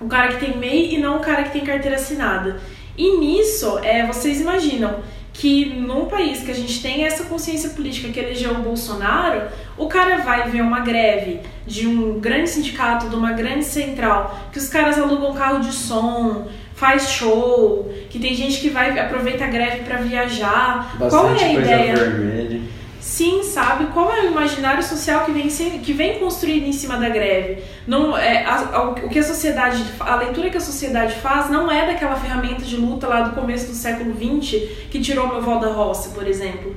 O 0.00 0.06
cara 0.06 0.28
que 0.28 0.46
tem 0.46 0.56
MEI 0.56 0.94
e 0.94 0.98
não 0.98 1.16
o 1.16 1.20
cara 1.20 1.42
que 1.42 1.50
tem 1.50 1.64
carteira 1.64 1.96
assinada. 1.96 2.60
E 2.96 3.18
nisso, 3.18 3.80
é, 3.82 4.06
vocês 4.06 4.40
imaginam 4.40 5.00
que 5.32 5.64
num 5.64 6.06
país 6.06 6.42
que 6.42 6.52
a 6.52 6.54
gente 6.54 6.80
tem 6.80 7.04
essa 7.04 7.24
consciência 7.24 7.70
política 7.70 8.12
que 8.12 8.20
elegeu 8.20 8.52
o 8.52 8.62
Bolsonaro, 8.62 9.48
o 9.76 9.88
cara 9.88 10.18
vai 10.18 10.48
ver 10.48 10.60
uma 10.60 10.80
greve 10.80 11.40
de 11.66 11.88
um 11.88 12.20
grande 12.20 12.48
sindicato, 12.48 13.08
de 13.08 13.16
uma 13.16 13.32
grande 13.32 13.64
central, 13.64 14.38
que 14.52 14.58
os 14.58 14.68
caras 14.68 14.98
alugam 14.98 15.34
carro 15.34 15.60
de 15.60 15.72
som, 15.72 16.46
faz 16.80 17.10
show, 17.10 17.92
que 18.08 18.18
tem 18.18 18.34
gente 18.34 18.58
que 18.58 18.70
vai 18.70 18.98
aproveita 18.98 19.44
a 19.44 19.48
greve 19.48 19.84
para 19.84 19.98
viajar. 19.98 20.96
Bastante 20.98 21.10
Qual 21.10 21.34
é 21.34 21.44
a 21.44 21.52
ideia? 21.52 21.94
Vermelha. 21.94 22.60
Sim, 22.98 23.42
sabe 23.42 23.86
qual 23.92 24.12
é 24.12 24.22
o 24.22 24.26
imaginário 24.26 24.82
social 24.82 25.24
que 25.24 25.32
vem 25.32 25.48
que 25.48 25.92
vem 25.92 26.18
construído 26.18 26.66
em 26.66 26.72
cima 26.72 26.96
da 26.96 27.08
greve? 27.08 27.62
Não 27.86 28.16
é 28.16 28.44
a, 28.44 28.76
a, 28.76 28.82
o 28.90 29.08
que 29.08 29.18
a 29.18 29.22
sociedade, 29.22 29.84
a 30.00 30.16
leitura 30.16 30.48
que 30.48 30.56
a 30.56 30.60
sociedade 30.60 31.14
faz 31.14 31.50
não 31.50 31.70
é 31.70 31.86
daquela 31.86 32.16
ferramenta 32.16 32.62
de 32.62 32.76
luta 32.76 33.06
lá 33.06 33.22
do 33.22 33.34
começo 33.34 33.68
do 33.68 33.74
século 33.74 34.14
XX 34.14 34.62
que 34.90 35.00
tirou 35.00 35.28
meu 35.28 35.40
vó 35.40 35.58
da 35.58 35.68
roça, 35.68 36.10
por 36.10 36.26
exemplo 36.26 36.76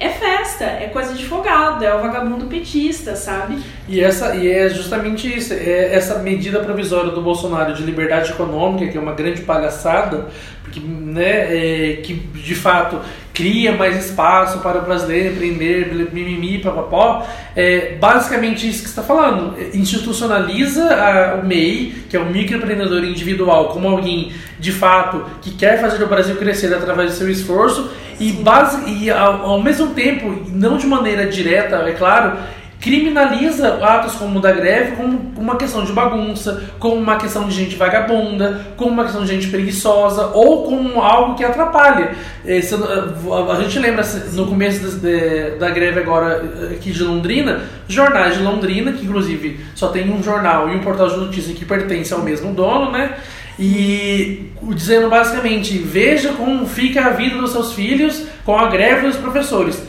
é 0.00 0.08
festa, 0.10 0.64
é 0.64 0.88
coisa 0.92 1.12
de 1.12 1.24
folgado, 1.24 1.84
é 1.84 1.92
o 1.92 2.00
vagabundo 2.00 2.46
petista, 2.46 3.16
sabe? 3.16 3.58
E, 3.88 4.00
essa, 4.00 4.34
e 4.36 4.50
é 4.50 4.68
justamente 4.68 5.36
isso, 5.36 5.52
é 5.52 5.92
essa 5.92 6.20
medida 6.20 6.60
provisória 6.60 7.10
do 7.10 7.20
Bolsonaro 7.20 7.74
de 7.74 7.82
liberdade 7.82 8.30
econômica, 8.30 8.90
que 8.90 8.96
é 8.96 9.00
uma 9.00 9.12
grande 9.12 9.42
palhaçada, 9.42 10.28
porque, 10.62 10.80
né, 10.80 11.22
é, 11.50 11.96
que 11.96 12.14
de 12.14 12.54
fato 12.54 13.00
cria 13.34 13.72
mais 13.72 14.04
espaço 14.04 14.58
para 14.58 14.78
o 14.78 14.82
brasileiro 14.82 15.34
empreender, 15.34 16.10
mimimi, 16.12 16.58
papapó, 16.58 17.26
é 17.56 17.94
basicamente 17.94 18.68
isso 18.68 18.82
que 18.82 18.88
está 18.88 19.02
falando. 19.02 19.54
Institucionaliza 19.74 20.84
a, 20.94 21.34
o 21.36 21.46
MEI, 21.46 22.04
que 22.10 22.16
é 22.16 22.20
o 22.20 22.26
microempreendedor 22.26 23.04
individual, 23.04 23.68
como 23.68 23.88
alguém 23.88 24.32
de 24.58 24.72
fato 24.72 25.24
que 25.40 25.52
quer 25.52 25.80
fazer 25.80 26.02
o 26.02 26.08
Brasil 26.08 26.36
crescer 26.36 26.74
através 26.74 27.12
do 27.12 27.16
seu 27.16 27.30
esforço 27.30 27.90
e, 28.20 28.32
base, 28.32 28.88
e 28.90 29.10
ao, 29.10 29.42
ao 29.44 29.62
mesmo 29.62 29.88
tempo, 29.88 30.44
não 30.48 30.76
de 30.76 30.86
maneira 30.86 31.26
direta, 31.26 31.76
é 31.76 31.92
claro, 31.92 32.38
criminaliza 32.80 33.84
atos 33.84 34.14
como 34.14 34.38
o 34.38 34.42
da 34.42 34.52
greve 34.52 34.96
como 34.96 35.32
uma 35.36 35.56
questão 35.56 35.84
de 35.84 35.92
bagunça, 35.92 36.62
como 36.78 36.96
uma 36.96 37.16
questão 37.16 37.48
de 37.48 37.54
gente 37.54 37.74
vagabunda, 37.74 38.66
como 38.76 38.92
uma 38.92 39.04
questão 39.04 39.22
de 39.22 39.28
gente 39.28 39.48
preguiçosa 39.48 40.28
ou 40.28 40.64
como 40.64 41.00
algo 41.00 41.34
que 41.34 41.44
atrapalha. 41.44 42.12
Esse, 42.44 42.74
a 42.74 43.62
gente 43.62 43.78
lembra 43.78 44.04
no 44.32 44.46
começo 44.46 44.98
de, 44.98 45.50
da 45.58 45.70
greve 45.70 46.00
agora 46.00 46.70
aqui 46.72 46.92
de 46.92 47.02
Londrina, 47.02 47.62
jornais 47.88 48.36
de 48.36 48.42
Londrina, 48.42 48.92
que 48.92 49.04
inclusive 49.04 49.60
só 49.74 49.88
tem 49.88 50.10
um 50.10 50.22
jornal 50.22 50.68
e 50.68 50.76
um 50.76 50.80
portal 50.80 51.08
de 51.08 51.16
notícia 51.16 51.54
que 51.54 51.64
pertence 51.64 52.12
ao 52.14 52.22
mesmo 52.22 52.52
dono, 52.54 52.92
né? 52.92 53.16
E 53.58 54.52
dizendo 54.74 55.08
basicamente, 55.08 55.76
veja 55.78 56.32
como 56.32 56.66
fica 56.66 57.06
a 57.06 57.10
vida 57.10 57.38
dos 57.38 57.50
seus 57.50 57.72
filhos 57.72 58.24
com 58.44 58.56
a 58.56 58.68
greve 58.68 59.06
dos 59.06 59.16
professores. 59.16 59.82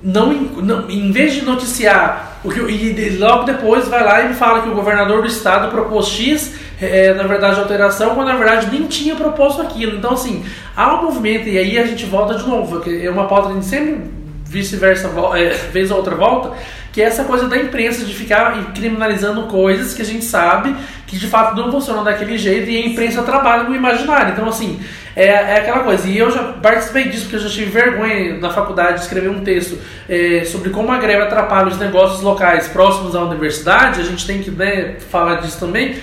Não, 0.00 0.32
não 0.32 0.88
em 0.88 1.10
vez 1.10 1.34
de 1.34 1.44
noticiar 1.44 2.38
o 2.44 2.50
que 2.50 2.60
e 2.60 3.16
logo 3.18 3.42
depois 3.42 3.88
vai 3.88 4.04
lá 4.04 4.22
e 4.22 4.28
me 4.28 4.34
fala 4.34 4.62
que 4.62 4.68
o 4.68 4.74
governador 4.74 5.22
do 5.22 5.26
estado 5.26 5.72
propôs 5.72 6.06
X, 6.06 6.54
é, 6.80 7.12
na 7.14 7.24
verdade 7.24 7.58
alteração, 7.58 8.14
quando 8.14 8.28
na 8.28 8.36
verdade 8.36 8.68
nem 8.70 8.86
tinha 8.86 9.16
proposto 9.16 9.60
aquilo. 9.60 9.96
Então 9.96 10.12
assim, 10.12 10.44
há 10.76 10.94
um 10.94 11.02
movimento 11.02 11.48
e 11.48 11.58
aí 11.58 11.76
a 11.76 11.84
gente 11.84 12.06
volta 12.06 12.36
de 12.36 12.46
novo, 12.46 12.80
que 12.80 13.04
é 13.04 13.10
uma 13.10 13.26
pauta 13.26 13.46
que 13.46 13.52
a 13.52 13.54
gente 13.54 13.66
sempre 13.66 14.17
vice-versa, 14.48 15.10
é, 15.36 15.50
vez 15.70 15.90
ou 15.90 15.98
outra 15.98 16.14
volta, 16.14 16.56
que 16.90 17.02
é 17.02 17.04
essa 17.04 17.24
coisa 17.24 17.46
da 17.46 17.56
imprensa 17.56 18.04
de 18.04 18.14
ficar 18.14 18.72
criminalizando 18.72 19.42
coisas 19.42 19.94
que 19.94 20.00
a 20.00 20.04
gente 20.04 20.24
sabe 20.24 20.74
que 21.06 21.16
de 21.16 21.26
fato 21.26 21.56
não 21.56 21.70
funcionam 21.70 22.02
daquele 22.02 22.36
jeito 22.36 22.68
e 22.70 22.76
a 22.76 22.86
imprensa 22.86 23.22
trabalha 23.22 23.64
no 23.64 23.74
imaginário. 23.74 24.32
Então, 24.32 24.48
assim, 24.48 24.80
é, 25.14 25.26
é 25.26 25.56
aquela 25.58 25.80
coisa. 25.80 26.08
E 26.08 26.18
eu 26.18 26.30
já 26.30 26.44
participei 26.44 27.08
disso 27.08 27.22
porque 27.22 27.36
eu 27.36 27.40
já 27.40 27.48
tive 27.48 27.70
vergonha 27.70 28.38
na 28.38 28.50
faculdade 28.50 28.94
de 28.94 29.00
escrever 29.00 29.30
um 29.30 29.40
texto 29.40 29.78
é, 30.08 30.44
sobre 30.44 30.70
como 30.70 30.90
a 30.92 30.98
greve 30.98 31.22
atrapalha 31.22 31.68
os 31.68 31.78
negócios 31.78 32.22
locais 32.22 32.68
próximos 32.68 33.14
à 33.14 33.22
universidade. 33.22 34.00
A 34.00 34.04
gente 34.04 34.26
tem 34.26 34.42
que 34.42 34.50
né, 34.50 34.96
falar 35.10 35.36
disso 35.36 35.58
também 35.58 35.96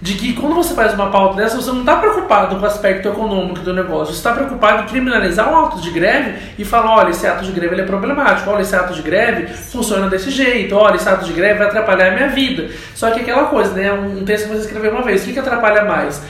de 0.00 0.14
que 0.14 0.32
quando 0.34 0.54
você 0.54 0.74
faz 0.74 0.94
uma 0.94 1.10
pauta 1.10 1.36
dessa, 1.36 1.56
você 1.56 1.70
não 1.70 1.80
está 1.80 1.96
preocupado 1.96 2.56
com 2.56 2.62
o 2.62 2.66
aspecto 2.66 3.08
econômico 3.08 3.60
do 3.60 3.74
negócio, 3.74 4.14
você 4.14 4.18
está 4.18 4.32
preocupado 4.32 4.84
em 4.84 4.86
criminalizar 4.86 5.52
um 5.52 5.64
ato 5.64 5.80
de 5.80 5.90
greve 5.90 6.34
e 6.58 6.64
falar, 6.64 6.96
olha, 6.96 7.10
esse 7.10 7.26
ato 7.26 7.44
de 7.44 7.52
greve 7.52 7.80
é 7.80 7.84
problemático, 7.84 8.48
olha, 8.50 8.62
esse 8.62 8.76
ato 8.76 8.94
de 8.94 9.02
greve 9.02 9.48
funciona 9.48 10.08
desse 10.08 10.30
jeito, 10.30 10.76
olha, 10.76 10.96
esse 10.96 11.08
ato 11.08 11.24
de 11.24 11.32
greve 11.32 11.58
vai 11.58 11.66
atrapalhar 11.66 12.12
a 12.12 12.14
minha 12.14 12.28
vida. 12.28 12.68
Só 12.94 13.10
que 13.10 13.20
aquela 13.20 13.46
coisa, 13.46 13.72
né, 13.72 13.92
um 13.92 14.24
texto 14.24 14.48
que 14.48 14.54
você 14.54 14.62
escreveu 14.62 14.92
uma 14.92 15.02
vez, 15.02 15.22
o 15.22 15.24
que, 15.24 15.32
que 15.32 15.38
atrapalha 15.38 15.84
mais? 15.84 16.22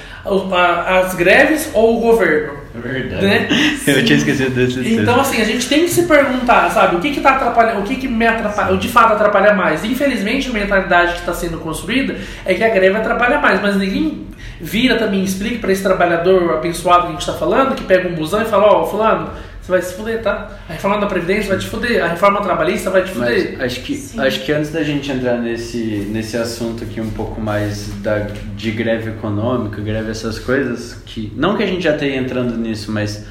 As 0.87 1.14
greves 1.14 1.71
ou 1.75 1.99
o 1.99 2.01
governo? 2.01 2.58
Verdade. 2.83 3.26
Né? 3.26 3.49
Eu 3.87 4.05
tinha 4.05 4.18
esquecido 4.18 4.51
desse. 4.51 4.95
Então, 4.95 5.20
assim, 5.20 5.41
a 5.41 5.45
gente 5.45 5.68
tem 5.68 5.85
que 5.85 5.91
se 5.91 6.03
perguntar, 6.03 6.70
sabe, 6.70 6.97
o 6.97 7.01
que 7.01 7.11
que 7.11 7.20
tá 7.20 7.37
atrapalhando, 7.37 7.81
o 7.81 7.85
que 7.85 7.97
que 7.97 8.09
me 8.09 8.26
atrapalha, 8.26 8.76
de 8.76 8.89
fato 8.89 9.12
atrapalha 9.12 9.55
mais. 9.55 9.85
Infelizmente, 9.85 10.49
a 10.49 10.53
mentalidade 10.53 11.12
que 11.12 11.20
está 11.20 11.35
sendo 11.35 11.59
construída 11.59 12.16
é 12.45 12.55
que 12.55 12.64
a 12.64 12.68
greve 12.68 12.97
atrapalha 12.97 13.39
mais, 13.39 13.61
mas 13.61 13.76
ninguém 13.76 14.26
vira 14.61 14.97
também 14.97 15.22
explica 15.22 15.59
para 15.59 15.72
esse 15.72 15.83
trabalhador 15.83 16.55
abençoado 16.55 17.03
que 17.03 17.09
a 17.09 17.11
gente 17.12 17.20
está 17.20 17.35
falando, 17.35 17.74
que 17.74 17.85
pega 17.85 18.09
um 18.09 18.14
busão 18.14 18.43
e 18.43 18.45
fala, 18.45 18.64
ó, 18.66 18.83
oh, 18.83 18.87
fulano, 18.87 19.31
você 19.69 19.73
vai 19.73 19.83
se 19.83 19.95
fuder, 19.95 20.23
tá? 20.23 20.51
A 20.66 20.73
reforma 20.73 20.99
da 20.99 21.07
Previdência 21.07 21.51
vai 21.51 21.59
te 21.59 21.66
fuder, 21.66 22.03
a 22.03 22.09
reforma 22.09 22.41
trabalhista 22.41 22.89
vai 22.89 23.05
te 23.05 23.11
fuder. 23.11 23.57
Mas 23.59 23.61
acho 23.61 23.83
que, 23.83 24.21
acho 24.21 24.45
que 24.45 24.53
antes 24.53 24.71
da 24.71 24.83
gente 24.83 25.12
entrar 25.12 25.37
nesse, 25.37 26.09
nesse 26.11 26.39
assunto 26.39 26.85
aqui 26.85 27.01
um 27.01 27.11
pouco 27.11 27.39
mais 27.39 27.89
da, 28.03 28.19
de 28.57 28.71
greve 28.71 29.11
econômica, 29.11 29.81
greve 29.83 30.11
essas 30.11 30.39
coisas, 30.39 30.95
que 31.05 31.31
não 31.37 31.57
que 31.57 31.62
a 31.62 31.66
gente 31.66 31.83
já 31.83 31.93
esteja 31.93 32.16
entrando 32.16 32.57
nisso, 32.57 32.91
mas 32.91 33.27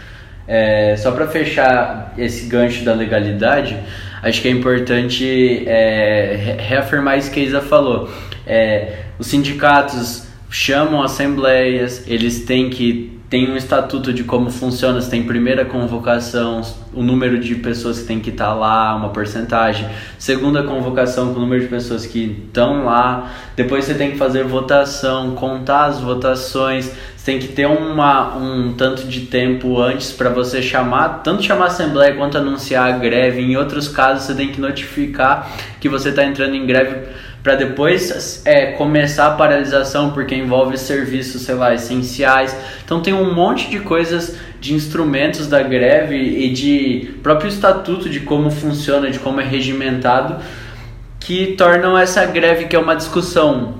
é, 0.48 0.96
só 0.96 1.12
para 1.12 1.28
fechar 1.28 2.14
esse 2.18 2.46
gancho 2.46 2.86
da 2.86 2.94
legalidade, 2.94 3.76
acho 4.22 4.40
que 4.40 4.48
é 4.48 4.52
importante 4.52 5.64
é, 5.68 6.56
reafirmar 6.60 7.18
isso 7.18 7.32
que 7.32 7.40
a 7.40 7.44
Isa 7.44 7.62
falou. 7.62 8.12
É, 8.46 9.06
os 9.18 9.26
sindicatos 9.26 10.28
chamam 10.52 11.02
assembleias, 11.02 12.04
eles 12.08 12.46
têm 12.46 12.70
que 12.70 13.17
tem 13.30 13.52
um 13.52 13.58
estatuto 13.58 14.14
de 14.14 14.24
como 14.24 14.50
funciona, 14.50 15.02
você 15.02 15.10
tem 15.10 15.24
primeira 15.24 15.66
convocação, 15.66 16.62
o 16.94 17.04
número 17.04 17.38
de 17.38 17.56
pessoas 17.56 18.00
que 18.00 18.08
tem 18.08 18.20
que 18.22 18.30
estar 18.30 18.48
tá 18.48 18.54
lá, 18.54 18.96
uma 18.96 19.10
porcentagem, 19.10 19.88
segunda 20.18 20.64
convocação 20.64 21.34
com 21.34 21.40
o 21.40 21.42
número 21.42 21.62
de 21.62 21.68
pessoas 21.68 22.06
que 22.06 22.44
estão 22.48 22.86
lá, 22.86 23.34
depois 23.56 23.84
você 23.84 23.96
tem 23.96 24.12
que 24.12 24.18
fazer 24.18 24.46
votação, 24.46 25.32
contar 25.32 25.86
as 25.88 26.00
votações, 26.00 26.90
você 27.18 27.32
tem 27.34 27.40
que 27.40 27.50
ter 27.50 27.66
uma, 27.66 28.38
um 28.38 28.74
tanto 28.74 29.06
de 29.06 29.22
tempo 29.22 29.78
antes 29.82 30.14
para 30.14 30.30
você 30.30 30.62
chamar, 30.62 31.22
tanto 31.22 31.44
chamar 31.44 31.66
a 31.66 31.68
assembleia 31.68 32.16
quanto 32.16 32.38
anunciar 32.38 32.94
a 32.94 32.98
greve, 32.98 33.42
em 33.42 33.58
outros 33.58 33.90
casos 33.90 34.24
você 34.24 34.36
tem 34.36 34.54
que 34.54 34.62
notificar 34.62 35.52
que 35.82 35.90
você 35.90 36.10
está 36.10 36.24
entrando 36.24 36.56
em 36.56 36.66
greve 36.66 37.27
para 37.48 37.56
depois 37.56 38.42
é, 38.44 38.74
começar 38.74 39.28
a 39.28 39.32
paralisação 39.32 40.12
porque 40.12 40.36
envolve 40.36 40.78
serviços, 40.78 41.44
sei 41.44 41.56
lá, 41.56 41.74
essenciais. 41.74 42.54
Então 42.84 43.02
tem 43.02 43.14
um 43.14 43.34
monte 43.34 43.70
de 43.70 43.80
coisas, 43.80 44.38
de 44.60 44.74
instrumentos 44.74 45.48
da 45.48 45.64
greve 45.64 46.18
e 46.18 46.52
de 46.52 47.14
próprio 47.24 47.48
estatuto 47.48 48.10
de 48.10 48.20
como 48.20 48.52
funciona, 48.52 49.10
de 49.10 49.18
como 49.20 49.40
é 49.40 49.46
regimentado, 49.46 50.44
que 51.22 51.56
tornam 51.58 51.98
essa 51.98 52.26
greve 52.26 52.66
que 52.66 52.76
é 52.76 52.80
uma 52.80 52.98
discussão 52.98 53.80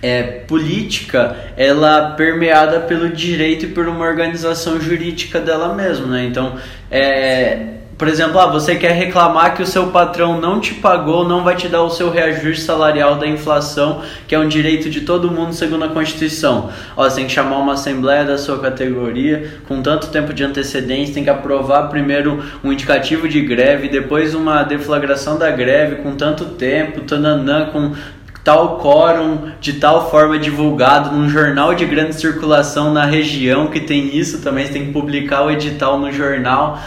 é, 0.00 0.22
política, 0.22 1.36
ela 1.58 2.12
permeada 2.12 2.80
pelo 2.80 3.10
direito 3.10 3.66
e 3.66 3.68
por 3.68 3.86
uma 3.86 4.06
organização 4.06 4.80
jurídica 4.80 5.38
dela 5.38 5.74
mesma, 5.74 6.06
né? 6.06 6.24
Então, 6.24 6.56
é, 6.90 7.66
por 7.98 8.06
exemplo, 8.06 8.38
ah, 8.38 8.46
você 8.46 8.76
quer 8.76 8.92
reclamar 8.92 9.56
que 9.56 9.62
o 9.62 9.66
seu 9.66 9.88
patrão 9.88 10.40
não 10.40 10.60
te 10.60 10.72
pagou, 10.74 11.28
não 11.28 11.42
vai 11.42 11.56
te 11.56 11.66
dar 11.66 11.82
o 11.82 11.90
seu 11.90 12.10
reajuste 12.10 12.62
salarial 12.62 13.16
da 13.16 13.26
inflação, 13.26 14.02
que 14.28 14.36
é 14.36 14.38
um 14.38 14.46
direito 14.46 14.88
de 14.88 15.00
todo 15.00 15.32
mundo 15.32 15.52
segundo 15.52 15.84
a 15.84 15.88
Constituição. 15.88 16.70
Ó, 16.96 17.02
você 17.02 17.16
tem 17.16 17.26
que 17.26 17.32
chamar 17.32 17.58
uma 17.58 17.72
assembleia 17.72 18.24
da 18.24 18.38
sua 18.38 18.60
categoria 18.60 19.54
com 19.66 19.82
tanto 19.82 20.06
tempo 20.08 20.32
de 20.32 20.44
antecedência, 20.44 21.12
tem 21.12 21.24
que 21.24 21.30
aprovar 21.30 21.88
primeiro 21.88 22.40
um 22.62 22.72
indicativo 22.72 23.28
de 23.28 23.40
greve, 23.40 23.88
depois 23.88 24.32
uma 24.32 24.62
deflagração 24.62 25.36
da 25.36 25.50
greve 25.50 25.96
com 25.96 26.14
tanto 26.14 26.44
tempo, 26.44 27.00
tananã, 27.00 27.66
com 27.72 27.94
tal 28.44 28.78
quórum 28.78 29.50
de 29.60 29.72
tal 29.74 30.08
forma 30.08 30.38
divulgado 30.38 31.10
num 31.10 31.28
jornal 31.28 31.74
de 31.74 31.84
grande 31.84 32.14
circulação 32.14 32.92
na 32.92 33.04
região 33.04 33.66
que 33.66 33.80
tem 33.80 34.16
isso 34.16 34.40
também, 34.40 34.66
você 34.66 34.72
tem 34.72 34.86
que 34.86 34.92
publicar 34.92 35.42
o 35.42 35.50
edital 35.50 35.98
no 35.98 36.12
jornal 36.12 36.78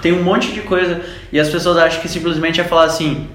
tem 0.00 0.12
um 0.12 0.22
monte 0.22 0.52
de 0.52 0.60
coisa 0.60 1.00
e 1.32 1.38
as 1.38 1.48
pessoas 1.48 1.76
acham 1.76 2.00
que 2.00 2.08
simplesmente 2.08 2.60
é 2.60 2.64
falar 2.64 2.84
assim. 2.84 3.28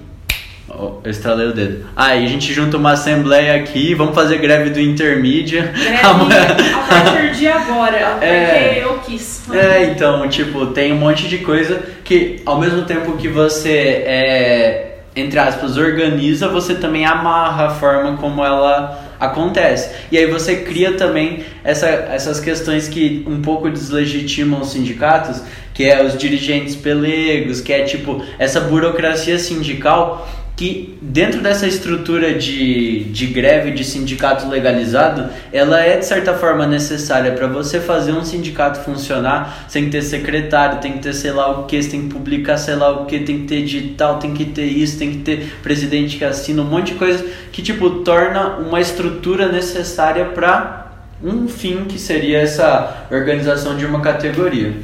Oh, 0.68 1.00
eu 1.04 1.10
estralei 1.10 1.48
o 1.48 1.52
dedo. 1.52 1.84
Aí 1.94 2.22
ah, 2.22 2.24
a 2.24 2.26
gente 2.26 2.52
junta 2.52 2.78
uma 2.78 2.92
assembleia 2.92 3.56
aqui, 3.56 3.94
vamos 3.94 4.14
fazer 4.14 4.38
greve 4.38 4.70
do 4.70 4.80
Intermídia. 4.80 5.70
Greve 5.74 5.98
a 6.02 6.86
partir 6.88 7.32
de 7.34 7.46
agora, 7.46 7.96
é, 8.22 8.46
porque 8.46 8.84
eu 8.84 8.98
quis. 9.00 9.42
É, 9.52 9.84
então, 9.84 10.26
tipo, 10.28 10.66
tem 10.68 10.92
um 10.92 10.96
monte 10.96 11.28
de 11.28 11.38
coisa 11.38 11.82
que 12.02 12.40
ao 12.46 12.58
mesmo 12.58 12.82
tempo 12.82 13.18
que 13.18 13.28
você 13.28 14.02
é, 14.06 14.92
entre 15.14 15.38
aspas, 15.38 15.76
organiza, 15.76 16.48
você 16.48 16.74
também 16.74 17.04
amarra 17.04 17.66
a 17.66 17.70
forma 17.70 18.16
como 18.16 18.42
ela 18.42 19.12
acontece. 19.20 19.90
E 20.10 20.18
aí 20.18 20.26
você 20.26 20.56
cria 20.56 20.94
também 20.94 21.44
essa, 21.62 21.86
essas 21.86 22.40
questões 22.40 22.88
que 22.88 23.24
um 23.28 23.42
pouco 23.42 23.70
deslegitimam 23.70 24.60
os 24.60 24.72
sindicatos, 24.72 25.42
que 25.74 25.84
é 25.84 26.04
os 26.04 26.16
dirigentes 26.16 26.76
pelegos, 26.76 27.60
que 27.60 27.72
é 27.72 27.82
tipo 27.82 28.22
essa 28.38 28.60
burocracia 28.60 29.38
sindical 29.38 30.28
que 30.54 30.98
dentro 31.00 31.40
dessa 31.40 31.66
estrutura 31.66 32.34
de, 32.34 33.04
de 33.04 33.26
greve 33.26 33.70
de 33.70 33.84
sindicato 33.84 34.46
legalizado, 34.48 35.30
ela 35.52 35.80
é 35.80 35.96
de 35.96 36.04
certa 36.04 36.34
forma 36.34 36.66
necessária 36.66 37.32
para 37.32 37.46
você 37.46 37.80
fazer 37.80 38.12
um 38.12 38.24
sindicato 38.24 38.80
funcionar, 38.80 39.66
que 39.72 39.86
ter 39.86 40.02
secretário, 40.02 40.78
tem 40.78 40.92
que 40.92 40.98
ter 40.98 41.14
sei 41.14 41.32
lá 41.32 41.50
o 41.50 41.64
que, 41.64 41.80
tem 41.84 42.02
que 42.02 42.14
publicar 42.14 42.58
sei 42.58 42.74
lá 42.74 42.90
o 42.90 43.06
que, 43.06 43.20
tem 43.20 43.40
que 43.40 43.46
ter 43.46 43.56
edital, 43.56 44.18
tem 44.18 44.34
que 44.34 44.44
ter 44.44 44.66
isso, 44.66 44.98
tem 44.98 45.10
que 45.10 45.18
ter 45.18 45.54
presidente 45.62 46.18
que 46.18 46.24
assina, 46.24 46.62
um 46.62 46.66
monte 46.66 46.92
de 46.92 46.94
coisa 46.94 47.24
que 47.50 47.62
tipo 47.62 47.90
torna 48.04 48.58
uma 48.58 48.80
estrutura 48.80 49.50
necessária 49.50 50.26
para 50.26 50.92
um 51.24 51.48
fim 51.48 51.84
que 51.84 51.98
seria 51.98 52.38
essa 52.38 53.06
organização 53.10 53.76
de 53.76 53.86
uma 53.86 54.00
categoria. 54.00 54.74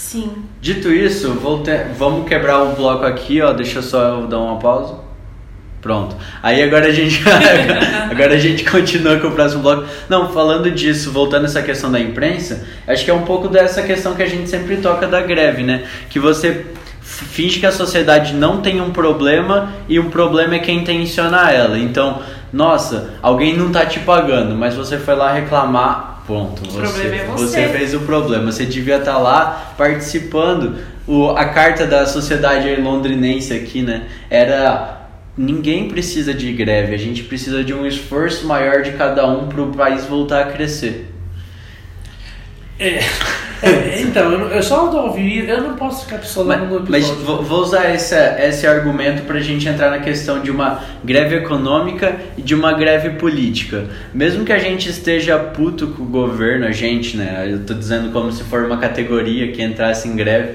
Sim. 0.00 0.32
Dito 0.62 0.90
isso, 0.90 1.38
vamos 1.98 2.26
quebrar 2.26 2.62
o 2.62 2.74
bloco 2.74 3.04
aqui, 3.04 3.42
ó. 3.42 3.52
Deixa 3.52 3.82
só 3.82 4.02
eu 4.02 4.26
dar 4.26 4.38
uma 4.38 4.58
pausa. 4.58 4.94
Pronto. 5.82 6.16
Aí 6.42 6.62
agora 6.62 6.86
a 6.86 6.90
gente 6.90 7.22
agora 8.10 8.34
a 8.34 8.38
gente 8.38 8.64
continua 8.64 9.18
com 9.18 9.28
o 9.28 9.32
próximo 9.32 9.62
bloco. 9.62 9.84
Não, 10.08 10.32
falando 10.32 10.70
disso, 10.70 11.12
voltando 11.12 11.44
essa 11.44 11.62
questão 11.62 11.92
da 11.92 12.00
imprensa, 12.00 12.66
acho 12.88 13.04
que 13.04 13.10
é 13.10 13.14
um 13.14 13.22
pouco 13.22 13.46
dessa 13.46 13.82
questão 13.82 14.14
que 14.14 14.22
a 14.22 14.26
gente 14.26 14.48
sempre 14.48 14.78
toca 14.78 15.06
da 15.06 15.20
greve, 15.20 15.62
né? 15.62 15.84
Que 16.08 16.18
você 16.18 16.66
finge 17.02 17.60
que 17.60 17.66
a 17.66 17.72
sociedade 17.72 18.32
não 18.34 18.62
tem 18.62 18.80
um 18.80 18.90
problema 18.90 19.70
e 19.86 20.00
um 20.00 20.08
problema 20.08 20.54
é 20.54 20.60
quem 20.60 20.82
tensiona 20.82 21.52
ela. 21.52 21.78
Então, 21.78 22.22
nossa, 22.50 23.10
alguém 23.22 23.54
não 23.54 23.70
tá 23.70 23.84
te 23.84 24.00
pagando, 24.00 24.56
mas 24.56 24.74
você 24.74 24.98
foi 24.98 25.14
lá 25.14 25.30
reclamar 25.30 26.19
Ponto. 26.30 26.62
O 26.62 26.70
você, 26.70 26.78
problema 26.78 27.16
é 27.16 27.26
você. 27.26 27.44
Você 27.44 27.68
fez 27.70 27.92
o 27.92 28.00
problema. 28.00 28.52
Você 28.52 28.64
devia 28.64 28.98
estar 28.98 29.14
tá 29.14 29.18
lá 29.18 29.74
participando. 29.76 30.76
O, 31.04 31.30
a 31.30 31.46
carta 31.46 31.88
da 31.88 32.06
sociedade 32.06 32.76
londrinense 32.76 33.52
aqui, 33.52 33.82
né? 33.82 34.06
Era 34.30 35.08
ninguém 35.36 35.88
precisa 35.88 36.32
de 36.32 36.52
greve. 36.52 36.94
A 36.94 36.98
gente 36.98 37.24
precisa 37.24 37.64
de 37.64 37.74
um 37.74 37.84
esforço 37.84 38.46
maior 38.46 38.82
de 38.82 38.92
cada 38.92 39.26
um 39.26 39.48
para 39.48 39.60
o 39.60 39.72
país 39.72 40.04
voltar 40.04 40.42
a 40.42 40.52
crescer. 40.52 41.09
É. 42.80 43.00
É, 43.62 44.00
então, 44.00 44.32
eu, 44.32 44.48
eu 44.48 44.62
só 44.62 44.90
ouvi, 44.90 45.46
eu 45.46 45.60
não 45.60 45.76
posso 45.76 46.06
ficar 46.06 46.18
pistolando 46.18 46.64
no 46.64 46.76
episódio. 46.76 46.90
Mas 46.90 47.08
vou, 47.08 47.42
vou 47.42 47.60
usar 47.60 47.94
esse, 47.94 48.14
esse 48.14 48.66
argumento 48.66 49.22
para 49.24 49.36
a 49.36 49.42
gente 49.42 49.68
entrar 49.68 49.90
na 49.90 49.98
questão 49.98 50.40
de 50.40 50.50
uma 50.50 50.82
greve 51.04 51.36
econômica 51.36 52.18
e 52.38 52.42
de 52.42 52.54
uma 52.54 52.72
greve 52.72 53.10
política. 53.10 53.84
Mesmo 54.14 54.46
que 54.46 54.52
a 54.52 54.58
gente 54.58 54.88
esteja 54.88 55.38
puto 55.38 55.88
com 55.88 56.04
o 56.04 56.06
governo, 56.06 56.66
a 56.66 56.72
gente, 56.72 57.18
né? 57.18 57.46
Eu 57.50 57.64
tô 57.64 57.74
dizendo 57.74 58.10
como 58.12 58.32
se 58.32 58.42
for 58.44 58.64
uma 58.64 58.78
categoria 58.78 59.52
que 59.52 59.62
entrasse 59.62 60.08
em 60.08 60.16
greve, 60.16 60.54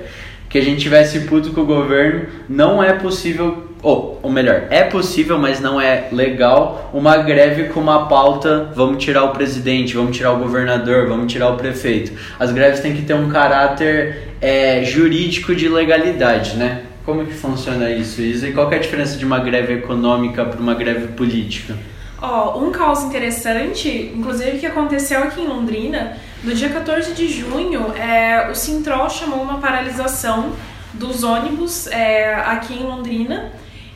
que 0.49 0.57
a 0.57 0.61
gente 0.61 0.81
tivesse 0.81 1.21
puto 1.21 1.51
com 1.51 1.61
o 1.61 1.65
governo, 1.65 2.25
não 2.49 2.81
é 2.81 2.93
possível 2.93 3.74
ou, 3.85 4.19
ou 4.23 4.31
melhor, 4.31 4.63
é 4.71 4.83
possível, 4.83 5.37
mas 5.37 5.61
não 5.61 5.79
é 5.79 6.07
legal, 6.11 6.89
uma 6.91 7.17
greve 7.17 7.65
com 7.65 7.79
uma 7.79 8.07
pauta, 8.07 8.71
vamos 8.75 9.03
tirar 9.03 9.25
o 9.25 9.29
presidente, 9.29 9.95
vamos 9.95 10.17
tirar 10.17 10.31
o 10.31 10.39
governador, 10.39 11.07
vamos 11.07 11.31
tirar 11.31 11.49
o 11.49 11.55
prefeito. 11.55 12.11
As 12.39 12.51
greves 12.51 12.79
têm 12.79 12.95
que 12.95 13.03
ter 13.03 13.13
um 13.13 13.29
caráter 13.29 14.33
é, 14.41 14.83
jurídico 14.83 15.53
de 15.53 15.69
legalidade, 15.69 16.55
né? 16.55 16.81
Como 17.05 17.23
que 17.27 17.33
funciona 17.35 17.91
isso, 17.91 18.23
Isa? 18.23 18.47
E 18.47 18.53
qual 18.53 18.71
é 18.71 18.77
a 18.77 18.79
diferença 18.79 19.19
de 19.19 19.23
uma 19.23 19.37
greve 19.37 19.73
econômica 19.73 20.43
para 20.43 20.59
uma 20.59 20.73
greve 20.73 21.09
política? 21.09 21.75
Ó, 22.19 22.55
oh, 22.55 22.65
um 22.65 22.71
caso 22.71 23.05
interessante, 23.05 24.11
inclusive 24.15 24.57
que 24.57 24.65
aconteceu 24.65 25.19
aqui 25.19 25.41
em 25.41 25.47
Londrina, 25.47 26.17
no 26.43 26.55
dia 26.55 26.69
14 26.69 27.13
de 27.13 27.27
junho, 27.27 27.93
é, 27.95 28.49
o 28.49 28.55
Sintrol 28.55 29.07
chamou 29.11 29.43
uma 29.43 29.59
paralisação 29.59 30.53
dos 30.95 31.23
ônibus 31.23 31.85
é, 31.85 32.33
aqui 32.33 32.73
em 32.73 32.83
Londrina 32.83 33.51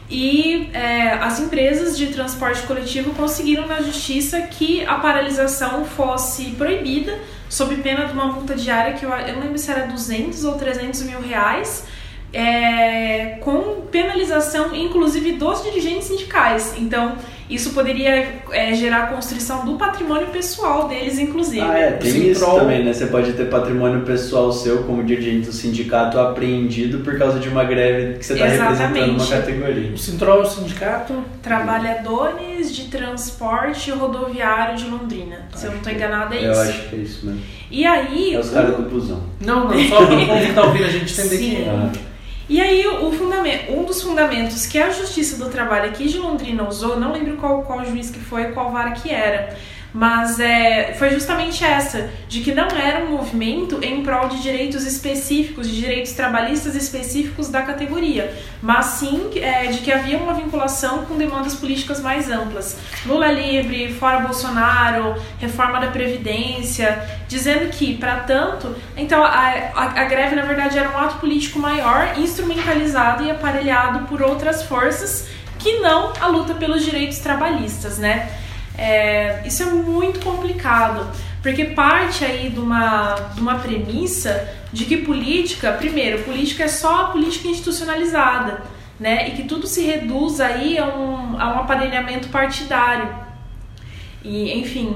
e 0.10 0.70
é, 0.74 1.12
as 1.14 1.39
empresas 1.39 1.97
de 1.97 2.07
transporte 2.07 2.64
coletivo 2.64 3.14
conseguiram 3.14 3.68
na 3.68 3.82
justiça 3.82 4.41
que 4.41 4.84
a 4.86 4.95
paralisação 4.95 5.86
fosse 5.86 6.45
proibida 6.51 7.20
sob 7.47 7.76
pena 7.78 8.05
de 8.05 8.14
uma 8.14 8.26
multa 8.26 8.55
diária 8.55 8.93
que 8.93 9.05
eu, 9.05 9.10
eu 9.12 9.36
não 9.36 9.43
lembro 9.43 9.57
se 9.60 9.70
era 9.70 9.86
200 9.86 10.43
ou 10.45 10.55
300 10.55 11.03
mil 11.03 11.22
reais 11.22 11.86
é, 12.34 13.38
com 13.41 13.82
penalização 13.91 14.76
inclusive 14.76 15.34
dos 15.34 15.64
dirigentes 15.64 16.07
sindicais. 16.07 16.74
Então 16.78 17.16
isso 17.50 17.72
poderia 17.72 18.41
é, 18.52 18.74
gerar 18.74 19.04
a 19.04 19.08
construção 19.08 19.66
do 19.66 19.76
patrimônio 19.76 20.28
pessoal 20.28 20.88
deles, 20.88 21.18
inclusive. 21.18 21.62
Ah, 21.62 21.78
é, 21.78 21.91
tem 21.93 22.30
isso 22.30 22.45
também, 22.45 22.84
né? 22.84 22.93
Você 22.93 23.08
pode 23.08 23.34
ter 23.34 23.45
patrimônio 23.50 24.02
pessoal 24.02 24.52
seu, 24.52 24.84
como 24.84 25.04
dirigente 25.04 25.47
do 25.47 25.54
sindicato, 25.54 26.20
apreendido 26.20 27.00
por 27.00 27.18
causa 27.18 27.39
de 27.39 27.50
uma 27.50 27.64
greve 27.64 28.20
que 28.20 28.26
você 28.26 28.34
está 28.34 28.45
representando 28.45 29.12
uma 29.12 29.28
categoria. 29.28 29.91
O 29.91 29.97
Sintrol 29.97 30.39
é 30.39 30.41
o 30.41 30.45
sindicato? 30.45 31.14
Trabalhadores 31.41 32.76
de 32.76 32.86
Transporte 32.86 33.89
Rodoviário 33.91 34.78
de 34.78 34.86
Londrina. 34.86 35.47
Se 35.56 35.66
eu 35.66 35.72
não 35.72 35.78
estou 35.80 35.91
enganada, 35.91 36.36
é 36.36 36.45
eu 36.45 36.52
isso. 36.52 36.62
Eu 36.62 36.70
acho 36.70 36.89
que 36.89 36.95
é 36.95 37.00
isso 37.00 37.26
mesmo. 37.26 37.41
E 37.72 37.86
aí... 37.86 38.36
É 38.36 38.39
os 38.39 38.50
caras 38.52 38.76
do 38.76 38.84
busão. 38.84 39.24
Não, 39.41 39.68
não, 39.68 39.88
só 39.88 40.06
para 40.06 40.16
o 40.16 40.28
povo 40.28 40.39
que 40.39 40.50
está 40.50 40.64
ouvindo 40.64 40.86
a 40.86 40.89
gente 40.89 41.14
entender 41.14 41.38
Sim. 41.38 41.50
que 41.50 41.56
é. 41.64 42.09
E 42.50 42.60
aí, 42.60 42.84
um 43.70 43.84
dos 43.84 44.02
fundamentos 44.02 44.66
que 44.66 44.80
a 44.80 44.89
Justiça 44.89 45.38
do 45.38 45.52
Trabalho 45.52 45.88
aqui 45.88 46.10
de 46.10 46.18
Londrina 46.18 46.68
usou, 46.68 47.00
não 47.00 47.14
lembro 47.14 47.38
qual, 47.38 47.62
qual 47.62 47.86
juiz 47.86 48.10
que 48.10 48.20
foi, 48.20 48.52
qual 48.54 48.72
vara 48.72 48.91
que 48.91 49.12
era, 49.12 49.56
mas 49.94 50.40
é, 50.40 50.94
foi 50.94 51.10
justamente 51.12 51.64
essa, 51.64 52.10
de 52.28 52.42
que 52.42 52.54
não 52.54 52.68
era 52.68 53.06
um 53.06 53.12
movimento 53.12 53.80
em 53.84 54.04
prol 54.04 54.28
de 54.28 54.42
direitos 54.42 54.86
específicos, 54.86 55.68
de 55.68 55.80
direitos 55.80 56.12
trabalhistas 56.14 56.76
específicos 56.76 57.50
da 57.50 57.64
categoria, 57.64 58.34
mas 58.62 58.86
sim 58.86 59.30
é, 59.36 59.68
de 59.68 59.80
que 59.80 59.92
havia 59.92 60.18
uma 60.18 60.34
vinculação 60.34 61.06
com 61.06 61.18
demandas 61.18 61.56
políticas 61.56 62.00
mais 62.02 62.30
amplas. 62.30 62.78
Lula 63.06 63.32
livre, 63.32 63.94
fora 63.94 64.20
Bolsonaro, 64.20 65.16
reforma 65.40 65.80
da 65.80 65.88
Previdência, 65.88 67.02
dizendo 67.28 67.70
que, 67.70 67.98
para 67.98 68.18
tanto, 68.18 68.76
então 68.96 69.24
a, 69.24 69.30
a, 69.30 70.02
a 70.02 70.04
greve 70.06 70.36
na 70.36 70.44
verdade 70.44 70.78
era 70.78 70.90
um 70.90 70.98
ato 70.98 71.18
político 71.18 71.60
maior, 71.60 72.18
instrumentalizado 72.18 73.24
e 73.24 73.32
aparelhado 73.32 74.08
por 74.08 74.22
outras 74.22 74.64
forças 74.64 75.28
que 75.58 75.80
não 75.80 76.14
a 76.22 76.28
luta 76.28 76.54
pelos 76.54 76.86
direitos 76.86 77.20
trabalhistas, 77.20 77.98
né? 77.98 78.30
É, 78.80 79.41
isso 79.45 79.61
é 79.61 79.65
muito 79.65 80.21
complicado, 80.21 81.05
porque 81.43 81.65
parte 81.65 82.23
aí 82.23 82.49
de 82.49 82.59
uma, 82.61 83.13
de 83.36 83.41
uma 83.41 83.55
premissa 83.55 84.47
de 84.71 84.86
que 84.86 84.97
política, 84.97 85.73
primeiro, 85.73 86.23
política 86.23 86.63
é 86.63 86.67
só 86.69 87.01
a 87.01 87.07
política 87.07 87.49
institucionalizada, 87.49 88.61
né? 88.97 89.27
E 89.27 89.32
que 89.32 89.43
tudo 89.43 89.67
se 89.67 89.82
reduz 89.82 90.39
aí 90.39 90.77
a 90.77 90.86
um, 90.86 91.41
a 91.41 91.55
um 91.55 91.59
aparelhamento 91.59 92.30
partidário. 92.30 93.13
E, 94.23 94.57
enfim, 94.57 94.95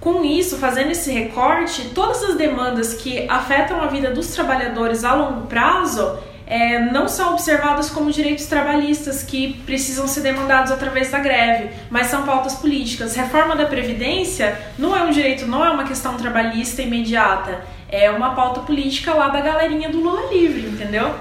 com 0.00 0.24
isso, 0.24 0.56
fazendo 0.56 0.90
esse 0.90 1.12
recorte, 1.12 1.90
todas 1.94 2.24
as 2.24 2.36
demandas 2.36 2.94
que 2.94 3.28
afetam 3.28 3.80
a 3.80 3.86
vida 3.86 4.10
dos 4.10 4.28
trabalhadores 4.28 5.04
a 5.04 5.14
longo 5.14 5.46
prazo, 5.46 6.18
é, 6.50 6.80
não 6.80 7.06
são 7.06 7.32
observadas 7.32 7.88
como 7.88 8.10
direitos 8.10 8.46
trabalhistas 8.46 9.22
que 9.22 9.54
precisam 9.64 10.08
ser 10.08 10.22
demandados 10.22 10.72
através 10.72 11.08
da 11.08 11.20
greve, 11.20 11.70
mas 11.88 12.08
são 12.08 12.24
pautas 12.24 12.56
políticas. 12.56 13.14
Reforma 13.14 13.54
da 13.54 13.66
Previdência 13.66 14.60
não 14.76 14.96
é 14.96 15.04
um 15.04 15.10
direito, 15.12 15.46
não 15.46 15.64
é 15.64 15.70
uma 15.70 15.84
questão 15.84 16.16
trabalhista 16.16 16.82
imediata. 16.82 17.60
É 17.88 18.10
uma 18.10 18.34
pauta 18.34 18.60
política 18.60 19.14
lá 19.14 19.28
da 19.28 19.40
galerinha 19.40 19.88
do 19.88 20.00
Lula 20.00 20.32
Livre, 20.32 20.68
entendeu? 20.68 21.14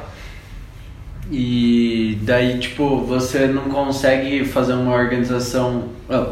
E 1.32 2.18
daí, 2.24 2.58
tipo, 2.58 2.98
você 3.02 3.46
não 3.46 3.64
consegue 3.64 4.44
fazer 4.46 4.74
uma 4.74 4.96
organização. 4.96 5.90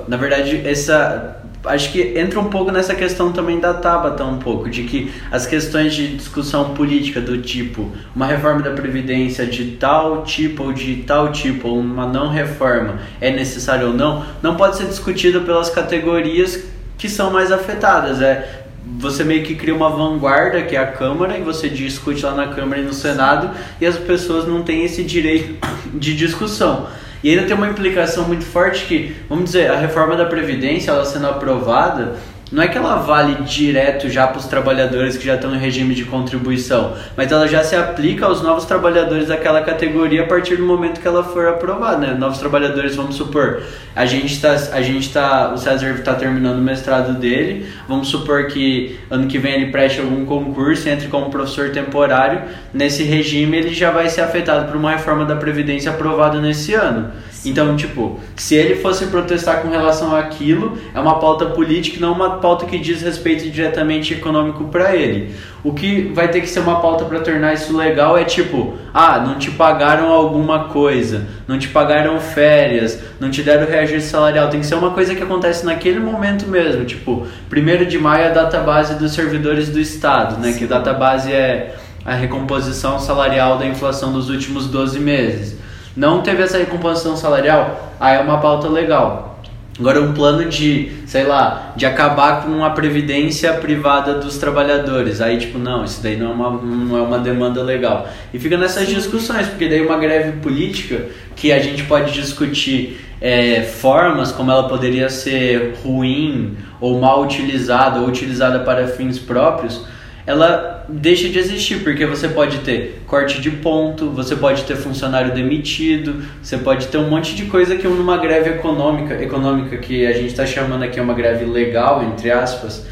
Na 0.07 0.17
verdade, 0.17 0.67
essa. 0.67 1.36
Acho 1.67 1.91
que 1.91 2.17
entra 2.17 2.39
um 2.39 2.49
pouco 2.49 2.71
nessa 2.71 2.95
questão 2.95 3.31
também 3.31 3.59
da 3.59 3.73
Tabata, 3.73 4.23
um 4.23 4.37
pouco, 4.37 4.69
de 4.69 4.83
que 4.83 5.11
as 5.31 5.45
questões 5.45 5.93
de 5.93 6.15
discussão 6.15 6.73
política 6.73 7.19
do 7.19 7.39
tipo 7.41 7.91
uma 8.15 8.25
reforma 8.25 8.61
da 8.61 8.71
Previdência 8.71 9.45
de 9.45 9.71
tal 9.71 10.23
tipo 10.23 10.63
ou 10.63 10.73
de 10.73 10.97
tal 10.97 11.31
tipo, 11.31 11.67
ou 11.67 11.79
uma 11.79 12.07
não 12.07 12.29
reforma, 12.29 12.99
é 13.19 13.31
necessário 13.31 13.87
ou 13.87 13.93
não, 13.93 14.25
não 14.41 14.55
pode 14.55 14.77
ser 14.77 14.85
discutido 14.85 15.41
pelas 15.41 15.69
categorias 15.69 16.63
que 16.97 17.09
são 17.09 17.31
mais 17.31 17.51
afetadas. 17.51 18.21
É 18.21 18.63
você 18.99 19.23
meio 19.23 19.43
que 19.43 19.55
cria 19.55 19.75
uma 19.75 19.89
vanguarda, 19.89 20.61
que 20.61 20.75
é 20.75 20.79
a 20.79 20.87
Câmara, 20.87 21.37
e 21.37 21.41
você 21.41 21.67
discute 21.67 22.23
lá 22.23 22.33
na 22.33 22.47
Câmara 22.47 22.81
e 22.81 22.85
no 22.85 22.93
Senado, 22.93 23.51
e 23.81 23.85
as 23.85 23.97
pessoas 23.97 24.47
não 24.47 24.63
têm 24.63 24.85
esse 24.85 25.03
direito 25.03 25.55
de 25.93 26.15
discussão. 26.15 26.87
E 27.27 27.31
ainda 27.31 27.45
tem 27.45 27.57
uma 27.57 27.67
implicação 27.67 28.23
muito 28.23 28.45
forte 28.45 28.85
que, 28.85 29.13
vamos 29.27 29.43
dizer, 29.43 29.69
a 29.69 29.75
reforma 29.75 30.15
da 30.15 30.23
Previdência, 30.23 30.91
ela 30.91 31.03
sendo 31.03 31.27
aprovada, 31.27 32.15
não 32.51 32.63
é 32.63 32.67
que 32.67 32.77
ela 32.77 32.95
vale 32.95 33.43
direto 33.43 34.09
já 34.09 34.27
para 34.27 34.39
os 34.39 34.45
trabalhadores 34.45 35.17
que 35.17 35.25
já 35.25 35.35
estão 35.35 35.53
em 35.53 35.59
regime 35.59 35.93
de 35.93 36.05
contribuição, 36.05 36.93
mas 37.15 37.31
ela 37.31 37.47
já 37.47 37.63
se 37.63 37.75
aplica 37.75 38.25
aos 38.25 38.41
novos 38.41 38.65
trabalhadores 38.65 39.27
daquela 39.27 39.61
categoria 39.61 40.23
a 40.23 40.27
partir 40.27 40.55
do 40.55 40.63
momento 40.63 41.01
que 41.01 41.07
ela 41.07 41.23
for 41.23 41.47
aprovada, 41.47 42.07
né? 42.07 42.13
Novos 42.13 42.37
trabalhadores, 42.37 42.95
vamos 42.95 43.15
supor, 43.15 43.61
a 43.95 44.05
gente 44.05 44.33
está, 44.33 44.51
a 44.51 44.81
gente 44.81 45.11
tá, 45.11 45.51
o 45.53 45.57
César 45.57 45.91
está 45.91 46.13
terminando 46.13 46.59
o 46.59 46.61
mestrado 46.61 47.17
dele, 47.19 47.67
vamos 47.87 48.07
supor 48.07 48.47
que 48.47 48.97
ano 49.09 49.27
que 49.27 49.37
vem 49.37 49.53
ele 49.53 49.71
preste 49.71 49.99
algum 49.99 50.25
concurso, 50.25 50.87
entre 50.87 51.07
como 51.07 51.29
professor 51.29 51.71
temporário, 51.71 52.41
nesse 52.73 53.03
regime 53.03 53.57
ele 53.57 53.73
já 53.73 53.91
vai 53.91 54.09
ser 54.09 54.21
afetado 54.21 54.67
por 54.67 54.77
uma 54.77 54.91
reforma 54.91 55.25
da 55.25 55.35
previdência 55.35 55.91
aprovada 55.91 56.39
nesse 56.39 56.73
ano. 56.73 57.11
Então, 57.49 57.75
tipo, 57.75 58.19
se 58.35 58.55
ele 58.55 58.75
fosse 58.75 59.05
protestar 59.07 59.61
com 59.61 59.69
relação 59.69 60.15
àquilo, 60.15 60.77
é 60.93 60.99
uma 60.99 61.19
pauta 61.19 61.45
política 61.45 61.97
e 61.97 61.99
não 61.99 62.11
uma 62.11 62.37
pauta 62.37 62.65
que 62.65 62.77
diz 62.77 63.01
respeito 63.01 63.49
diretamente 63.49 64.13
econômico 64.13 64.65
para 64.65 64.95
ele. 64.95 65.33
O 65.63 65.73
que 65.73 66.11
vai 66.13 66.27
ter 66.27 66.41
que 66.41 66.47
ser 66.47 66.59
uma 66.59 66.79
pauta 66.79 67.05
para 67.05 67.19
tornar 67.19 67.53
isso 67.53 67.75
legal 67.75 68.17
é 68.17 68.23
tipo, 68.23 68.75
ah, 68.93 69.19
não 69.19 69.37
te 69.37 69.51
pagaram 69.51 70.09
alguma 70.09 70.65
coisa, 70.65 71.27
não 71.47 71.57
te 71.57 71.67
pagaram 71.69 72.19
férias, 72.19 72.99
não 73.19 73.29
te 73.29 73.41
deram 73.41 73.67
reajuste 73.67 74.09
salarial. 74.09 74.49
Tem 74.49 74.59
que 74.59 74.65
ser 74.65 74.75
uma 74.75 74.91
coisa 74.91 75.15
que 75.15 75.23
acontece 75.23 75.65
naquele 75.65 75.99
momento 75.99 76.47
mesmo. 76.47 76.85
Tipo, 76.85 77.27
1 77.51 77.85
de 77.85 77.97
maio 77.97 78.25
é 78.25 78.27
a 78.27 78.33
data 78.33 78.59
base 78.59 78.95
dos 78.95 79.13
servidores 79.13 79.69
do 79.69 79.79
Estado, 79.79 80.39
né? 80.39 80.51
Sim. 80.51 80.59
Que 80.59 80.63
a 80.65 80.77
data 80.77 80.93
base 80.93 81.31
é 81.31 81.75
a 82.05 82.13
recomposição 82.13 82.99
salarial 82.99 83.57
da 83.57 83.65
inflação 83.65 84.13
dos 84.13 84.29
últimos 84.29 84.67
12 84.67 84.99
meses 84.99 85.66
não 85.97 86.21
teve 86.21 86.43
essa 86.43 86.59
recomposição 86.59 87.17
salarial, 87.17 87.95
aí 87.99 88.17
é 88.17 88.21
uma 88.21 88.37
pauta 88.39 88.67
legal. 88.67 89.41
Agora 89.79 90.01
um 90.01 90.13
plano 90.13 90.45
de, 90.45 90.91
sei 91.05 91.23
lá, 91.23 91.73
de 91.75 91.85
acabar 91.85 92.43
com 92.43 92.63
a 92.63 92.69
previdência 92.69 93.53
privada 93.53 94.15
dos 94.15 94.37
trabalhadores. 94.37 95.21
Aí 95.21 95.37
tipo, 95.37 95.57
não, 95.59 95.83
isso 95.83 96.01
daí 96.01 96.15
não 96.15 96.31
é 96.31 96.33
uma, 96.33 96.51
não 96.51 96.97
é 96.97 97.01
uma 97.01 97.19
demanda 97.19 97.61
legal. 97.61 98.07
E 98.33 98.39
fica 98.39 98.57
nessas 98.57 98.87
discussões, 98.87 99.47
porque 99.47 99.67
daí 99.67 99.85
uma 99.85 99.97
greve 99.97 100.39
política 100.39 101.07
que 101.35 101.51
a 101.51 101.59
gente 101.59 101.83
pode 101.83 102.11
discutir 102.11 102.99
é, 103.19 103.63
formas 103.63 104.31
como 104.31 104.51
ela 104.51 104.67
poderia 104.69 105.09
ser 105.09 105.75
ruim 105.83 106.55
ou 106.79 106.99
mal 106.99 107.23
utilizada 107.23 107.99
ou 107.99 108.07
utilizada 108.07 108.59
para 108.59 108.87
fins 108.87 109.17
próprios 109.17 109.83
ela 110.27 110.76
deixa 110.89 111.27
de 111.29 111.37
existir, 111.37 111.83
porque 111.83 112.05
você 112.05 112.29
pode 112.29 112.59
ter 112.59 113.01
corte 113.05 113.41
de 113.41 113.51
ponto, 113.51 114.09
você 114.09 114.35
pode 114.35 114.63
ter 114.63 114.75
funcionário 114.75 115.33
demitido, 115.33 116.23
você 116.41 116.57
pode 116.57 116.87
ter 116.87 116.97
um 116.97 117.09
monte 117.09 117.35
de 117.35 117.45
coisa 117.45 117.75
que 117.75 117.87
numa 117.87 118.17
greve 118.17 118.51
econômica, 118.51 119.21
econômica 119.21 119.77
que 119.77 120.05
a 120.05 120.13
gente 120.13 120.27
está 120.27 120.45
chamando 120.45 120.83
aqui 120.83 120.99
uma 120.99 121.13
greve 121.13 121.45
legal, 121.45 122.03
entre 122.03 122.31
aspas, 122.31 122.85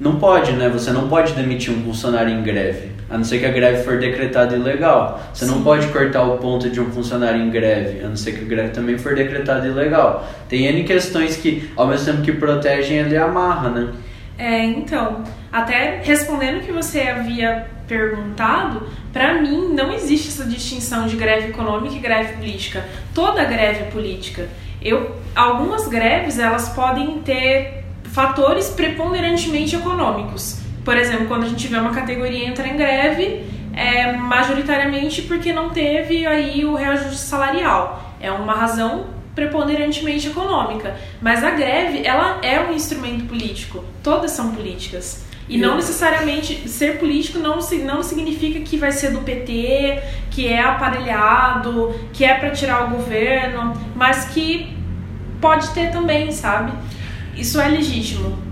não 0.00 0.16
pode, 0.16 0.52
né? 0.52 0.68
Você 0.68 0.90
não 0.90 1.08
pode 1.08 1.32
demitir 1.32 1.72
um 1.72 1.80
funcionário 1.84 2.32
em 2.32 2.42
greve, 2.42 2.88
a 3.08 3.16
não 3.16 3.24
ser 3.24 3.38
que 3.38 3.46
a 3.46 3.50
greve 3.52 3.84
for 3.84 3.98
decretada 3.98 4.56
ilegal. 4.56 5.22
Você 5.32 5.44
Sim. 5.44 5.52
não 5.52 5.62
pode 5.62 5.86
cortar 5.88 6.24
o 6.24 6.38
ponto 6.38 6.68
de 6.68 6.80
um 6.80 6.90
funcionário 6.90 7.40
em 7.40 7.50
greve, 7.50 8.04
a 8.04 8.08
não 8.08 8.16
ser 8.16 8.32
que 8.32 8.44
a 8.44 8.48
greve 8.48 8.70
também 8.70 8.98
for 8.98 9.14
decretada 9.14 9.66
ilegal. 9.66 10.28
Tem 10.48 10.66
N 10.66 10.82
questões 10.82 11.36
que, 11.36 11.70
ao 11.76 11.86
mesmo 11.86 12.06
tempo 12.06 12.22
que 12.22 12.32
protegem, 12.32 12.98
ele 12.98 13.16
amarra, 13.16 13.70
né? 13.70 13.88
É, 14.36 14.64
então, 14.64 15.22
até 15.52 16.00
respondendo 16.02 16.58
o 16.58 16.60
que 16.60 16.72
você 16.72 17.02
havia 17.02 17.68
perguntado, 17.86 18.88
para 19.12 19.34
mim 19.34 19.68
não 19.74 19.92
existe 19.92 20.28
essa 20.28 20.46
distinção 20.46 21.06
de 21.06 21.14
greve 21.14 21.48
econômica 21.48 21.94
e 21.94 21.98
greve 21.98 22.36
política. 22.36 22.88
Toda 23.14 23.44
greve 23.44 23.80
é 23.80 23.90
política. 23.90 24.48
Eu, 24.80 25.14
algumas 25.36 25.86
greves 25.88 26.38
elas 26.38 26.70
podem 26.70 27.20
ter 27.20 27.84
fatores 28.04 28.70
preponderantemente 28.70 29.76
econômicos. 29.76 30.60
Por 30.84 30.96
exemplo, 30.96 31.26
quando 31.26 31.44
a 31.44 31.48
gente 31.48 31.68
vê 31.68 31.76
uma 31.76 31.92
categoria 31.92 32.48
entrar 32.48 32.66
em 32.66 32.76
greve, 32.76 33.44
é 33.74 34.12
majoritariamente 34.12 35.22
porque 35.22 35.52
não 35.52 35.70
teve 35.70 36.26
aí 36.26 36.64
o 36.64 36.74
reajuste 36.74 37.18
salarial. 37.18 38.16
É 38.20 38.30
uma 38.32 38.54
razão 38.54 39.06
preponderantemente 39.34 40.28
econômica. 40.28 40.96
Mas 41.20 41.42
a 41.44 41.50
greve, 41.50 42.06
ela 42.06 42.38
é 42.42 42.60
um 42.60 42.72
instrumento 42.72 43.24
político. 43.26 43.84
Todas 44.02 44.30
são 44.32 44.52
políticas. 44.52 45.24
E 45.48 45.58
não 45.58 45.76
necessariamente 45.76 46.68
ser 46.68 46.98
político 46.98 47.38
não, 47.38 47.58
não 47.84 48.02
significa 48.02 48.60
que 48.60 48.76
vai 48.76 48.92
ser 48.92 49.10
do 49.10 49.20
PT, 49.20 50.02
que 50.30 50.46
é 50.46 50.60
aparelhado, 50.60 51.94
que 52.12 52.24
é 52.24 52.34
para 52.34 52.50
tirar 52.50 52.86
o 52.86 52.90
governo, 52.96 53.74
mas 53.94 54.26
que 54.26 54.74
pode 55.40 55.68
ter 55.70 55.90
também, 55.90 56.30
sabe? 56.30 56.72
Isso 57.36 57.60
é 57.60 57.68
legítimo. 57.68 58.51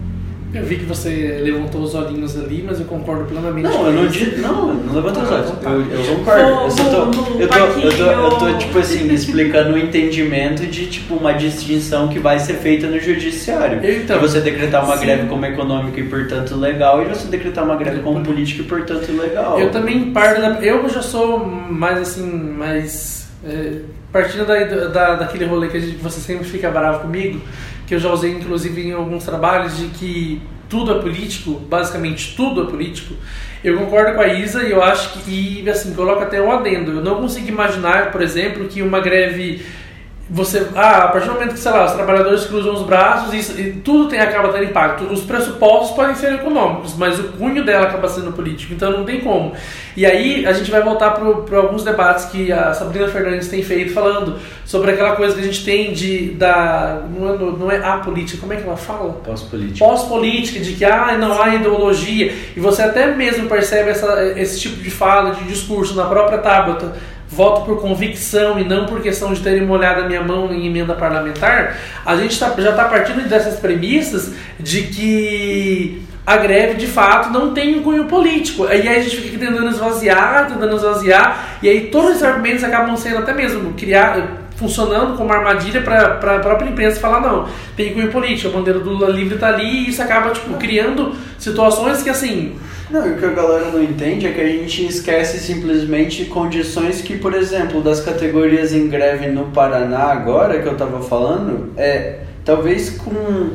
Eu 0.53 0.65
vi 0.65 0.79
que 0.79 0.85
você 0.85 1.41
levantou 1.43 1.81
os 1.83 1.95
olhinhos 1.95 2.37
ali, 2.37 2.65
mas 2.67 2.81
eu 2.81 2.87
concordo 2.87 3.25
plenamente. 3.25 3.69
Não, 3.69 3.87
eu 3.87 3.93
não 3.93 4.07
disse. 4.09 4.41
Não, 4.41 4.75
não 4.75 4.95
levantou 4.95 5.23
os 5.23 5.31
olhos. 5.31 5.53
Eu, 5.63 6.05
eu 6.05 6.17
concordo. 6.17 6.43
eu, 6.43 6.71
só 6.71 6.85
tô, 6.85 6.97
eu, 7.39 7.49
tô, 7.49 7.59
eu, 7.79 7.97
tô, 7.97 8.05
eu 8.05 8.31
tô, 8.31 8.59
tipo 8.59 8.79
assim, 8.81 9.13
explicando 9.13 9.75
o 9.75 9.79
entendimento 9.79 10.67
de 10.67 10.87
tipo 10.87 11.15
uma 11.15 11.33
distinção 11.33 12.09
que 12.09 12.19
vai 12.19 12.41
ser 12.41 12.55
feita 12.55 12.89
no 12.89 12.99
judiciário. 12.99 13.81
Então, 13.85 14.19
de 14.19 14.27
você 14.27 14.41
decretar 14.41 14.85
uma 14.85 14.97
sim. 14.97 15.05
greve 15.05 15.29
como 15.29 15.47
econômica 15.47 16.01
e 16.01 16.05
portanto 16.05 16.57
legal, 16.57 17.01
e 17.01 17.05
você 17.05 17.29
decretar 17.29 17.65
uma 17.65 17.77
greve 17.77 18.01
como 18.01 18.21
política 18.21 18.63
e 18.63 18.65
portanto 18.65 19.09
legal. 19.13 19.61
Eu 19.61 19.71
também 19.71 20.11
parto 20.11 20.41
da. 20.41 20.59
Eu 20.61 20.89
já 20.89 21.01
sou 21.01 21.47
mais 21.47 21.99
assim, 21.99 22.29
mais. 22.29 23.29
É, 23.45 23.79
partindo 24.13 24.45
da, 24.45 24.89
da, 24.89 25.15
daquele 25.15 25.47
rolê 25.47 25.69
que 25.69 25.81
gente, 25.81 25.97
você 25.97 26.21
sempre 26.21 26.45
fica 26.45 26.71
bravo 26.71 27.01
comigo 27.01 27.41
que 27.91 27.97
eu 27.97 27.99
já 27.99 28.13
usei 28.13 28.31
inclusive 28.31 28.87
em 28.87 28.93
alguns 28.93 29.25
trabalhos, 29.25 29.77
de 29.77 29.89
que 29.89 30.41
tudo 30.69 30.93
é 30.93 31.03
político, 31.03 31.55
basicamente 31.55 32.37
tudo 32.37 32.63
é 32.63 32.67
político, 32.67 33.15
eu 33.65 33.77
concordo 33.77 34.15
com 34.15 34.21
a 34.21 34.29
Isa 34.29 34.63
e 34.63 34.71
eu 34.71 34.81
acho 34.81 35.19
que, 35.19 35.65
e 35.65 35.69
assim, 35.69 35.93
coloco 35.93 36.23
até 36.23 36.41
um 36.41 36.53
adendo. 36.53 36.93
Eu 36.93 37.03
não 37.03 37.17
consigo 37.17 37.49
imaginar, 37.49 38.13
por 38.13 38.23
exemplo, 38.23 38.69
que 38.69 38.81
uma 38.81 39.01
greve 39.01 39.67
você 40.31 40.69
ah, 40.77 41.05
a 41.05 41.09
partir 41.09 41.27
do 41.27 41.35
momento 41.35 41.55
que 41.55 41.59
sei 41.59 41.73
lá 41.73 41.87
os 41.87 41.93
trabalhadores 41.93 42.45
cruzam 42.45 42.73
os 42.73 42.83
braços 42.83 43.35
e, 43.35 43.61
e, 43.61 43.73
tudo 43.73 44.09
tem 44.09 44.21
acaba 44.21 44.49
tendo 44.53 44.65
impacto. 44.65 45.05
Os 45.05 45.23
pressupostos 45.23 45.97
podem 45.97 46.15
ser 46.15 46.35
econômicos 46.35 46.95
mas 46.97 47.19
o 47.19 47.25
cunho 47.33 47.65
dela 47.65 47.89
acaba 47.89 48.09
sendo 48.09 48.33
político 48.33 48.73
então 48.73 48.93
não 48.93 49.05
tem 49.05 49.21
como. 49.21 49.53
E 49.97 50.07
aí 50.07 50.47
a 50.47 50.53
gente 50.53 50.71
vai 50.71 50.83
voltar 50.83 51.11
para 51.11 51.59
alguns 51.59 51.83
debates 51.83 52.27
que 52.27 52.53
a 52.53 52.73
Sabrina 52.73 53.09
Fernandes 53.09 53.49
tem 53.49 53.63
feito 53.63 53.93
falando 53.93 54.39
sobre 54.65 54.93
aquela 54.93 55.17
coisa 55.17 55.35
que 55.35 55.41
a 55.41 55.45
gente 55.45 55.65
tem 55.65 55.93
de 55.93 56.31
da 56.31 57.03
não 57.13 57.35
é, 57.35 57.39
não 57.39 57.71
é 57.73 57.85
a 57.85 57.99
política 57.99 58.41
como 58.41 58.53
é 58.53 58.57
que 58.57 58.63
ela 58.63 58.77
fala? 58.77 59.13
Pós-política. 59.25 59.85
Pós-política 59.85 60.61
de 60.61 60.75
que 60.75 60.85
ah, 60.85 61.17
não 61.19 61.41
há 61.43 61.55
ideologia. 61.57 62.33
E 62.57 62.61
você 62.61 62.83
até 62.83 63.15
mesmo 63.15 63.49
percebe 63.49 63.91
essa, 63.91 64.23
esse 64.39 64.61
tipo 64.61 64.81
de 64.81 64.91
fala 64.91 65.35
de 65.35 65.45
discurso 65.45 65.97
na 65.97 66.05
própria 66.05 66.39
Tabata 66.39 66.93
voto 67.31 67.65
por 67.65 67.81
convicção 67.81 68.59
e 68.59 68.65
não 68.65 68.87
por 68.87 69.01
questão 69.01 69.33
de 69.33 69.41
terem 69.41 69.65
molhado 69.65 70.03
a 70.03 70.05
minha 70.09 70.23
mão 70.23 70.53
em 70.53 70.67
emenda 70.67 70.95
parlamentar, 70.95 71.77
a 72.05 72.17
gente 72.17 72.39
tá, 72.39 72.53
já 72.59 72.71
está 72.71 72.85
partindo 72.87 73.27
dessas 73.29 73.61
premissas 73.61 74.33
de 74.59 74.83
que 74.83 76.03
a 76.27 76.37
greve 76.37 76.75
de 76.75 76.87
fato 76.87 77.31
não 77.31 77.53
tem 77.55 77.79
um 77.79 77.83
cunho 77.83 78.05
político. 78.05 78.65
E 78.67 78.73
aí 78.73 78.89
a 78.89 79.01
gente 79.01 79.17
fica 79.17 79.39
tentando 79.39 79.69
esvaziar, 79.69 80.49
tentando 80.49 80.77
esvaziar, 80.77 81.59
e 81.63 81.69
aí 81.69 81.81
todos 81.87 82.17
os 82.17 82.23
argumentos 82.23 82.65
acabam 82.65 82.97
sendo 82.97 83.19
até 83.19 83.33
mesmo 83.33 83.75
criar, 83.75 84.41
funcionando 84.57 85.17
como 85.17 85.33
armadilha 85.33 85.81
para 85.81 86.37
a 86.37 86.39
própria 86.41 86.69
imprensa 86.69 87.01
falar: 87.01 87.21
não, 87.21 87.49
tem 87.77 87.95
cunho 87.95 88.11
político, 88.11 88.49
a 88.49 88.59
bandeira 88.59 88.81
do 88.81 88.91
Lula 88.91 89.09
livre 89.09 89.37
está 89.37 89.49
ali, 89.49 89.87
e 89.87 89.89
isso 89.89 90.03
acaba 90.03 90.31
tipo, 90.31 90.55
criando 90.55 91.15
situações 91.39 92.03
que 92.03 92.11
assim 92.11 92.57
não, 92.91 93.13
o 93.13 93.17
que 93.17 93.25
a 93.25 93.31
galera 93.31 93.71
não 93.71 93.83
entende 93.83 94.27
é 94.27 94.33
que 94.33 94.41
a 94.41 94.47
gente 94.47 94.87
esquece 94.87 95.39
simplesmente 95.39 96.25
condições 96.27 97.01
que, 97.01 97.17
por 97.17 97.35
exemplo, 97.35 97.81
das 97.83 98.01
categorias 98.01 98.73
em 98.73 98.89
greve 98.89 99.29
no 99.29 99.47
Paraná 99.47 100.13
agora, 100.13 100.61
que 100.61 100.69
eu 100.69 100.77
tava 100.77 101.01
falando, 101.03 101.73
é 101.77 102.21
talvez 102.45 102.91
com 102.91 103.51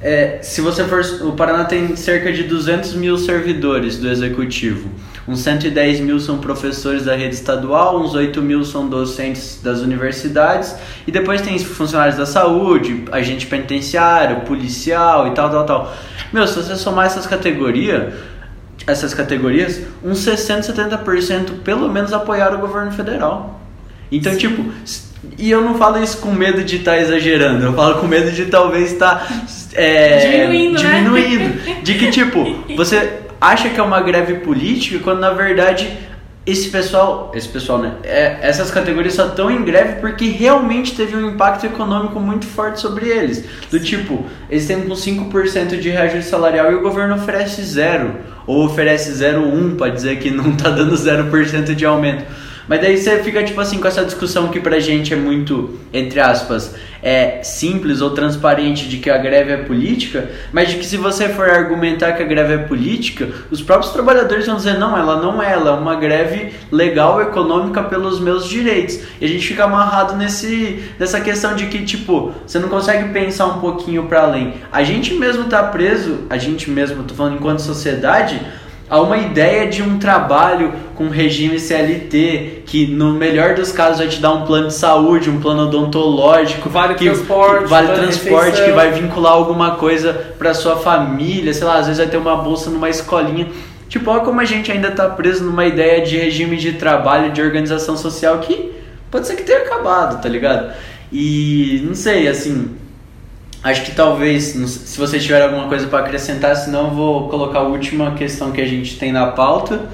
é, 0.00 0.38
se 0.42 0.60
você 0.60 0.84
for. 0.84 1.00
O 1.26 1.32
Paraná 1.32 1.64
tem 1.64 1.96
cerca 1.96 2.32
de 2.32 2.44
200 2.44 2.94
mil 2.94 3.18
servidores 3.18 3.98
do 3.98 4.08
executivo. 4.08 4.88
Uns 5.26 5.40
110 5.40 6.00
mil 6.00 6.20
são 6.20 6.38
professores 6.38 7.04
da 7.04 7.14
rede 7.14 7.34
estadual, 7.34 8.00
uns 8.00 8.14
8 8.14 8.40
mil 8.40 8.64
são 8.64 8.88
docentes 8.88 9.60
das 9.62 9.80
universidades, 9.80 10.74
e 11.06 11.12
depois 11.12 11.42
tem 11.42 11.58
funcionários 11.58 12.16
da 12.16 12.24
saúde, 12.24 13.04
agente 13.12 13.46
penitenciário, 13.46 14.42
policial 14.42 15.26
e 15.26 15.32
tal, 15.32 15.50
tal, 15.50 15.66
tal. 15.66 15.96
Meu, 16.32 16.46
se 16.46 16.54
você 16.54 16.76
somar 16.76 17.06
essas 17.06 17.26
categorias, 17.26 18.14
essas 18.88 19.14
categorias, 19.14 19.80
uns 20.02 20.18
60, 20.18 20.72
70% 20.72 21.62
pelo 21.64 21.88
menos 21.88 22.12
apoiaram 22.12 22.58
o 22.58 22.60
governo 22.60 22.90
federal. 22.92 23.60
Então, 24.10 24.32
Sim. 24.32 24.38
tipo, 24.38 24.64
e 25.36 25.50
eu 25.50 25.60
não 25.60 25.76
falo 25.76 26.02
isso 26.02 26.18
com 26.18 26.32
medo 26.32 26.64
de 26.64 26.76
estar 26.76 26.92
tá 26.92 26.98
exagerando, 26.98 27.64
eu 27.64 27.72
falo 27.74 27.96
com 28.00 28.06
medo 28.06 28.30
de 28.30 28.46
talvez 28.46 28.92
estar 28.92 29.26
tá, 29.26 29.28
é, 29.74 30.18
diminuindo, 30.18 30.78
diminuindo. 30.78 31.64
Né? 31.64 31.80
De 31.82 31.94
que, 31.94 32.10
tipo, 32.10 32.44
você 32.76 33.20
acha 33.40 33.68
que 33.68 33.78
é 33.78 33.82
uma 33.82 34.00
greve 34.00 34.34
política 34.34 34.98
quando 35.02 35.20
na 35.20 35.30
verdade 35.30 35.88
esse 36.50 36.70
pessoal, 36.70 37.30
esse 37.34 37.46
pessoal, 37.46 37.78
né? 37.78 37.96
É, 38.02 38.38
essas 38.40 38.70
categorias 38.70 39.12
só 39.12 39.26
estão 39.26 39.50
em 39.50 39.62
greve 39.62 40.00
porque 40.00 40.30
realmente 40.30 40.96
teve 40.96 41.14
um 41.14 41.30
impacto 41.30 41.66
econômico 41.66 42.18
muito 42.18 42.46
forte 42.46 42.80
sobre 42.80 43.06
eles. 43.06 43.44
Do 43.70 43.78
tipo, 43.78 44.24
eles 44.48 44.66
têm 44.66 44.80
com 44.80 44.94
5% 44.94 45.78
de 45.78 45.90
reajuste 45.90 46.30
salarial 46.30 46.72
e 46.72 46.76
o 46.76 46.80
governo 46.80 47.16
oferece 47.16 47.62
zero. 47.62 48.16
Ou 48.46 48.64
oferece 48.64 49.12
0,1 49.12 49.76
para 49.76 49.92
dizer 49.92 50.18
que 50.20 50.30
não 50.30 50.52
está 50.52 50.70
dando 50.70 50.94
0% 50.94 51.74
de 51.74 51.84
aumento. 51.84 52.24
Mas 52.68 52.80
daí 52.80 52.96
você 52.96 53.22
fica, 53.22 53.42
tipo 53.42 53.60
assim, 53.60 53.78
com 53.78 53.88
essa 53.88 54.04
discussão 54.04 54.48
que 54.48 54.60
pra 54.60 54.78
gente 54.78 55.14
é 55.14 55.16
muito, 55.16 55.78
entre 55.92 56.20
aspas, 56.20 56.74
é 57.02 57.42
simples 57.42 58.00
ou 58.00 58.10
transparente 58.10 58.88
de 58.88 58.98
que 58.98 59.08
a 59.08 59.16
greve 59.16 59.52
é 59.52 59.56
política, 59.56 60.28
mas 60.52 60.68
de 60.68 60.76
que 60.76 60.84
se 60.84 60.96
você 60.96 61.28
for 61.28 61.48
argumentar 61.48 62.12
que 62.12 62.22
a 62.22 62.26
greve 62.26 62.54
é 62.54 62.58
política, 62.58 63.28
os 63.50 63.62
próprios 63.62 63.92
trabalhadores 63.92 64.46
vão 64.46 64.56
dizer, 64.56 64.78
não, 64.78 64.96
ela 64.96 65.20
não 65.22 65.42
é, 65.42 65.52
ela 65.52 65.70
é 65.70 65.74
uma 65.74 65.94
greve 65.94 66.52
legal, 66.70 67.22
econômica 67.22 67.82
pelos 67.82 68.20
meus 68.20 68.46
direitos. 68.46 69.00
E 69.20 69.24
a 69.24 69.28
gente 69.28 69.46
fica 69.46 69.64
amarrado 69.64 70.16
nesse, 70.16 70.84
nessa 70.98 71.20
questão 71.20 71.54
de 71.54 71.66
que, 71.66 71.84
tipo, 71.84 72.32
você 72.46 72.58
não 72.58 72.68
consegue 72.68 73.08
pensar 73.10 73.46
um 73.46 73.60
pouquinho 73.60 74.04
para 74.04 74.22
além. 74.22 74.54
A 74.70 74.82
gente 74.82 75.14
mesmo 75.14 75.44
tá 75.44 75.62
preso, 75.62 76.26
a 76.28 76.36
gente 76.36 76.70
mesmo, 76.70 77.04
tô 77.04 77.14
falando 77.14 77.36
enquanto 77.36 77.60
sociedade, 77.60 78.40
a 78.90 79.00
uma 79.00 79.18
ideia 79.18 79.66
de 79.66 79.82
um 79.82 79.98
trabalho 79.98 80.72
com 80.94 81.08
regime 81.08 81.60
CLT, 81.60 82.62
que 82.66 82.86
no 82.86 83.12
melhor 83.12 83.54
dos 83.54 83.70
casos 83.70 83.98
vai 83.98 84.08
te 84.08 84.20
dar 84.20 84.32
um 84.32 84.46
plano 84.46 84.68
de 84.68 84.74
saúde, 84.74 85.28
um 85.28 85.40
plano 85.40 85.64
odontológico, 85.64 86.68
vale 86.68 86.94
que, 86.94 87.04
transporte, 87.04 87.64
que 87.64 87.68
vale 87.68 87.88
transporte, 87.88 88.64
que 88.64 88.70
vai 88.72 88.90
vincular 88.92 89.32
alguma 89.32 89.72
coisa 89.72 90.12
para 90.38 90.54
sua 90.54 90.76
família, 90.76 91.52
sei 91.52 91.66
lá, 91.66 91.78
às 91.78 91.86
vezes 91.86 91.98
vai 91.98 92.08
ter 92.08 92.16
uma 92.16 92.36
bolsa 92.36 92.70
numa 92.70 92.88
escolinha. 92.88 93.48
Tipo, 93.88 94.10
olha 94.10 94.20
como 94.20 94.40
a 94.40 94.44
gente 94.44 94.70
ainda 94.72 94.88
está 94.88 95.08
preso 95.08 95.44
numa 95.44 95.66
ideia 95.66 96.04
de 96.04 96.16
regime 96.16 96.56
de 96.56 96.72
trabalho, 96.72 97.32
de 97.32 97.40
organização 97.40 97.96
social 97.96 98.38
que 98.38 98.72
pode 99.10 99.26
ser 99.26 99.36
que 99.36 99.42
tenha 99.42 99.60
acabado, 99.60 100.20
tá 100.20 100.28
ligado? 100.28 100.72
E 101.12 101.82
não 101.86 101.94
sei, 101.94 102.28
assim, 102.28 102.70
Acho 103.62 103.82
que 103.84 103.92
talvez, 103.92 104.44
se 104.44 104.98
você 104.98 105.18
tiver 105.18 105.42
alguma 105.42 105.66
coisa 105.66 105.86
para 105.88 105.98
acrescentar, 106.00 106.54
senão 106.56 106.84
eu 106.84 106.90
vou 106.90 107.28
colocar 107.28 107.58
a 107.60 107.62
última 107.62 108.12
questão 108.14 108.52
que 108.52 108.60
a 108.60 108.66
gente 108.66 108.96
tem 108.98 109.10
na 109.10 109.28
pauta, 109.28 109.88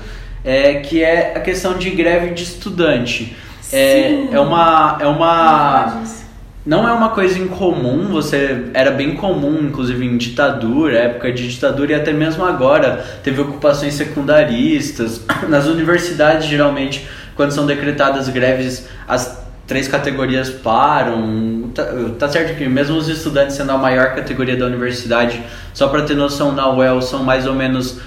é, 0.45 0.75
que 0.81 1.03
é 1.03 1.35
a 1.35 1.41
questão 1.41 1.79
de 1.79 1.91
greve 1.91 2.35
de 2.35 2.43
estudante. 2.43 3.35
É, 3.73 4.29
é 4.33 4.41
uma. 4.41 4.99
É 5.01 5.07
uma 5.07 6.03
não 6.67 6.89
é 6.89 6.93
uma 6.93 7.11
coisa 7.11 7.39
incomum, 7.39 8.07
você 8.09 8.71
era 8.73 8.91
bem 8.91 9.17
comum, 9.17 9.61
inclusive 9.65 10.03
em 10.03 10.17
ditadura, 10.17 10.99
época 10.99 11.31
de 11.31 11.47
ditadura 11.47 11.93
e 11.93 11.95
até 11.95 12.11
mesmo 12.11 12.43
agora 12.43 13.05
teve 13.23 13.43
ocupações 13.43 13.93
secundaristas. 13.93 15.21
Nas 15.47 15.67
universidades, 15.67 16.47
geralmente, 16.47 17.07
quando 17.37 17.51
são 17.51 17.67
decretadas 17.67 18.31
greves, 18.31 18.89
as 19.07 19.44
três 19.67 19.89
categorias 19.89 20.51
param. 20.51 21.71
Tá, 21.75 21.85
tá, 22.19 22.29
certo 22.29 22.57
que 22.57 22.67
mesmo 22.69 22.97
os 22.97 23.09
estudantes 23.09 23.57
sendo 23.57 23.73
a 23.73 23.79
maior 23.79 24.15
categoria 24.15 24.57
da 24.57 24.67
universidade, 24.67 25.43
só 25.73 25.89
para 25.89 26.03
ter 26.03 26.15
noção, 26.15 26.53
na 26.53 26.71
UEL 26.71 27.03
são 27.03 27.25
mais 27.25 27.47
ou 27.47 27.55
menos 27.55 27.99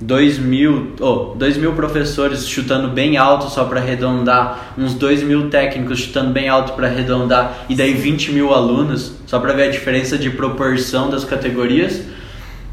2 0.00 0.38
mil, 0.38 0.92
oh, 1.00 1.34
2 1.36 1.56
mil 1.56 1.72
professores 1.72 2.46
chutando 2.46 2.88
bem 2.88 3.16
alto 3.16 3.48
só 3.48 3.64
para 3.64 3.80
arredondar, 3.80 4.74
uns 4.76 4.92
2 4.94 5.22
mil 5.22 5.48
técnicos 5.48 6.00
chutando 6.00 6.30
bem 6.30 6.48
alto 6.48 6.72
para 6.72 6.86
arredondar, 6.86 7.64
e 7.68 7.74
daí 7.74 7.94
20 7.94 8.32
mil 8.32 8.52
alunos, 8.52 9.12
só 9.26 9.38
para 9.38 9.54
ver 9.54 9.68
a 9.68 9.70
diferença 9.70 10.18
de 10.18 10.28
proporção 10.28 11.08
das 11.08 11.24
categorias 11.24 12.02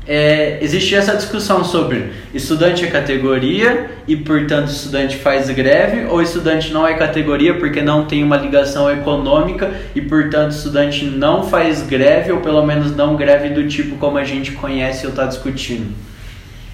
é, 0.05 0.57
existe 0.61 0.95
essa 0.95 1.15
discussão 1.15 1.63
sobre 1.63 2.11
estudante 2.33 2.83
é 2.83 2.87
categoria 2.87 3.89
e, 4.07 4.17
portanto, 4.17 4.67
estudante 4.67 5.15
faz 5.15 5.49
greve, 5.49 6.05
ou 6.05 6.21
estudante 6.21 6.73
não 6.73 6.85
é 6.85 6.93
categoria 6.93 7.53
porque 7.53 7.81
não 7.81 8.05
tem 8.05 8.23
uma 8.23 8.35
ligação 8.35 8.91
econômica 8.91 9.71
e, 9.95 10.01
portanto, 10.01 10.51
estudante 10.51 11.05
não 11.05 11.43
faz 11.43 11.81
greve, 11.83 12.31
ou 12.31 12.41
pelo 12.41 12.65
menos 12.65 12.93
não 12.95 13.15
greve 13.15 13.49
do 13.49 13.67
tipo 13.67 13.95
como 13.95 14.17
a 14.17 14.23
gente 14.23 14.51
conhece 14.51 15.05
ou 15.05 15.11
está 15.11 15.25
discutindo. 15.25 15.93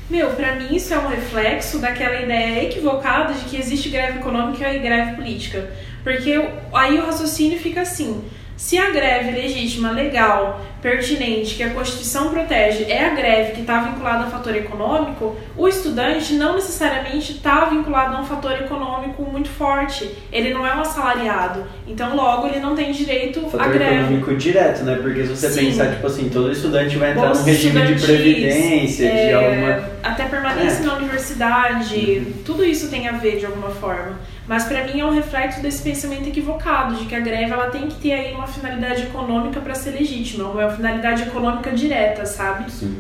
Meu, 0.10 0.32
pra 0.32 0.56
mim 0.56 0.76
isso 0.76 0.92
é 0.92 0.98
um 0.98 1.08
reflexo 1.08 1.78
daquela 1.78 2.20
ideia 2.20 2.64
equivocada 2.64 3.32
de 3.34 3.46
que 3.46 3.58
existe 3.58 3.90
greve 3.90 4.18
econômica 4.18 4.68
e 4.74 4.80
greve 4.80 5.16
política. 5.16 5.70
Porque 6.04 6.34
aí 6.74 6.98
o 6.98 7.06
raciocínio 7.06 7.60
fica 7.60 7.82
assim: 7.82 8.24
se 8.60 8.78
a 8.78 8.90
greve 8.90 9.32
legítima, 9.32 9.92
legal, 9.92 10.60
pertinente, 10.82 11.56
que 11.56 11.64
a 11.64 11.70
Constituição 11.70 12.30
protege, 12.30 12.92
é 12.92 13.06
a 13.06 13.16
greve 13.16 13.54
que 13.54 13.62
está 13.62 13.80
vinculada 13.80 14.26
a 14.26 14.28
um 14.28 14.30
fator 14.30 14.54
econômico, 14.54 15.38
o 15.56 15.66
estudante 15.66 16.34
não 16.34 16.56
necessariamente 16.56 17.32
está 17.32 17.64
vinculado 17.64 18.18
a 18.18 18.20
um 18.20 18.26
fator 18.26 18.52
econômico 18.52 19.24
muito 19.24 19.48
forte. 19.48 20.14
Ele 20.30 20.54
não 20.54 20.68
é 20.68 20.76
um 20.76 20.82
assalariado. 20.82 21.64
Então, 21.88 22.14
logo, 22.18 22.48
ele 22.48 22.60
não 22.60 22.76
tem 22.76 22.92
direito 22.92 23.40
fator 23.44 23.62
à 23.62 23.68
greve. 23.70 23.96
econômico 23.96 24.36
direto, 24.36 24.84
né? 24.84 25.00
Porque 25.02 25.24
se 25.24 25.38
você 25.38 25.50
Sim. 25.50 25.68
pensar, 25.68 25.94
tipo 25.94 26.08
assim, 26.08 26.28
todo 26.28 26.52
estudante 26.52 26.98
vai 26.98 27.12
entrar 27.12 27.34
num 27.34 27.44
regime 27.44 27.82
de 27.94 28.06
previdência, 28.06 29.06
é, 29.08 29.28
de 29.28 29.34
alguma... 29.36 29.90
Até 30.04 30.26
permanência 30.26 30.84
é. 30.84 30.86
na 30.86 30.98
universidade, 30.98 31.96
uhum. 31.96 32.44
tudo 32.44 32.66
isso 32.66 32.90
tem 32.90 33.08
a 33.08 33.14
ver 33.14 33.40
de 33.40 33.46
alguma 33.46 33.70
forma. 33.70 34.20
Mas 34.50 34.64
para 34.64 34.84
mim 34.84 35.00
é 35.00 35.06
um 35.06 35.12
reflexo 35.12 35.62
desse 35.62 35.84
pensamento 35.84 36.28
equivocado, 36.28 36.96
de 36.96 37.06
que 37.06 37.14
a 37.14 37.20
greve 37.20 37.52
ela 37.52 37.70
tem 37.70 37.88
que 37.88 38.02
ter 38.02 38.14
aí 38.14 38.34
uma 38.34 38.48
finalidade 38.48 39.04
econômica 39.04 39.60
para 39.60 39.76
ser 39.76 39.92
legítima, 39.92 40.50
uma 40.50 40.68
finalidade 40.72 41.22
econômica 41.22 41.72
direta, 41.72 42.26
sabe? 42.26 42.72
Sim. 42.72 42.98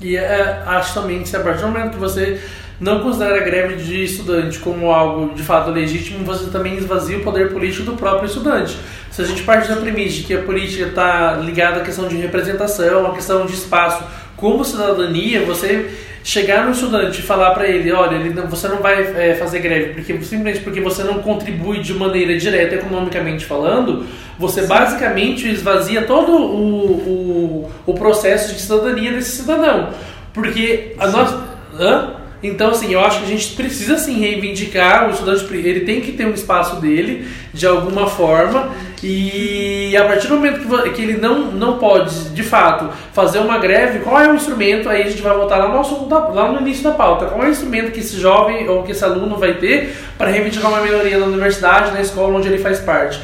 E 0.00 0.16
é, 0.16 0.64
acho 0.66 0.92
também 0.94 1.22
que 1.22 1.36
a 1.36 1.38
partir 1.38 1.60
do 1.60 1.68
momento 1.68 1.92
que 1.92 1.98
você 1.98 2.42
não 2.80 3.04
considera 3.04 3.36
a 3.36 3.44
greve 3.44 3.76
de 3.76 4.02
estudante 4.02 4.58
como 4.58 4.90
algo 4.90 5.32
de 5.32 5.44
fato 5.44 5.70
legítimo, 5.70 6.24
você 6.24 6.50
também 6.50 6.74
esvazia 6.76 7.18
o 7.18 7.20
poder 7.20 7.52
político 7.52 7.84
do 7.84 7.92
próprio 7.92 8.26
estudante. 8.26 8.76
Se 9.12 9.22
a 9.22 9.24
gente 9.24 9.44
parte 9.44 9.68
da 9.68 9.76
premissa 9.76 10.16
de 10.16 10.22
que 10.24 10.34
a 10.34 10.42
política 10.42 10.86
está 10.86 11.36
ligada 11.36 11.82
à 11.82 11.84
questão 11.84 12.08
de 12.08 12.16
representação, 12.16 13.06
à 13.06 13.14
questão 13.14 13.46
de 13.46 13.52
espaço 13.52 14.02
como 14.36 14.64
cidadania, 14.64 15.44
você 15.44 16.09
chegar 16.22 16.64
no 16.66 16.72
estudante 16.72 17.20
e 17.20 17.22
falar 17.22 17.50
para 17.50 17.66
ele, 17.66 17.90
olha, 17.92 18.16
ele 18.16 18.34
não, 18.34 18.46
você 18.46 18.68
não 18.68 18.78
vai 18.78 19.02
é, 19.02 19.34
fazer 19.34 19.60
greve 19.60 19.94
porque 19.94 20.12
simplesmente 20.22 20.60
porque 20.60 20.80
você 20.80 21.02
não 21.02 21.20
contribui 21.20 21.80
de 21.80 21.94
maneira 21.94 22.36
direta 22.36 22.74
economicamente 22.74 23.44
falando, 23.44 24.06
você 24.38 24.66
basicamente 24.66 25.48
esvazia 25.48 26.02
todo 26.02 26.32
o, 26.32 27.66
o, 27.66 27.70
o 27.86 27.94
processo 27.94 28.54
de 28.54 28.60
cidadania 28.60 29.12
desse 29.12 29.38
cidadão. 29.38 29.90
Porque 30.32 30.94
a 30.98 31.08
nossa. 31.08 31.50
Hã? 31.78 32.19
Então, 32.42 32.70
assim, 32.70 32.92
eu 32.92 33.00
acho 33.00 33.18
que 33.18 33.24
a 33.24 33.28
gente 33.28 33.54
precisa 33.54 33.98
sim 33.98 34.18
reivindicar. 34.18 35.08
O 35.08 35.10
estudante, 35.10 35.44
ele 35.54 35.80
tem 35.80 36.00
que 36.00 36.12
ter 36.12 36.26
um 36.26 36.32
espaço 36.32 36.76
dele, 36.76 37.28
de 37.52 37.66
alguma 37.66 38.06
forma, 38.06 38.70
e 39.02 39.96
a 39.96 40.04
partir 40.04 40.28
do 40.28 40.36
momento 40.36 40.60
que, 40.92 41.02
ele 41.02 41.16
não, 41.18 41.52
não 41.52 41.78
pode, 41.78 42.30
de 42.30 42.42
fato, 42.42 42.90
fazer 43.12 43.38
uma 43.38 43.58
greve, 43.58 44.00
qual 44.00 44.20
é 44.20 44.30
o 44.30 44.34
instrumento, 44.34 44.88
aí 44.88 45.02
a 45.02 45.08
gente 45.08 45.22
vai 45.22 45.34
voltar 45.34 45.56
lá 45.56 45.68
no, 45.68 46.34
lá 46.34 46.52
no 46.52 46.60
início 46.60 46.84
da 46.84 46.92
pauta, 46.92 47.26
qual 47.26 47.42
é 47.44 47.48
o 47.48 47.50
instrumento 47.50 47.92
que 47.92 48.00
esse 48.00 48.18
jovem 48.18 48.68
ou 48.68 48.82
que 48.82 48.92
esse 48.92 49.04
aluno 49.04 49.36
vai 49.36 49.54
ter 49.54 49.96
para 50.16 50.30
reivindicar 50.30 50.70
uma 50.70 50.80
melhoria 50.80 51.18
na 51.18 51.26
universidade, 51.26 51.92
na 51.92 52.00
escola 52.00 52.38
onde 52.38 52.48
ele 52.48 52.58
faz 52.58 52.80
parte. 52.80 53.20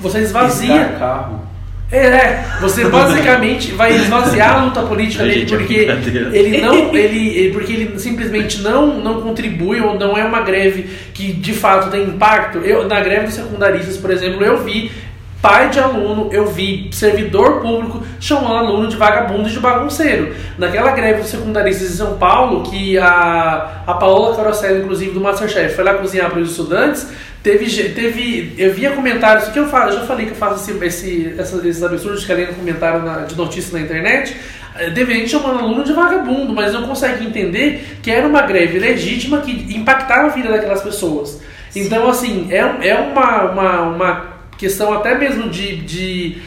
Você 0.00 0.20
esvazia... 0.20 0.96
carro 0.98 1.45
é, 1.90 1.98
é, 1.98 2.44
você 2.60 2.84
basicamente 2.86 3.70
vai 3.70 3.94
esvaziar 3.94 4.56
a 4.56 4.64
luta 4.64 4.82
política 4.82 5.22
dele 5.22 5.42
é 5.42 5.46
porque 5.46 5.74
ele 6.32 6.60
não, 6.60 6.94
ele, 6.96 7.52
porque 7.52 7.72
ele 7.72 7.98
simplesmente 8.00 8.60
não, 8.60 8.98
não 8.98 9.20
contribui 9.20 9.80
ou 9.80 9.96
não 9.96 10.18
é 10.18 10.24
uma 10.24 10.40
greve 10.40 10.82
que 11.14 11.32
de 11.32 11.52
fato 11.52 11.88
tem 11.88 12.02
impacto. 12.02 12.58
Eu, 12.58 12.88
na 12.88 13.00
greve 13.00 13.26
dos 13.26 13.34
secundaristas, 13.34 13.96
por 13.96 14.10
exemplo, 14.10 14.44
eu 14.44 14.64
vi 14.64 14.90
pai 15.46 15.70
de 15.70 15.78
aluno, 15.78 16.28
eu 16.32 16.46
vi 16.46 16.88
servidor 16.90 17.60
público 17.60 18.02
chamando 18.18 18.66
aluno 18.66 18.88
de 18.88 18.96
vagabundo 18.96 19.48
e 19.48 19.52
de 19.52 19.60
bagunceiro. 19.60 20.34
Naquela 20.58 20.90
greve 20.90 21.20
dos 21.20 21.30
secundaristas 21.30 21.88
em 21.88 21.94
São 21.94 22.18
Paulo, 22.18 22.64
que 22.64 22.98
a, 22.98 23.82
a 23.86 23.94
Paola 23.94 24.34
Caroselli, 24.34 24.82
inclusive, 24.82 25.12
do 25.12 25.20
Masterchef, 25.20 25.76
foi 25.76 25.84
lá 25.84 25.94
cozinhar 25.94 26.30
para 26.30 26.40
os 26.40 26.50
estudantes, 26.50 27.08
teve, 27.44 27.66
teve. 27.90 28.54
Eu 28.58 28.74
via 28.74 28.90
comentários, 28.90 29.46
que 29.48 29.58
eu 29.60 29.68
falo, 29.68 29.92
eu 29.92 30.00
já 30.00 30.04
falei 30.04 30.26
que 30.26 30.32
eu 30.32 30.36
faço 30.36 30.68
esse, 30.68 30.84
esse, 30.84 31.36
esses 31.38 31.82
absurdos 31.82 32.24
que 32.24 32.32
além 32.32 32.48
no 32.48 32.54
comentário 32.54 33.02
na, 33.04 33.18
de 33.18 33.36
notícias 33.36 33.72
na 33.72 33.80
internet. 33.80 34.36
Eh, 34.76 34.90
Deveria 34.90 35.28
chamando 35.28 35.60
aluno 35.60 35.84
de 35.84 35.92
vagabundo, 35.92 36.52
mas 36.52 36.72
não 36.72 36.88
consegue 36.88 37.24
entender 37.24 37.98
que 38.02 38.10
era 38.10 38.26
uma 38.26 38.42
greve 38.42 38.80
legítima 38.80 39.42
que 39.42 39.52
impactava 39.76 40.26
a 40.26 40.30
vida 40.30 40.48
daquelas 40.48 40.82
pessoas. 40.82 41.40
Então, 41.74 42.08
assim, 42.08 42.48
é, 42.50 42.88
é 42.88 42.94
uma, 42.96 43.42
uma, 43.44 43.82
uma 43.82 44.35
questão 44.58 44.92
até 44.92 45.16
mesmo 45.16 45.48
de. 45.48 45.76
de, 45.76 46.38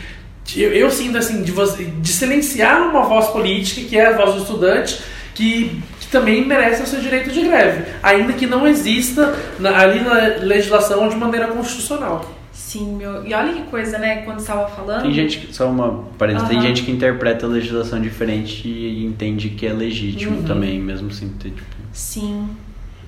de 0.43 0.61
eu, 0.61 0.71
eu, 0.73 0.91
sinto 0.91 1.17
assim, 1.17 1.41
de, 1.43 1.51
de 1.51 2.09
silenciar 2.09 2.89
uma 2.89 3.03
voz 3.03 3.27
política, 3.27 3.87
que 3.87 3.97
é 3.97 4.07
a 4.07 4.17
voz 4.17 4.35
do 4.35 4.41
estudante, 4.41 5.01
que, 5.33 5.81
que 5.99 6.07
também 6.07 6.45
merece 6.45 6.83
o 6.83 6.87
seu 6.87 6.99
direito 6.99 7.31
de 7.31 7.41
greve, 7.41 7.83
ainda 8.03 8.33
que 8.33 8.45
não 8.45 8.67
exista 8.67 9.35
na, 9.59 9.77
ali 9.79 10.01
na 10.01 10.43
legislação 10.43 11.07
de 11.07 11.15
maneira 11.15 11.47
constitucional. 11.47 12.35
Sim, 12.51 12.97
meu. 12.97 13.25
E 13.25 13.33
olha 13.33 13.53
que 13.53 13.63
coisa, 13.63 13.97
né? 13.97 14.17
Quando 14.17 14.39
estava 14.39 14.67
falando. 14.67 15.01
Tem 15.01 15.13
gente 15.13 15.39
que, 15.39 15.55
só 15.55 15.67
uma 15.69 16.03
parênteses, 16.17 16.47
uhum. 16.49 16.55
tem 16.55 16.61
gente 16.61 16.83
que 16.83 16.91
interpreta 16.91 17.45
a 17.45 17.49
legislação 17.49 17.99
diferente 17.99 18.67
e 18.67 19.03
entende 19.03 19.49
que 19.49 19.65
é 19.65 19.73
legítimo 19.73 20.37
uhum. 20.37 20.43
também, 20.43 20.79
mesmo 20.79 21.11
sem 21.11 21.29
ter, 21.29 21.49
tipo. 21.49 21.67
Sim. 21.91 22.47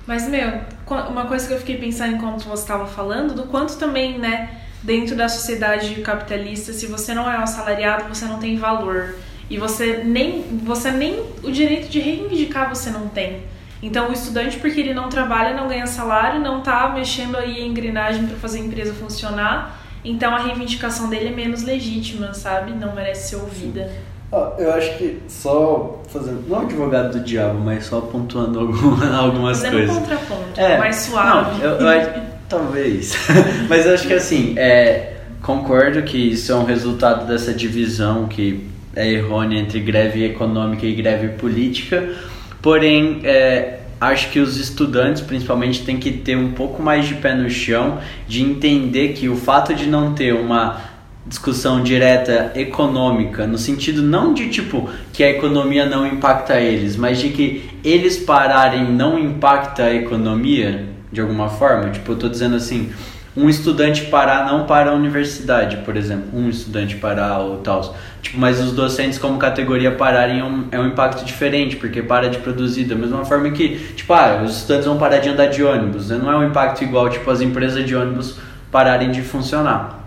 Mas, 0.06 0.28
meu, 0.28 0.60
uma 1.08 1.26
coisa 1.26 1.46
que 1.46 1.54
eu 1.54 1.58
fiquei 1.58 1.76
pensando 1.76 2.16
enquanto 2.16 2.44
você 2.44 2.62
estava 2.62 2.86
falando, 2.86 3.34
do 3.34 3.44
quanto 3.44 3.76
também, 3.78 4.18
né, 4.18 4.61
dentro 4.82 5.14
da 5.14 5.28
sociedade 5.28 5.94
capitalista, 5.96 6.72
se 6.72 6.86
você 6.86 7.14
não 7.14 7.30
é 7.30 7.38
um 7.38 7.42
assalariado, 7.42 8.12
você 8.12 8.24
não 8.24 8.38
tem 8.38 8.56
valor. 8.56 9.14
E 9.48 9.58
você 9.58 10.02
nem, 10.04 10.42
você 10.64 10.90
nem 10.90 11.22
o 11.42 11.50
direito 11.50 11.88
de 11.88 12.00
reivindicar 12.00 12.68
você 12.68 12.90
não 12.90 13.08
tem. 13.08 13.42
Então, 13.82 14.10
o 14.10 14.12
estudante, 14.12 14.58
porque 14.58 14.80
ele 14.80 14.94
não 14.94 15.08
trabalha, 15.08 15.56
não 15.56 15.66
ganha 15.66 15.86
salário, 15.86 16.40
não 16.40 16.60
está 16.60 16.88
mexendo 16.90 17.36
aí 17.36 17.62
a 17.62 17.66
engrenagem 17.66 18.26
para 18.26 18.36
fazer 18.36 18.60
a 18.60 18.62
empresa 18.62 18.94
funcionar, 18.94 19.82
então 20.04 20.34
a 20.34 20.38
reivindicação 20.38 21.08
dele 21.08 21.28
é 21.28 21.32
menos 21.32 21.62
legítima, 21.62 22.32
sabe? 22.32 22.72
Não 22.72 22.94
merece 22.94 23.30
ser 23.30 23.36
ouvida. 23.36 23.90
Ah, 24.32 24.52
eu 24.56 24.72
acho 24.72 24.96
que 24.96 25.20
só 25.28 26.00
fazendo, 26.08 26.48
não 26.48 26.60
advogado 26.60 27.12
do 27.12 27.20
diabo, 27.20 27.58
mas 27.58 27.84
só 27.84 28.00
pontuando 28.00 28.58
alguma, 28.60 29.16
algumas 29.16 29.58
fazendo 29.58 29.72
coisas. 29.72 29.96
Fazendo 29.96 30.14
um 30.14 30.16
contraponto, 30.16 30.60
é, 30.60 30.78
mais 30.78 30.96
suave. 30.96 31.58
Não, 31.58 31.70
eu, 31.70 31.80
eu, 31.80 32.22
talvez. 32.52 33.16
mas 33.68 33.86
acho 33.86 34.06
que 34.06 34.12
assim, 34.12 34.54
é, 34.58 35.14
concordo 35.40 36.02
que 36.02 36.18
isso 36.18 36.52
é 36.52 36.54
um 36.54 36.64
resultado 36.64 37.26
dessa 37.26 37.52
divisão 37.52 38.26
que 38.26 38.66
é 38.94 39.10
errônea 39.10 39.58
entre 39.58 39.80
greve 39.80 40.22
econômica 40.22 40.84
e 40.84 40.94
greve 40.94 41.28
política. 41.28 42.14
Porém, 42.60 43.20
é, 43.24 43.78
acho 43.98 44.30
que 44.30 44.38
os 44.38 44.58
estudantes, 44.58 45.22
principalmente, 45.22 45.82
têm 45.82 45.96
que 45.96 46.12
ter 46.12 46.36
um 46.36 46.52
pouco 46.52 46.82
mais 46.82 47.06
de 47.06 47.14
pé 47.14 47.34
no 47.34 47.48
chão, 47.48 47.98
de 48.28 48.42
entender 48.42 49.14
que 49.14 49.28
o 49.28 49.36
fato 49.36 49.74
de 49.74 49.86
não 49.86 50.12
ter 50.12 50.34
uma 50.34 50.92
discussão 51.26 51.82
direta 51.82 52.52
econômica, 52.54 53.46
no 53.46 53.56
sentido 53.56 54.02
não 54.02 54.34
de 54.34 54.48
tipo 54.50 54.90
que 55.12 55.22
a 55.22 55.30
economia 55.30 55.86
não 55.86 56.06
impacta 56.06 56.60
eles, 56.60 56.96
mas 56.96 57.18
de 57.18 57.30
que 57.30 57.70
eles 57.84 58.18
pararem 58.18 58.92
não 58.92 59.18
impacta 59.18 59.84
a 59.84 59.94
economia 59.94 60.91
de 61.12 61.20
alguma 61.20 61.48
forma. 61.48 61.90
Tipo, 61.90 62.12
eu 62.12 62.16
tô 62.16 62.28
dizendo 62.28 62.56
assim, 62.56 62.90
um 63.36 63.48
estudante 63.48 64.06
parar 64.06 64.46
não 64.46 64.66
para 64.66 64.90
a 64.90 64.94
universidade, 64.94 65.78
por 65.78 65.96
exemplo, 65.96 66.26
um 66.32 66.48
estudante 66.48 66.96
parar 66.96 67.40
ou 67.40 67.58
tal. 67.58 67.94
Tipo, 68.22 68.38
mas 68.38 68.58
os 68.58 68.72
docentes 68.72 69.18
como 69.18 69.38
categoria 69.38 69.92
pararem 69.92 70.40
é 70.40 70.44
um, 70.44 70.64
é 70.72 70.80
um 70.80 70.86
impacto 70.88 71.24
diferente, 71.24 71.76
porque 71.76 72.02
para 72.02 72.28
de 72.28 72.38
produzir 72.38 72.84
da 72.84 72.94
mesma 72.94 73.24
forma 73.24 73.50
que, 73.50 73.78
tipo, 73.94 74.12
ah, 74.12 74.42
os 74.44 74.56
estudantes 74.58 74.86
vão 74.86 74.96
parar 74.96 75.18
de 75.18 75.28
andar 75.28 75.46
de 75.46 75.62
ônibus, 75.62 76.08
né? 76.08 76.18
não 76.22 76.32
é 76.32 76.36
um 76.36 76.48
impacto 76.48 76.82
igual, 76.82 77.10
tipo, 77.10 77.30
as 77.30 77.40
empresas 77.40 77.84
de 77.84 77.94
ônibus 77.94 78.38
pararem 78.70 79.10
de 79.10 79.20
funcionar 79.20 80.02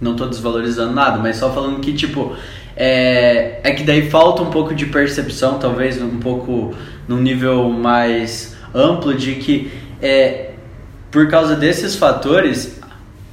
não 0.00 0.14
tô 0.14 0.26
desvalorizando 0.26 0.92
nada, 0.92 1.18
mas 1.18 1.36
só 1.36 1.50
falando 1.52 1.80
que, 1.80 1.92
tipo, 1.92 2.36
é, 2.76 3.60
é 3.62 3.72
que 3.72 3.82
daí 3.82 4.10
falta 4.10 4.42
um 4.42 4.50
pouco 4.50 4.74
de 4.74 4.86
percepção, 4.86 5.58
talvez 5.58 6.00
um 6.00 6.18
pouco 6.18 6.74
num 7.08 7.18
nível 7.18 7.70
mais 7.70 8.55
amplo, 8.76 9.14
de 9.14 9.34
que 9.36 9.70
é, 10.02 10.50
por 11.10 11.28
causa 11.28 11.56
desses 11.56 11.96
fatores, 11.96 12.80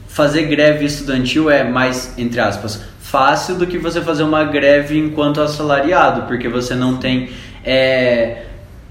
fazer 0.08 0.44
greve 0.44 0.86
estudantil 0.86 1.50
é 1.50 1.64
mais, 1.64 2.14
entre 2.18 2.40
aspas, 2.40 2.82
fácil 3.00 3.56
do 3.56 3.68
que 3.68 3.78
você 3.78 4.02
fazer 4.02 4.24
uma 4.24 4.44
greve 4.44 4.98
enquanto 4.98 5.42
assalariado, 5.42 6.24
porque 6.24 6.48
você 6.48 6.76
não 6.76 6.98
tem. 6.98 7.30
É, 7.64 8.44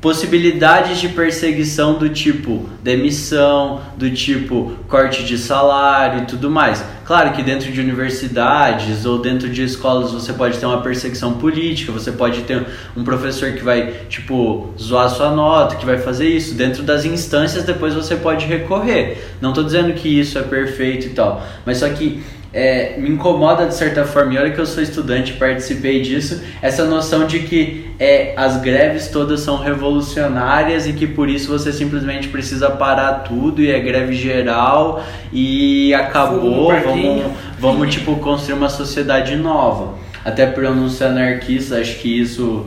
possibilidades 0.02 0.98
de 0.98 1.08
perseguição 1.08 1.96
do 1.96 2.08
tipo 2.08 2.68
demissão, 2.82 3.80
do 3.96 4.10
tipo 4.10 4.72
corte 4.88 5.22
de 5.24 5.38
salário 5.38 6.24
e 6.24 6.26
tudo 6.26 6.50
mais. 6.50 6.84
Claro 7.04 7.32
que 7.32 7.42
dentro 7.42 7.70
de 7.70 7.80
universidades 7.80 9.06
ou 9.06 9.20
dentro 9.20 9.48
de 9.48 9.62
escolas 9.62 10.10
você 10.10 10.32
pode 10.32 10.58
ter 10.58 10.66
uma 10.66 10.82
perseguição 10.82 11.34
política, 11.34 11.92
você 11.92 12.10
pode 12.10 12.42
ter 12.42 12.66
um 12.96 13.04
professor 13.04 13.52
que 13.52 13.62
vai, 13.62 13.92
tipo, 14.08 14.74
zoar 14.76 15.08
sua 15.08 15.30
nota, 15.30 15.76
que 15.76 15.86
vai 15.86 15.98
fazer 15.98 16.28
isso. 16.28 16.54
Dentro 16.54 16.82
das 16.82 17.04
instâncias 17.04 17.62
depois 17.62 17.94
você 17.94 18.16
pode 18.16 18.44
recorrer. 18.44 19.36
Não 19.40 19.50
estou 19.50 19.62
dizendo 19.62 19.92
que 19.92 20.08
isso 20.08 20.36
é 20.36 20.42
perfeito 20.42 21.06
e 21.06 21.10
tal, 21.10 21.46
mas 21.64 21.78
só 21.78 21.88
que 21.88 22.20
é, 22.52 22.96
me 22.98 23.08
incomoda 23.08 23.66
de 23.66 23.74
certa 23.74 24.04
forma, 24.04 24.34
e 24.34 24.38
olha 24.38 24.50
que 24.50 24.58
eu 24.58 24.66
sou 24.66 24.82
estudante 24.82 25.32
participei 25.34 26.02
disso, 26.02 26.42
essa 26.60 26.84
noção 26.84 27.26
de 27.26 27.40
que 27.40 27.90
é, 27.98 28.34
as 28.36 28.60
greves 28.60 29.08
todas 29.08 29.40
são 29.40 29.56
revolucionárias 29.56 30.86
e 30.86 30.92
que 30.92 31.06
por 31.06 31.28
isso 31.28 31.48
você 31.48 31.72
simplesmente 31.72 32.28
precisa 32.28 32.70
parar 32.70 33.20
tudo 33.20 33.62
e 33.62 33.70
é 33.70 33.80
greve 33.80 34.14
geral 34.14 35.02
e 35.32 35.94
acabou, 35.94 36.72
vamos, 36.80 37.24
vamos 37.58 37.94
tipo 37.94 38.16
construir 38.16 38.54
uma 38.54 38.68
sociedade 38.68 39.34
nova. 39.36 39.94
Até 40.24 40.46
por 40.46 40.62
eu 40.62 40.74
não 40.74 40.88
ser 40.88 41.04
anarquista, 41.04 41.78
acho 41.78 41.98
que 41.98 42.20
isso 42.20 42.66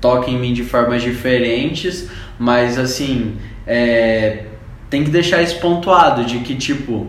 toca 0.00 0.30
em 0.30 0.38
mim 0.38 0.52
de 0.52 0.62
formas 0.62 1.02
diferentes, 1.02 2.08
mas 2.38 2.78
assim, 2.78 3.36
é, 3.66 4.44
tem 4.90 5.04
que 5.04 5.10
deixar 5.10 5.40
isso 5.40 5.58
pontuado 5.58 6.24
de 6.24 6.40
que 6.40 6.54
tipo 6.54 7.06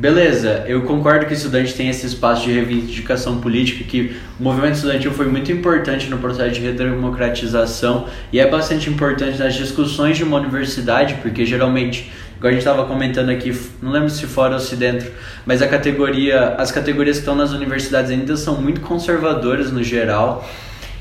Beleza, 0.00 0.64
eu 0.66 0.80
concordo 0.80 1.26
que 1.26 1.32
o 1.32 1.36
estudante 1.36 1.74
tem 1.74 1.90
esse 1.90 2.06
espaço 2.06 2.44
de 2.44 2.52
reivindicação 2.52 3.38
política, 3.38 3.84
que 3.84 4.16
o 4.40 4.42
movimento 4.42 4.76
estudantil 4.76 5.12
foi 5.12 5.26
muito 5.26 5.52
importante 5.52 6.08
no 6.08 6.16
processo 6.16 6.52
de 6.52 6.60
redemocratização 6.60 8.06
e 8.32 8.40
é 8.40 8.48
bastante 8.48 8.88
importante 8.88 9.38
nas 9.38 9.54
discussões 9.54 10.16
de 10.16 10.24
uma 10.24 10.38
universidade, 10.38 11.16
porque 11.20 11.44
geralmente, 11.44 12.10
igual 12.38 12.48
a 12.48 12.52
gente 12.52 12.60
estava 12.60 12.86
comentando 12.86 13.28
aqui, 13.28 13.54
não 13.82 13.92
lembro 13.92 14.08
se 14.08 14.26
fora 14.26 14.54
ou 14.54 14.58
se 14.58 14.74
dentro, 14.74 15.10
mas 15.44 15.60
a 15.60 15.68
categoria, 15.68 16.54
as 16.56 16.72
categorias 16.72 17.18
que 17.18 17.20
estão 17.20 17.34
nas 17.34 17.52
universidades 17.52 18.10
ainda 18.10 18.38
são 18.38 18.58
muito 18.58 18.80
conservadoras 18.80 19.70
no 19.70 19.82
geral. 19.82 20.48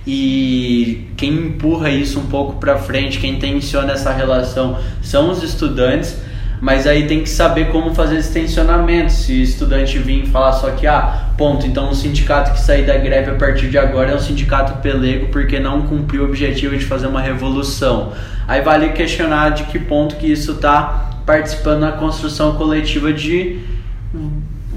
E 0.06 1.08
quem 1.16 1.36
empurra 1.36 1.90
isso 1.90 2.20
um 2.20 2.26
pouco 2.26 2.60
para 2.60 2.78
frente, 2.78 3.18
quem 3.18 3.40
tensiona 3.40 3.94
essa 3.94 4.12
relação 4.12 4.78
são 5.02 5.30
os 5.32 5.42
estudantes 5.42 6.18
mas 6.62 6.86
aí 6.86 7.08
tem 7.08 7.24
que 7.24 7.30
saber 7.30 7.70
como 7.72 7.94
fazer 7.96 8.18
esse 8.18 8.34
tensionamento. 8.34 9.12
Se 9.12 9.42
estudante 9.42 9.98
vir 9.98 10.26
falar 10.28 10.54
só 10.54 10.72
que, 10.72 10.86
ah, 10.86 11.30
ponto, 11.38 11.66
então 11.66 11.90
o 11.90 11.96
sindicato 11.96 12.52
que 12.52 12.60
sair 12.60 12.86
da 12.86 12.98
greve 12.98 13.32
a 13.32 13.36
partir 13.36 13.70
de 13.70 13.78
agora 13.78 14.12
é 14.12 14.16
um 14.16 14.20
sindicato 14.20 14.82
pelego 14.82 15.28
porque 15.28 15.60
não 15.60 15.84
cumpriu 15.84 16.24
o 16.24 16.26
objetivo 16.26 16.78
de 16.78 16.86
fazer 16.86 17.08
uma 17.08 17.22
revolução. 17.22 18.14
Aí 18.48 18.62
vale 18.62 18.90
questionar 18.90 19.52
de 19.52 19.64
que 19.64 19.80
ponto 19.80 20.16
que 20.16 20.28
isso 20.28 20.54
está 20.54 21.22
participando 21.26 21.82
na 21.82 21.92
construção 21.94 22.56
coletiva 22.56 23.14
de 23.14 23.60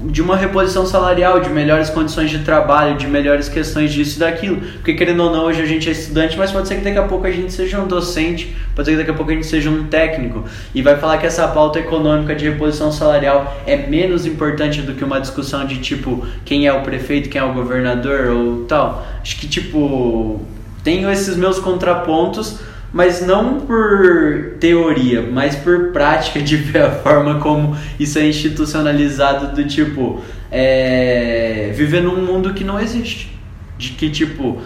de 0.05 0.21
uma 0.21 0.35
reposição 0.35 0.85
salarial, 0.85 1.39
de 1.39 1.49
melhores 1.49 1.89
condições 1.89 2.29
de 2.29 2.39
trabalho, 2.39 2.97
de 2.97 3.07
melhores 3.07 3.47
questões 3.47 3.91
disso 3.91 4.17
e 4.17 4.19
daquilo. 4.19 4.57
Porque 4.57 4.93
querendo 4.93 5.23
ou 5.23 5.31
não, 5.31 5.45
hoje 5.45 5.61
a 5.61 5.65
gente 5.65 5.87
é 5.87 5.91
estudante, 5.91 6.37
mas 6.37 6.51
pode 6.51 6.67
ser 6.67 6.75
que 6.75 6.83
daqui 6.83 6.97
a 6.97 7.03
pouco 7.03 7.25
a 7.25 7.31
gente 7.31 7.51
seja 7.53 7.79
um 7.79 7.87
docente, 7.87 8.55
pode 8.75 8.85
ser 8.85 8.91
que 8.93 8.97
daqui 8.97 9.11
a 9.11 9.13
pouco 9.13 9.31
a 9.31 9.33
gente 9.35 9.47
seja 9.47 9.69
um 9.69 9.85
técnico 9.85 10.43
e 10.73 10.81
vai 10.81 10.97
falar 10.97 11.17
que 11.17 11.25
essa 11.25 11.47
pauta 11.47 11.79
econômica 11.79 12.35
de 12.35 12.49
reposição 12.49 12.91
salarial 12.91 13.61
é 13.65 13.77
menos 13.77 14.25
importante 14.25 14.81
do 14.81 14.93
que 14.93 15.03
uma 15.03 15.19
discussão 15.19 15.65
de 15.65 15.77
tipo 15.77 16.25
quem 16.43 16.67
é 16.67 16.73
o 16.73 16.81
prefeito, 16.81 17.29
quem 17.29 17.39
é 17.39 17.43
o 17.43 17.53
governador 17.53 18.27
ou 18.27 18.65
tal. 18.65 19.05
Acho 19.21 19.37
que 19.37 19.47
tipo 19.47 20.41
tenho 20.83 21.09
esses 21.09 21.37
meus 21.37 21.59
contrapontos 21.59 22.59
mas 22.93 23.25
não 23.25 23.61
por 23.61 24.53
teoria, 24.59 25.23
mas 25.23 25.55
por 25.55 25.91
prática 25.91 26.39
de 26.39 26.55
ver 26.55 26.83
a 26.83 26.91
forma 26.91 27.39
como 27.39 27.75
isso 27.99 28.19
é 28.19 28.27
institucionalizado 28.27 29.55
do 29.55 29.67
tipo 29.67 30.21
é, 30.51 31.71
viver 31.73 32.03
num 32.03 32.23
mundo 32.23 32.53
que 32.53 32.63
não 32.63 32.79
existe. 32.79 33.33
De 33.75 33.89
que 33.89 34.11
tipo, 34.11 34.61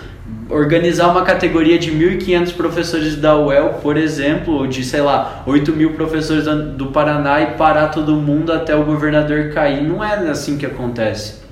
organizar 0.50 1.08
uma 1.08 1.24
categoria 1.24 1.80
de 1.80 1.90
1.500 1.90 2.54
professores 2.54 3.16
da 3.16 3.38
UEL, 3.38 3.76
por 3.76 3.96
exemplo, 3.96 4.54
ou 4.54 4.68
de, 4.68 4.84
sei 4.84 5.00
lá, 5.02 5.44
8 5.46 5.72
mil 5.72 5.94
professores 5.94 6.44
do 6.76 6.88
Paraná 6.88 7.42
e 7.42 7.46
parar 7.58 7.88
todo 7.88 8.14
mundo 8.16 8.52
até 8.52 8.76
o 8.76 8.84
governador 8.84 9.52
cair. 9.54 9.82
Não 9.82 10.04
é 10.04 10.16
assim 10.30 10.58
que 10.58 10.66
acontece. 10.66 11.48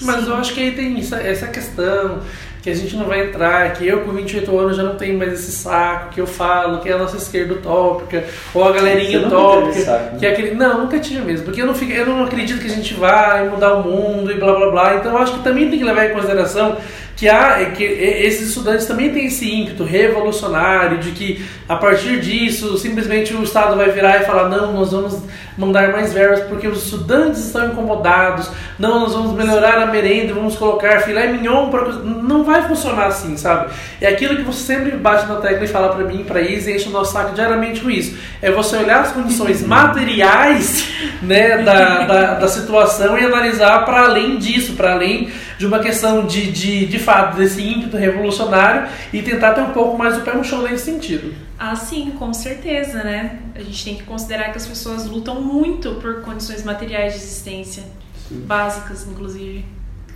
Mas 0.00 0.26
eu 0.26 0.34
acho 0.34 0.54
que 0.54 0.60
aí 0.60 0.72
tem 0.72 0.98
essa, 0.98 1.16
essa 1.16 1.46
questão 1.46 2.20
que 2.62 2.70
a 2.70 2.74
gente 2.74 2.94
não 2.94 3.06
vai 3.06 3.26
entrar, 3.26 3.72
que 3.72 3.86
eu 3.86 4.02
com 4.02 4.12
28 4.12 4.58
anos 4.58 4.76
já 4.76 4.84
não 4.84 4.94
tenho 4.94 5.18
mais 5.18 5.32
esse 5.32 5.50
saco 5.50 6.14
que 6.14 6.20
eu 6.20 6.26
falo, 6.28 6.78
que 6.78 6.88
é 6.88 6.92
a 6.92 6.98
nossa 6.98 7.16
esquerda 7.16 7.54
utópica, 7.54 8.24
ou 8.54 8.64
a 8.64 8.70
galerinha 8.70 9.26
utópica, 9.26 9.80
saco, 9.80 10.12
né? 10.12 10.18
que 10.20 10.26
é 10.26 10.30
aquele. 10.30 10.54
Não, 10.54 10.82
nunca 10.82 11.00
tive 11.00 11.22
mesmo, 11.22 11.44
porque 11.44 11.60
eu 11.60 11.66
não, 11.66 11.74
fico, 11.74 11.90
eu 11.90 12.06
não 12.06 12.24
acredito 12.24 12.60
que 12.60 12.68
a 12.68 12.74
gente 12.74 12.94
vai 12.94 13.48
mudar 13.48 13.74
o 13.74 13.82
mundo 13.82 14.30
e 14.30 14.34
blá 14.36 14.54
blá 14.54 14.70
blá. 14.70 14.94
Então 14.94 15.12
eu 15.12 15.18
acho 15.18 15.34
que 15.34 15.42
também 15.42 15.68
tem 15.68 15.78
que 15.78 15.84
levar 15.84 16.06
em 16.06 16.12
consideração 16.12 16.76
que, 17.16 17.28
há, 17.28 17.70
que 17.70 17.84
esses 17.84 18.48
estudantes 18.48 18.86
também 18.86 19.12
têm 19.12 19.26
esse 19.26 19.50
ímpeto 19.50 19.84
revolucionário 19.84 20.98
de 20.98 21.10
que 21.12 21.44
a 21.68 21.76
partir 21.76 22.20
disso 22.20 22.76
simplesmente 22.78 23.34
o 23.34 23.42
Estado 23.42 23.76
vai 23.76 23.90
virar 23.90 24.20
e 24.20 24.24
falar 24.24 24.48
não, 24.48 24.72
nós 24.72 24.92
vamos 24.92 25.22
mandar 25.56 25.92
mais 25.92 26.12
verbas 26.12 26.40
porque 26.40 26.66
os 26.66 26.84
estudantes 26.84 27.46
estão 27.46 27.68
incomodados, 27.68 28.50
não, 28.78 29.00
nós 29.00 29.12
vamos 29.12 29.32
melhorar 29.32 29.78
a 29.78 29.86
merenda, 29.86 30.34
vamos 30.34 30.56
colocar 30.56 31.00
filé 31.00 31.26
mignon 31.26 31.70
para 31.70 31.92
não 31.92 32.42
vai 32.42 32.62
funcionar 32.66 33.06
assim, 33.06 33.36
sabe? 33.36 33.72
É 34.00 34.08
aquilo 34.08 34.36
que 34.36 34.42
você 34.42 34.74
sempre 34.74 34.92
bate 34.92 35.26
na 35.26 35.36
tecla 35.36 35.64
e 35.64 35.68
fala 35.68 35.90
para 35.90 36.04
mim, 36.04 36.24
para 36.24 36.40
Isa, 36.40 36.70
e 36.70 36.76
enche 36.76 36.88
o 36.88 36.92
nosso 36.92 37.12
saco 37.12 37.34
diariamente 37.34 37.80
com 37.80 37.90
isso. 37.90 38.16
É 38.40 38.50
você 38.50 38.76
olhar 38.76 39.00
as 39.00 39.12
condições 39.12 39.62
materiais, 39.66 40.88
né, 41.22 41.58
da, 41.58 42.04
da, 42.04 42.34
da 42.34 42.48
situação 42.48 43.18
e 43.18 43.24
analisar 43.24 43.84
para 43.84 44.02
além 44.02 44.38
disso, 44.38 44.72
para 44.72 44.92
além 44.92 45.30
de 45.58 45.66
uma 45.66 45.78
questão 45.78 46.26
de, 46.26 46.50
de, 46.50 46.86
de 46.86 46.98
fato, 46.98 47.36
desse 47.36 47.62
ímpeto 47.62 47.96
revolucionário 47.96 48.90
e 49.12 49.22
tentar 49.22 49.52
ter 49.52 49.60
um 49.60 49.70
pouco 49.70 49.96
mais 49.96 50.16
o 50.18 50.22
pé 50.22 50.34
no 50.34 50.44
chão 50.44 50.62
nesse 50.62 50.84
sentido. 50.84 51.34
Ah, 51.58 51.76
sim, 51.76 52.12
com 52.18 52.32
certeza, 52.32 53.04
né? 53.04 53.38
A 53.54 53.60
gente 53.60 53.84
tem 53.84 53.94
que 53.96 54.02
considerar 54.02 54.50
que 54.50 54.56
as 54.56 54.66
pessoas 54.66 55.06
lutam 55.06 55.40
muito 55.40 55.96
por 55.96 56.22
condições 56.22 56.64
materiais 56.64 57.14
de 57.14 57.20
existência, 57.20 57.84
sim. 58.28 58.40
básicas, 58.40 59.06
inclusive. 59.06 59.64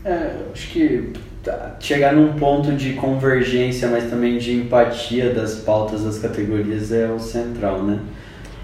É, 0.04 0.36
acho 0.52 0.68
que 0.68 1.12
tá, 1.42 1.76
chegar 1.80 2.12
num 2.12 2.34
ponto 2.34 2.72
de 2.72 2.94
convergência, 2.94 3.88
mas 3.88 4.10
também 4.10 4.38
de 4.38 4.54
empatia 4.54 5.32
das 5.32 5.56
pautas 5.56 6.04
das 6.04 6.18
categorias 6.18 6.92
é 6.92 7.08
o 7.08 7.18
central, 7.18 7.82
né? 7.82 8.00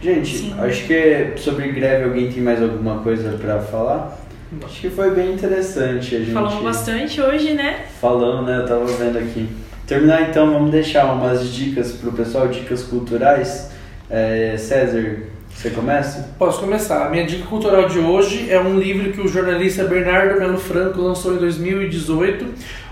Gente, 0.03 0.39
Sim. 0.39 0.55
acho 0.59 0.85
que 0.89 1.35
sobre 1.37 1.70
greve 1.70 2.05
alguém 2.05 2.31
tem 2.31 2.43
mais 2.43 2.61
alguma 2.61 2.99
coisa 2.99 3.39
para 3.39 3.61
falar? 3.61 4.18
Acho 4.65 4.81
que 4.81 4.91
foi 4.91 5.11
bem 5.13 5.33
interessante 5.33 6.17
a 6.17 6.19
gente. 6.19 6.33
Falamos 6.33 6.63
bastante 6.63 7.21
hoje, 7.21 7.55
né? 7.55 7.87
Falando, 8.01 8.47
né? 8.47 8.59
Eu 8.59 8.67
tava 8.67 8.85
vendo 8.87 9.19
aqui. 9.19 9.49
Terminar 9.87 10.29
então, 10.29 10.53
vamos 10.53 10.71
deixar 10.71 11.13
umas 11.13 11.53
dicas 11.53 11.93
pro 11.93 12.13
pessoal, 12.13 12.49
dicas 12.49 12.83
culturais. 12.83 13.71
É, 14.11 14.57
César, 14.59 15.23
você 15.55 15.71
começa? 15.71 16.35
Posso 16.39 16.61
começar. 16.61 17.07
A 17.07 17.11
minha 17.11 17.25
dica 17.25 17.47
cultural 17.47 17.89
de 17.89 17.99
hoje 17.99 18.51
é 18.51 18.61
um 18.61 18.79
livro 18.79 19.13
que 19.13 19.21
o 19.21 19.29
jornalista 19.29 19.85
Bernardo 19.85 20.39
Melo 20.39 20.59
Franco 20.59 21.01
lançou 21.01 21.35
em 21.35 21.39
2018. 21.39 22.47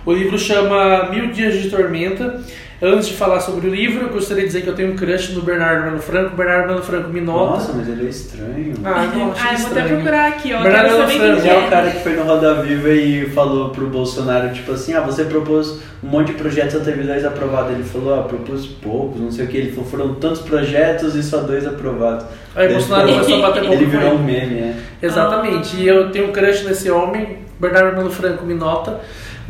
O 0.07 0.13
livro 0.13 0.39
chama 0.39 1.11
Mil 1.11 1.31
Dias 1.31 1.61
de 1.61 1.69
Tormenta. 1.69 2.41
Antes 2.83 3.09
de 3.09 3.15
falar 3.15 3.41
sobre 3.41 3.69
o 3.69 3.71
livro, 3.71 4.07
eu 4.07 4.09
gostaria 4.09 4.43
de 4.43 4.47
dizer 4.47 4.63
que 4.63 4.69
eu 4.69 4.75
tenho 4.75 4.93
um 4.93 4.97
crush 4.97 5.35
no 5.35 5.43
Bernardo 5.43 5.85
Melo 5.85 5.99
Franco. 5.99 6.35
Bernardo 6.35 6.69
Melo 6.69 6.83
Franco 6.83 7.11
me 7.11 7.21
nota. 7.21 7.51
Nossa, 7.51 7.73
mas 7.75 7.87
ele 7.87 8.07
é 8.07 8.09
estranho. 8.09 8.75
Ah, 8.83 9.05
eu 9.05 9.19
não 9.19 9.35
ah, 9.37 9.53
eu 9.53 9.59
vou 9.59 9.71
até 9.71 9.83
procurar 9.83 10.29
aqui, 10.29 10.55
ó. 10.55 10.63
Bernardo 10.63 10.89
Melo 10.89 11.09
Franco 11.09 11.47
é 11.47 11.59
o 11.59 11.69
cara 11.69 11.91
que 11.91 12.03
foi 12.03 12.15
no 12.15 12.23
Roda 12.23 12.63
Viva 12.63 12.89
e 12.89 13.29
falou 13.29 13.69
pro 13.69 13.87
Bolsonaro, 13.87 14.55
tipo 14.55 14.73
assim, 14.73 14.95
ah, 14.95 15.03
você 15.03 15.25
propôs 15.25 15.79
um 16.03 16.09
monte 16.09 16.29
de 16.29 16.39
projetos, 16.39 16.73
só 16.73 16.81
teve 16.81 17.03
dois 17.03 17.23
aprovados. 17.23 17.73
Ele 17.73 17.85
falou, 17.85 18.19
ah, 18.19 18.23
propus 18.23 18.67
poucos, 18.67 19.21
não 19.21 19.31
sei 19.31 19.45
o 19.45 19.49
que. 19.49 19.59
Ele 19.59 19.73
falou, 19.73 19.91
foram 19.91 20.15
tantos 20.15 20.41
projetos 20.41 21.15
e 21.15 21.23
só 21.23 21.41
dois 21.41 21.67
aprovados. 21.67 22.25
Aí 22.57 22.67
o 22.67 22.73
Bolsonaro 22.73 23.13
começou 23.13 23.45
a 23.45 23.51
bater 23.51 23.65
Ele 23.73 23.85
virou 23.85 24.15
um 24.15 24.23
meme, 24.23 24.59
é. 24.59 24.75
Exatamente. 25.03 25.77
Ah. 25.77 25.81
E 25.81 25.87
eu 25.87 26.11
tenho 26.11 26.29
um 26.29 26.33
crush 26.33 26.65
nesse 26.65 26.91
homem. 26.91 27.41
Bernardo 27.61 27.95
Melo 27.99 28.11
Franco 28.11 28.47
me 28.47 28.55
nota. 28.55 29.01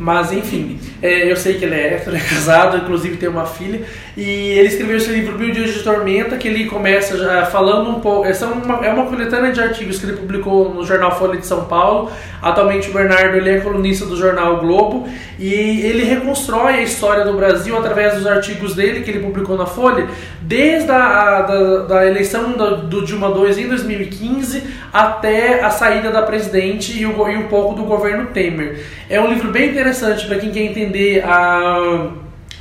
Mas 0.01 0.31
enfim, 0.31 0.79
é, 0.99 1.31
eu 1.31 1.35
sei 1.35 1.59
que 1.59 1.63
ele 1.63 1.75
é 1.75 1.93
hétero, 1.93 2.15
é 2.15 2.19
casado, 2.19 2.75
inclusive 2.75 3.17
tem 3.17 3.29
uma 3.29 3.45
filha. 3.45 3.85
E 4.17 4.23
ele 4.23 4.67
escreveu 4.67 4.97
esse 4.97 5.11
livro 5.11 5.37
Mil 5.37 5.51
Dias 5.51 5.75
de 5.75 5.83
Tormenta, 5.83 6.37
que 6.37 6.47
ele 6.47 6.65
começa 6.65 7.15
já 7.19 7.45
falando 7.45 7.91
um 7.91 7.99
pouco. 7.99 8.25
Essa 8.25 8.45
é 8.45 8.47
uma, 8.47 8.83
é 8.83 8.91
uma 8.91 9.05
coletânea 9.05 9.51
de 9.51 9.61
artigos 9.61 9.99
que 9.99 10.07
ele 10.07 10.17
publicou 10.17 10.73
no 10.73 10.83
jornal 10.83 11.15
Folha 11.19 11.37
de 11.37 11.45
São 11.45 11.65
Paulo. 11.65 12.11
Atualmente 12.41 12.89
o 12.89 12.93
Bernardo 12.93 13.37
ele 13.37 13.49
é 13.49 13.59
colunista 13.59 14.05
do 14.05 14.17
jornal 14.17 14.57
Globo 14.57 15.07
e 15.37 15.53
ele 15.53 16.03
reconstrói 16.03 16.75
a 16.75 16.81
história 16.81 17.23
do 17.23 17.33
Brasil 17.33 17.77
através 17.77 18.15
dos 18.15 18.25
artigos 18.25 18.73
dele 18.73 19.01
que 19.01 19.11
ele 19.11 19.19
publicou 19.19 19.57
na 19.57 19.65
Folha, 19.65 20.07
desde 20.41 20.89
a 20.89 21.41
da, 21.41 21.77
da 21.83 22.07
eleição 22.07 22.53
do, 22.53 22.77
do 22.77 23.05
Dilma 23.05 23.27
II 23.27 23.63
em 23.63 23.67
2015 23.67 24.63
até 24.91 25.63
a 25.63 25.69
saída 25.69 26.09
da 26.09 26.23
presidente 26.23 26.97
e, 26.99 27.05
o, 27.05 27.29
e 27.29 27.37
um 27.37 27.47
pouco 27.47 27.75
do 27.75 27.83
governo 27.83 28.27
Temer. 28.27 28.83
É 29.09 29.19
um 29.19 29.27
livro 29.27 29.51
bem 29.51 29.69
interessante 29.69 30.25
para 30.25 30.37
quem 30.37 30.51
quer 30.51 30.61
entender 30.61 31.23
a 31.23 32.11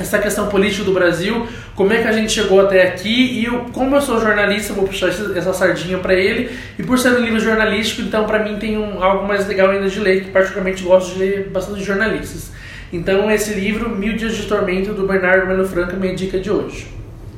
essa 0.00 0.18
questão 0.18 0.48
política 0.48 0.82
do 0.82 0.92
Brasil, 0.92 1.46
como 1.74 1.92
é 1.92 2.00
que 2.00 2.08
a 2.08 2.12
gente 2.12 2.32
chegou 2.32 2.60
até 2.60 2.88
aqui 2.88 3.38
e 3.38 3.44
eu, 3.44 3.66
como 3.72 3.94
eu 3.94 4.00
sou 4.00 4.18
jornalista, 4.18 4.72
vou 4.72 4.86
puxar 4.86 5.08
essa 5.08 5.52
sardinha 5.52 5.98
para 5.98 6.14
ele 6.14 6.50
e 6.78 6.82
por 6.82 6.98
ser 6.98 7.12
um 7.12 7.20
livro 7.20 7.38
jornalístico, 7.38 8.02
então 8.02 8.24
para 8.24 8.42
mim 8.42 8.58
tem 8.58 8.78
um, 8.78 9.02
algo 9.02 9.28
mais 9.28 9.46
legal 9.46 9.70
ainda 9.70 9.88
de 9.88 10.00
ler, 10.00 10.24
que 10.24 10.30
particularmente 10.30 10.82
gosto 10.82 11.12
de 11.12 11.18
ler 11.18 11.50
bastante 11.50 11.84
jornalistas. 11.84 12.50
Então 12.92 13.30
esse 13.30 13.52
livro, 13.52 13.90
Mil 13.90 14.16
Dias 14.16 14.34
de 14.34 14.44
Tormento, 14.44 14.94
do 14.94 15.06
Bernardo 15.06 15.46
Melo 15.46 15.66
Franco, 15.68 15.92
é 15.92 15.96
minha 15.96 16.14
dica 16.14 16.38
de 16.38 16.50
hoje. 16.50 16.88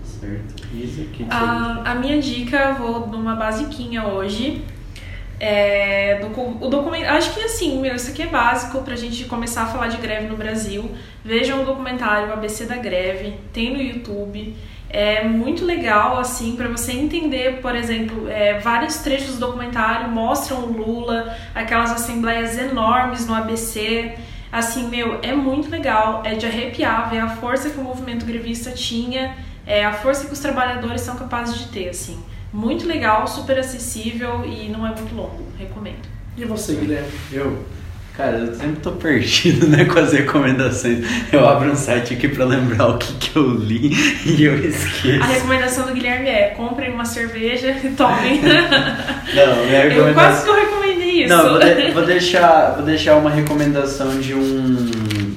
Certo. 0.04 0.62
Isso, 0.72 1.02
que 1.12 1.26
a, 1.28 1.82
a 1.84 1.94
minha 1.96 2.20
dica, 2.20 2.72
vou 2.74 3.06
numa 3.08 3.34
basiquinha 3.34 4.06
hoje, 4.06 4.62
é, 5.44 6.20
o 6.60 6.68
documento, 6.68 7.06
acho 7.06 7.34
que 7.34 7.40
assim, 7.40 7.84
isso 7.92 8.12
aqui 8.12 8.22
é 8.22 8.28
básico 8.28 8.80
pra 8.82 8.94
gente 8.94 9.24
começar 9.24 9.64
a 9.64 9.66
falar 9.66 9.88
de 9.88 9.96
greve 9.96 10.28
no 10.28 10.36
Brasil. 10.36 10.88
Vejam 11.24 11.62
o 11.62 11.64
documentário 11.64 12.32
ABC 12.32 12.64
da 12.64 12.76
Greve, 12.76 13.34
tem 13.52 13.72
no 13.72 13.82
YouTube. 13.82 14.54
É 14.88 15.24
muito 15.24 15.64
legal, 15.64 16.16
assim, 16.16 16.54
para 16.54 16.68
você 16.68 16.92
entender, 16.92 17.60
por 17.60 17.74
exemplo, 17.74 18.28
é, 18.28 18.60
vários 18.60 18.98
trechos 18.98 19.34
do 19.34 19.40
documentário 19.40 20.08
mostram 20.10 20.60
o 20.60 20.72
Lula, 20.72 21.36
aquelas 21.52 21.90
assembleias 21.90 22.56
enormes 22.56 23.26
no 23.26 23.34
ABC. 23.34 24.14
Assim, 24.52 24.88
meu, 24.88 25.18
é 25.22 25.34
muito 25.34 25.68
legal, 25.68 26.22
é 26.24 26.36
de 26.36 26.46
arrepiar 26.46 27.10
ver 27.10 27.18
a 27.18 27.28
força 27.28 27.68
que 27.68 27.80
o 27.80 27.82
movimento 27.82 28.24
grevista 28.24 28.70
tinha, 28.70 29.34
é, 29.66 29.84
a 29.84 29.92
força 29.92 30.24
que 30.24 30.32
os 30.32 30.38
trabalhadores 30.38 31.00
são 31.00 31.16
capazes 31.16 31.58
de 31.58 31.66
ter, 31.66 31.88
assim. 31.88 32.22
Muito 32.52 32.86
legal, 32.86 33.26
super 33.26 33.58
acessível 33.58 34.44
e 34.44 34.68
não 34.68 34.86
é 34.86 34.90
muito 34.94 35.14
longo. 35.14 35.42
Recomendo. 35.58 36.06
E 36.36 36.44
você, 36.44 36.74
Guilherme? 36.74 37.08
Eu. 37.32 37.64
Cara, 38.14 38.36
eu 38.36 38.54
sempre 38.54 38.76
tô 38.82 38.92
perdido, 38.92 39.68
né, 39.72 39.86
com 39.86 39.98
as 39.98 40.12
recomendações. 40.12 40.98
Eu 41.32 41.48
abro 41.48 41.72
um 41.72 41.76
site 41.76 42.12
aqui 42.12 42.28
pra 42.28 42.44
lembrar 42.44 42.88
o 42.88 42.98
que, 42.98 43.12
que 43.14 43.36
eu 43.36 43.48
li 43.54 43.90
e 44.26 44.44
eu 44.44 44.58
esqueço. 44.58 45.22
A 45.22 45.26
recomendação 45.26 45.86
do 45.86 45.94
Guilherme 45.94 46.28
é 46.28 46.48
comprem 46.48 46.92
uma 46.92 47.06
cerveja 47.06 47.70
e 47.82 47.88
tomem. 47.90 48.42
Não, 49.34 49.66
minha 49.66 49.82
recomendação... 49.84 50.08
Eu 50.08 50.14
quase 50.14 50.44
que 50.44 50.50
eu 50.50 50.54
recomendei 50.54 51.24
isso. 51.24 51.28
Não, 51.34 51.58
vou, 51.58 51.94
vou, 51.94 52.04
deixar, 52.04 52.74
vou 52.74 52.84
deixar 52.84 53.16
uma 53.16 53.30
recomendação 53.30 54.20
de 54.20 54.34
um, 54.34 54.90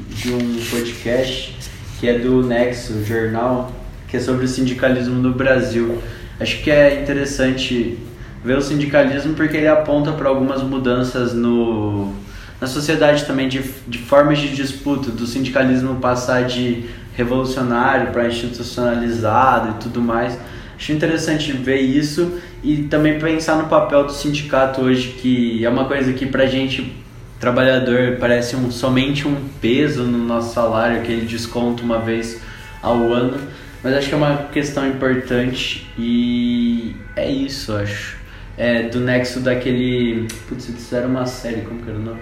de 0.09 0.33
um 0.33 0.65
podcast 0.69 1.55
que 1.99 2.09
é 2.09 2.19
do 2.19 2.43
Nexo 2.43 3.05
Jornal, 3.05 3.71
que 4.09 4.17
é 4.17 4.19
sobre 4.19 4.43
o 4.43 4.47
sindicalismo 4.49 5.15
no 5.15 5.33
Brasil. 5.33 6.01
Acho 6.39 6.61
que 6.61 6.69
é 6.69 7.01
interessante 7.01 7.97
ver 8.43 8.57
o 8.57 8.61
sindicalismo 8.61 9.33
porque 9.33 9.57
ele 9.57 9.67
aponta 9.67 10.11
para 10.11 10.29
algumas 10.29 10.61
mudanças 10.61 11.33
no, 11.33 12.13
na 12.59 12.67
sociedade 12.67 13.25
também 13.25 13.47
de, 13.47 13.63
de 13.87 13.97
formas 13.97 14.39
de 14.39 14.53
disputa, 14.53 15.11
do 15.11 15.25
sindicalismo 15.25 15.95
passar 15.95 16.43
de 16.43 16.85
revolucionário 17.15 18.11
para 18.11 18.27
institucionalizado 18.27 19.71
e 19.71 19.73
tudo 19.83 20.01
mais. 20.01 20.37
Acho 20.77 20.91
interessante 20.91 21.53
ver 21.53 21.79
isso 21.79 22.39
e 22.61 22.83
também 22.83 23.17
pensar 23.17 23.55
no 23.55 23.69
papel 23.69 24.03
do 24.03 24.11
sindicato 24.11 24.81
hoje, 24.81 25.15
que 25.21 25.63
é 25.63 25.69
uma 25.69 25.85
coisa 25.85 26.11
que 26.11 26.25
para 26.25 26.45
gente 26.45 26.93
trabalhador 27.39 28.17
parece 28.19 28.55
um, 28.55 28.69
somente 28.69 29.27
um 29.27 29.35
peso 29.61 30.03
no 30.03 30.17
nosso 30.17 30.53
salário, 30.53 30.97
aquele 30.97 31.25
desconto 31.25 31.83
uma 31.83 31.99
vez 31.99 32.41
ao 32.81 33.13
ano 33.13 33.37
mas 33.85 33.93
acho 33.93 34.07
que 34.07 34.15
é 34.15 34.17
uma 34.17 34.37
questão 34.51 34.89
importante 34.89 35.87
e 35.95 36.95
é 37.15 37.29
isso, 37.29 37.71
acho. 37.75 38.17
É 38.57 38.81
do 38.81 38.99
nexo 38.99 39.41
daquele. 39.41 40.27
Putz, 40.49 40.69
eles 40.69 40.83
fizeram 40.83 41.09
uma 41.09 41.27
série, 41.27 41.61
como 41.61 41.83
que 41.83 41.89
era 41.91 41.99
o 41.99 42.01
nome? 42.01 42.19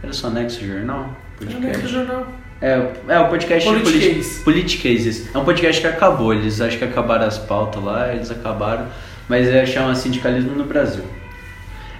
Era 0.00 0.12
só 0.12 0.30
Nexo 0.30 0.64
Jornal? 0.64 1.18
Podcast. 1.36 1.66
Nexo 1.66 1.88
Jornal. 1.88 2.32
É, 2.60 2.88
é 3.08 3.18
o 3.18 3.28
podcast 3.28 3.68
Politicases. 3.68 4.38
Politicases. 4.44 5.34
É 5.34 5.38
um 5.38 5.44
podcast 5.44 5.80
que 5.80 5.86
acabou, 5.88 6.32
eles 6.32 6.60
acho 6.60 6.78
que 6.78 6.84
acabaram 6.84 7.26
as 7.26 7.36
pautas 7.36 7.82
lá, 7.82 8.14
eles 8.14 8.30
acabaram, 8.30 8.86
mas 9.28 9.48
é, 9.48 9.66
chama 9.66 9.96
Sindicalismo 9.96 10.54
no 10.54 10.64
Brasil. 10.64 11.04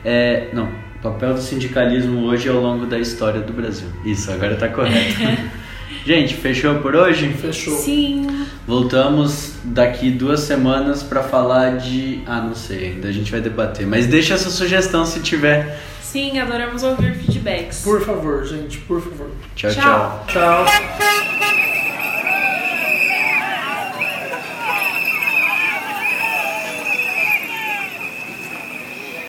É, 0.05 0.47
não, 0.53 0.67
o 0.67 0.99
papel 1.03 1.35
do 1.35 1.41
sindicalismo 1.41 2.25
hoje 2.27 2.49
ao 2.49 2.61
longo 2.61 2.87
da 2.87 3.01
história 3.01 3.41
do 3.41 3.53
Brasil. 3.53 3.89
Isso, 4.05 4.31
agora 4.31 4.55
tá 4.55 4.69
correto. 4.69 5.17
Gente, 6.05 6.35
fechou 6.35 6.77
por 6.77 6.95
hoje? 6.97 7.33
Fechou. 7.35 7.77
Sim. 7.77 8.47
Voltamos 8.67 9.55
daqui 9.65 10.11
duas 10.11 10.41
semanas 10.41 11.03
pra 11.03 11.23
falar 11.23 11.79
de. 11.79 12.21
Ah, 12.27 12.41
não 12.41 12.55
sei, 12.55 12.93
ainda 12.93 13.09
a 13.09 13.13
gente 13.13 13.31
vai 13.31 13.41
debater. 13.41 13.87
Mas 13.87 14.07
deixa 14.07 14.35
essa 14.35 14.51
sugestão 14.51 15.05
se 15.05 15.21
tiver. 15.21 15.79
Sim, 16.03 16.39
adoramos 16.39 16.83
ouvir 16.83 17.15
feedbacks. 17.15 17.81
Por 17.83 18.05
favor, 18.05 18.45
gente, 18.45 18.79
por 18.79 19.01
favor. 19.01 19.31
tchau. 19.55 19.71
Tchau. 19.71 20.25
tchau. 20.29 20.67
Tchau. 20.67 21.42